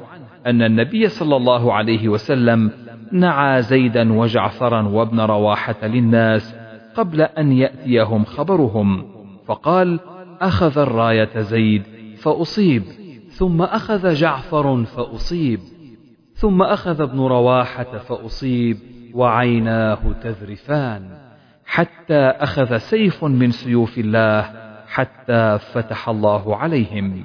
[0.47, 2.71] أن النبي صلى الله عليه وسلم
[3.13, 6.55] نعى زيدا وجعفرا وابن رواحة للناس
[6.95, 9.05] قبل أن يأتيهم خبرهم
[9.47, 10.01] فقال
[10.41, 11.83] أخذ الراية زيد
[12.17, 12.83] فأصيب
[13.31, 15.61] ثم أخذ جعفر فأصيب
[16.35, 18.77] ثم أخذ ابن رواحة فأصيب
[19.15, 21.03] وعيناه تذرفان
[21.67, 24.60] حتى أخذ سيف من سيوف الله
[24.91, 27.25] حتى فتح الله عليهم.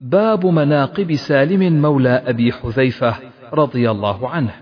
[0.00, 3.14] باب مناقب سالم مولى أبي حذيفة
[3.52, 4.54] رضي الله عنه.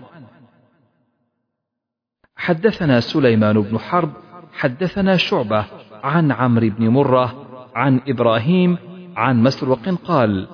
[2.35, 4.11] حدثنا سليمان بن حرب
[4.53, 5.65] حدثنا شعبة
[6.03, 8.77] عن عمرو بن مرة عن إبراهيم
[9.15, 10.47] عن مسروق قال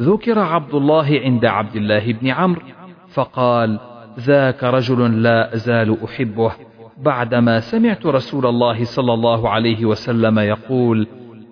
[0.00, 2.62] ذكر عبد الله عند عبد الله بن عمرو
[3.08, 3.80] فقال
[4.20, 6.52] ذاك رجل لا أزال أحبه
[6.98, 11.06] بعدما سمعت رسول الله صلى الله عليه وسلم يقول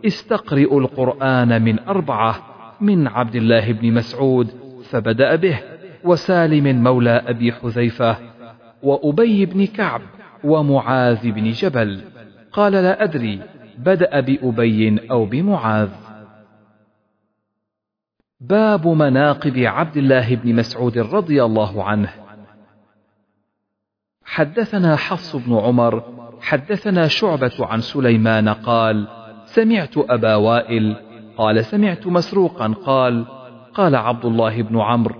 [0.06, 2.36] استقرئوا القرآن من أربعة
[2.80, 4.48] من عبد الله بن مسعود
[4.90, 5.60] فبدأ به
[6.04, 8.16] وسالم مولى أبي حذيفة
[8.82, 10.00] وأبي بن كعب
[10.44, 12.00] ومعاذ بن جبل.
[12.52, 13.40] قال لا أدري
[13.78, 15.88] بدأ بأبي أو بمعاذ.
[18.40, 22.23] باب مناقب عبد الله بن مسعود رضي الله عنه.
[24.34, 26.02] حدثنا حفص بن عمر
[26.40, 29.08] حدثنا شعبة عن سليمان قال
[29.44, 30.96] سمعت أبا وائل.
[31.36, 32.74] قال سمعت مسروقا.
[32.86, 33.24] قال
[33.74, 35.14] قال عبد الله بن عمرو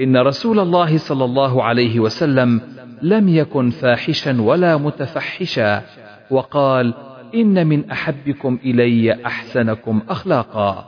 [0.00, 2.60] إن رسول الله صلى الله عليه وسلم
[3.02, 5.82] لم يكن فاحشا ولا متفحشا
[6.30, 6.94] وقال
[7.34, 10.84] إن من أحبكم إلي أحسنكم أخلاقا.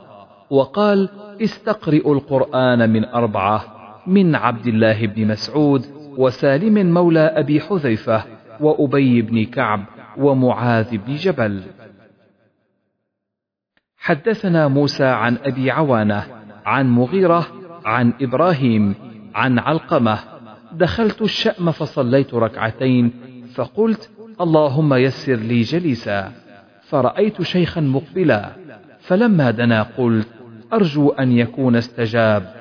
[0.49, 1.09] وقال
[1.41, 3.63] استقرئوا القرآن من أربعة
[4.07, 5.85] من عبد الله بن مسعود
[6.17, 8.23] وسالم مولى أبي حذيفة
[8.59, 9.85] وأبي بن كعب
[10.17, 11.61] ومعاذ بن جبل.
[13.97, 16.23] حدثنا موسى عن أبي عوانة
[16.65, 17.47] عن مغيرة
[17.85, 18.95] عن إبراهيم
[19.35, 20.19] عن علقمة.
[20.71, 23.11] دخلت الشأم فصليت ركعتين
[23.55, 24.11] فقلت
[24.41, 26.31] اللهم يسر لي جليسا.
[26.81, 28.49] فرأيت شيخا مقبلا
[28.99, 30.27] فلما دنا قلت
[30.73, 32.53] أرجو أن يكون استجاب.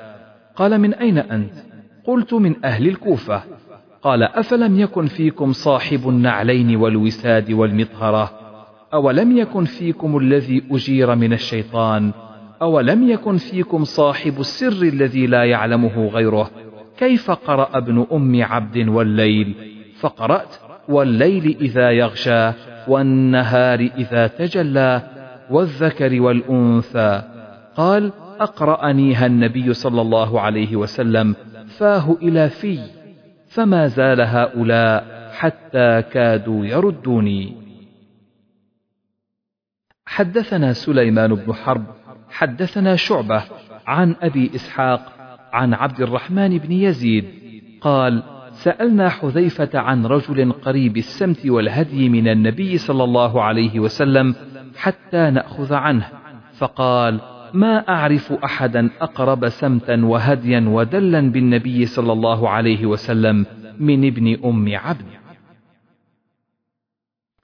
[0.57, 1.72] قال من أين أنت؟
[2.05, 3.43] قلت من أهل الكوفة
[4.03, 8.31] قال أفلم يكن فيكم صاحب النعلين والوساد والمطهرة؟
[8.95, 12.13] أولم يكن فيكم الذي أجير من الشيطان؟
[12.63, 16.51] أولم يكن فيكم صاحب السر الذي لا يعلمه غيره؟
[16.99, 19.55] كيف قرأ ابن أم عبد والليل؟
[20.01, 20.57] فقرأت
[20.89, 22.53] والليل إذا يغشى
[22.89, 25.03] والنهار إذا تجلى
[25.51, 27.23] والذكر والأنثى.
[27.77, 31.35] قال أقرأنيها النبي صلى الله عليه وسلم
[31.79, 32.79] فاه إلى في
[33.49, 37.57] فما زال هؤلاء حتى كادوا يردوني.
[40.07, 41.85] حدثنا سليمان بن حرب
[42.31, 43.45] حدثنا شعبة
[43.87, 45.13] عن أبي إسحاق
[45.53, 47.25] عن عبد الرحمن بن يزيد
[47.81, 48.23] قال
[48.53, 54.35] سألنا حذيفة عن رجل قريب السمت والهدي من النبي صلى الله عليه وسلم
[54.77, 56.09] حتى نأخذ عنه
[56.59, 57.21] فقال
[57.55, 63.47] ما أعرف أحدا أقرب سمتا وهديا ودلا بالنبي صلى الله عليه وسلم
[63.81, 65.05] من ابن أم عبد.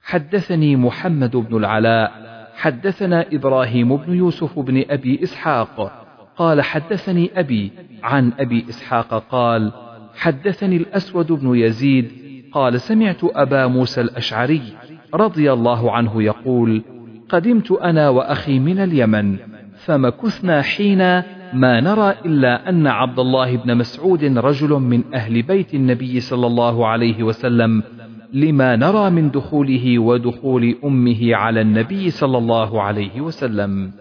[0.03, 5.93] حدثني محمد بن العلاء حدثنا إبراهيم بن يوسف بن أبي إسحاق
[6.37, 7.73] قال حدثني أبي
[8.03, 9.73] عن أبي إسحاق قال
[10.17, 12.13] حدثني الأسود بن يزيد
[12.53, 14.63] قال سمعت أبا موسى الأشعري
[15.15, 16.83] رضي الله عنه يقول
[17.29, 19.58] قدمت أنا وأخي من اليمن.
[19.89, 20.99] فمكثنا حين
[21.53, 26.87] ما نرى إلا أن عبد الله بن مسعود رجل من أهل بيت النبي صلى الله
[26.87, 27.83] عليه وسلم
[28.33, 33.93] لما نرى من دخوله ودخول أمه على النبي صلى الله عليه وسلم.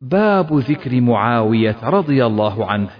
[0.00, 2.90] باب ذكر معاوية رضي الله عنه.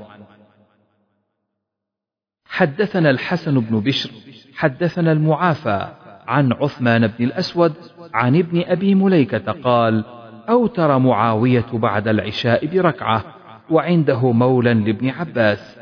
[2.44, 4.10] حدثنا الحسن بن بشر
[4.55, 5.88] حدثنا المعافى
[6.26, 7.72] عن عثمان بن الأسود
[8.14, 10.18] عن ابن أبي مليكة قال
[10.49, 13.25] أوتر معاوية بعد العشاء بركعة
[13.70, 15.79] وعنده مولى لابن عباس.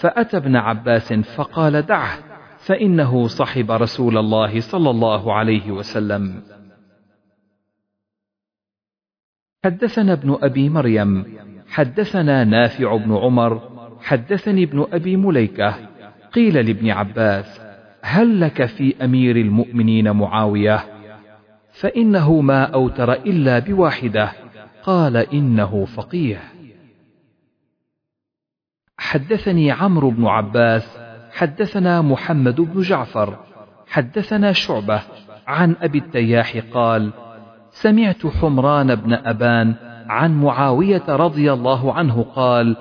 [0.00, 2.18] فأتى ابن عباس فقال دعه
[2.58, 6.42] فإنه صحب رسول الله صلى الله عليه وسلم.
[9.64, 11.24] حدثنا ابن أبي مريم
[11.68, 13.62] حدثنا نافع بن عمر
[14.02, 15.74] حدثني ابن أبي مليكة.
[16.32, 17.60] قيل لابن عباس
[18.02, 20.95] هل لك في أمير المؤمنين معاوية؟
[21.80, 24.32] فإنه ما أوتر إلا بواحدة.
[24.82, 26.40] قال إنه فقيه.
[28.98, 30.98] حدثني عمرو بن عباس
[31.32, 33.38] حدثنا محمد بن جعفر
[33.88, 35.02] حدثنا شعبة
[35.46, 37.10] عن أبي التياح قال
[37.70, 39.74] سمعت حمران بن أبان
[40.08, 42.76] عن معاوية رضي الله عنه قال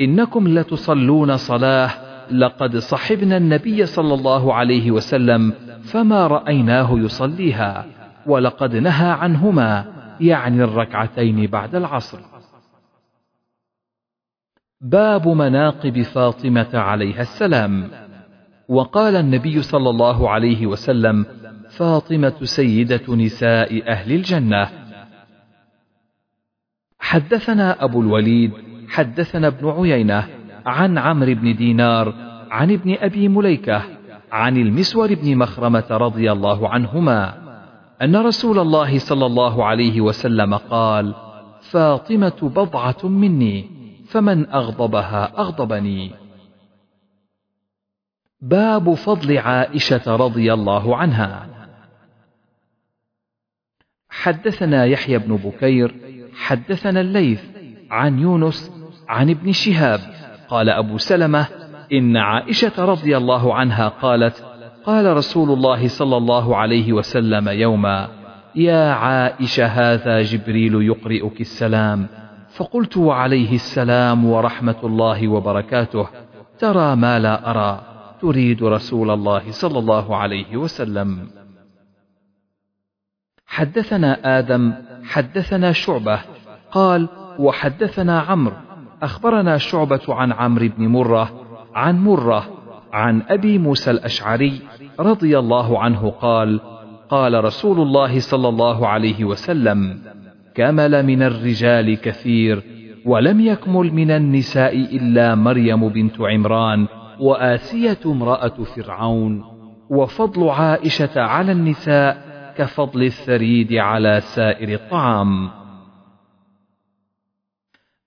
[0.00, 1.90] إنكم لتصلون صلاة
[2.30, 5.52] لقد صحبنا النبي صلى الله عليه وسلم
[5.82, 7.95] فما رأيناه يصليها.
[8.26, 9.84] ولقد نهى عنهما
[10.20, 12.18] يعني الركعتين بعد العصر.
[14.80, 17.90] باب مناقب فاطمة عليها السلام.
[18.68, 21.26] وقال النبي صلى الله عليه وسلم
[21.70, 24.68] فاطمة سيدة نساء أهل الجنة.
[26.98, 28.52] حدثنا أبو الوليد
[28.88, 30.28] حدثنا ابن عيينة
[30.66, 32.14] عن عمرو بن دينار
[32.50, 33.82] عن ابن أبي مليكة
[34.32, 37.45] عن المسور بن مخرمة رضي الله عنهما.
[38.02, 41.14] أن رسول الله صلى الله عليه وسلم قال
[41.60, 43.70] فاطمة بضعة مني
[44.08, 46.10] فمن أغضبها أغضبني.
[48.40, 51.46] باب فضل عائشة رضي الله عنها.
[54.10, 55.94] حدثنا يحيى بن بكير
[56.34, 57.42] حدثنا الليث
[57.90, 58.72] عن يونس
[59.08, 60.00] عن ابن شهاب
[60.48, 61.46] قال أبو سلمة
[61.92, 64.55] إن عائشة رضي الله عنها قالت
[64.86, 68.08] قال رسول الله صلى الله عليه وسلم يوما
[68.54, 72.06] يا عائشة هذا جبريل يقرئك السلام.
[72.56, 76.06] فقلت وعليه السلام ورحمة الله وبركاته
[76.58, 77.80] ترى ما لا أرى
[78.20, 81.28] تريد رسول الله صلى الله عليه وسلم.
[83.46, 84.72] حدثنا آدم
[85.04, 86.20] حدثنا شعبة
[86.72, 87.08] قال
[87.38, 88.56] وحدثنا عمرو
[89.02, 91.30] أخبرنا شعبة عن عمرو بن مرة
[91.74, 92.48] عن مرة
[92.92, 94.60] عن أبي موسى الأشعري
[95.00, 96.60] رضي الله عنه قال
[97.08, 100.02] قال رسول الله صلى الله عليه وسلم
[100.54, 102.62] كمل من الرجال كثير
[103.04, 106.86] ولم يكمل من النساء إلا مريم بنت عمران
[107.20, 109.44] وآسية امرأة فرعون
[109.90, 115.50] وفضل عائشة على النساء كفضل الثريد على سائر الطعام.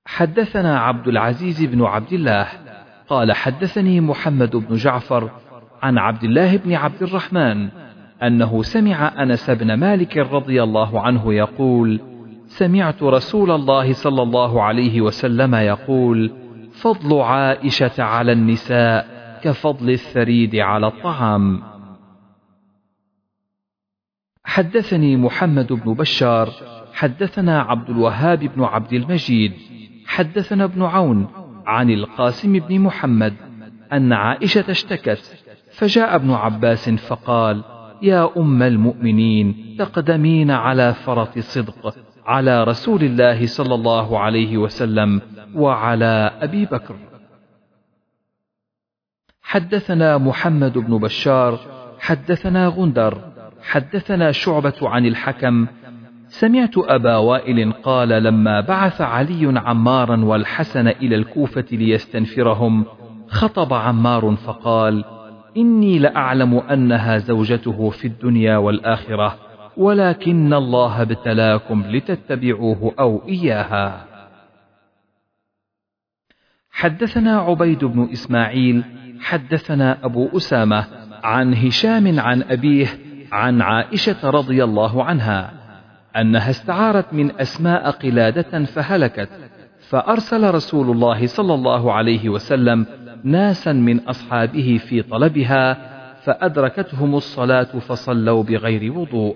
[0.05, 2.47] حدثنا عبد العزيز بن عبد الله
[3.07, 5.29] قال حدثني محمد بن جعفر
[5.83, 7.69] عن عبد الله بن عبد الرحمن
[8.23, 12.01] أنه سمع أنس بن مالك رضي الله عنه يقول
[12.47, 16.31] سمعت رسول الله صلى الله عليه وسلم يقول
[16.81, 21.61] فضل عائشة على النساء كفضل الثريد على الطعام.
[24.43, 26.49] حدثني محمد بن بشار
[26.93, 29.53] حدثنا عبد الوهاب بن عبد المجيد
[30.07, 31.27] حدثنا ابن عون
[31.65, 33.33] عن القاسم بن محمد
[33.93, 35.38] أن عائشة اشتكت
[35.79, 37.63] فجاء ابن عباس فقال
[38.01, 41.95] يا أم المؤمنين تقدمين على فرط صدق
[42.25, 45.21] على رسول الله صلى الله عليه وسلم
[45.55, 46.95] وعلى أبي بكر.
[49.41, 51.59] حدثنا محمد بن بشار
[51.99, 53.17] حدثنا غندر
[53.63, 55.67] حدثنا شعبة عن الحكم.
[56.27, 62.85] سمعت أبا وائل قال لما بعث علي عمارا والحسن إلى الكوفة ليستنفرهم
[63.29, 65.18] خطب عمار فقال
[65.59, 69.37] إني لأعلم أنها زوجته في الدنيا والآخرة
[69.77, 74.05] ولكن الله ابتلاكم لتتبعوه أو إياها.
[76.71, 78.83] حدثنا عبيد بن إسماعيل
[79.19, 80.85] حدثنا أبو أسامة
[81.23, 82.87] عن هشام عن أبيه
[83.31, 85.51] عن عائشة رضي الله عنها
[86.15, 89.29] أنها استعارت من أسماء قلادة فهلكت
[89.89, 92.85] فأرسل رسول الله صلى الله عليه وسلم
[93.23, 95.77] ناسا من أصحابه في طلبها
[96.23, 99.35] فأدركتهم الصلاة فصلوا بغير وضوء.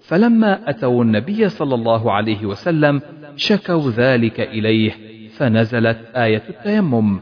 [0.00, 3.02] فلما أتوا النبي صلى الله عليه وسلم
[3.36, 4.92] شكوا ذلك إليه
[5.36, 7.20] فنزلت آية التيمم.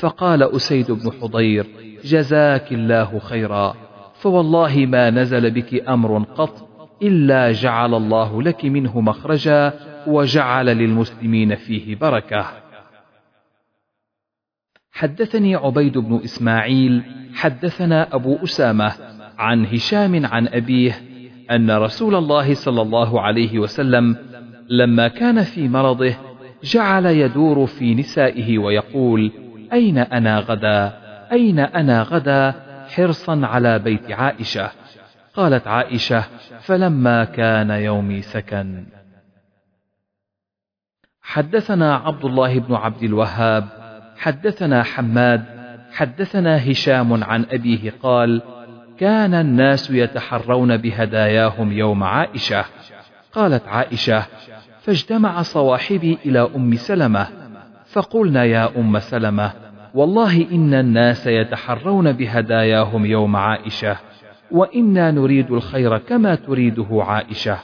[0.00, 1.66] فقال أسيد بن حضير
[2.04, 3.74] جزاك الله خيرا.
[4.14, 6.68] فوالله ما نزل بك أمر قط
[7.02, 9.72] إلا جعل الله لك منه مخرجا
[10.06, 12.63] وجعل للمسلمين فيه بركة.
[14.94, 17.02] حدثني عبيد بن إسماعيل
[17.34, 18.92] حدثنا أبو أسامة
[19.38, 21.02] عن هشام عن أبيه
[21.50, 24.16] أن رسول الله صلى الله عليه وسلم
[24.68, 26.14] لما كان في مرضه
[26.64, 29.32] جعل يدور في نسائه ويقول
[29.72, 30.98] أين أنا غدا؟
[31.32, 32.54] أين أنا غدا؟
[32.88, 34.70] حرصا على بيت عائشة.
[35.34, 36.24] قالت عائشة
[36.60, 38.86] فلما كان يومي سكن.
[41.22, 43.83] حدثنا عبد الله بن عبد الوهاب
[44.16, 45.44] حدثنا حماد
[45.92, 48.42] حدثنا هشام عن أبيه قال
[48.98, 52.64] كان الناس يتحرون بهداياهم يوم عائشة.
[53.32, 54.26] قالت عائشة
[54.80, 57.28] فاجتمع صواحبي إلى أم سلمة.
[57.86, 59.52] فقلنا يا أم سلمة
[59.94, 63.96] والله إن الناس يتحرون بهداياهم يوم عائشة
[64.50, 67.58] وإنا نريد الخير كما تريده عائشة.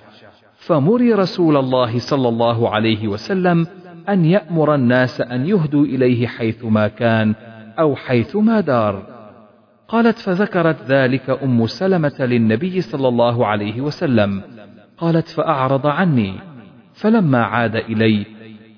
[0.57, 3.67] فمري رسول الله صلى الله عليه وسلم
[4.09, 7.35] أن يأمر الناس أن يهدوا إليه حيثما كان
[7.79, 9.03] أو حيثما دار.
[9.89, 14.43] قالت فذكرت ذلك أم سلمة للنبي صلى الله عليه وسلم.
[14.99, 16.35] قالت فأعرض عني.
[16.95, 18.27] فلما عاد إلي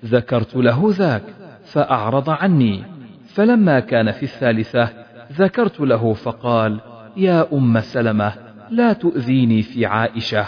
[0.04, 1.24] ذكرت له ذاك
[1.64, 2.82] فأعرض عني.
[3.26, 4.88] فلما كان في الثالثة
[5.32, 6.80] ذكرت له فقال
[7.16, 8.32] يا أم سلمة
[8.70, 10.46] لا تؤذيني في عائشة.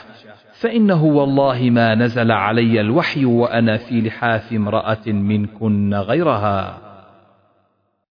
[0.60, 6.83] فإنه والله ما نزل علي الوحي وأنا في لحاف امرأة منكن غيرها.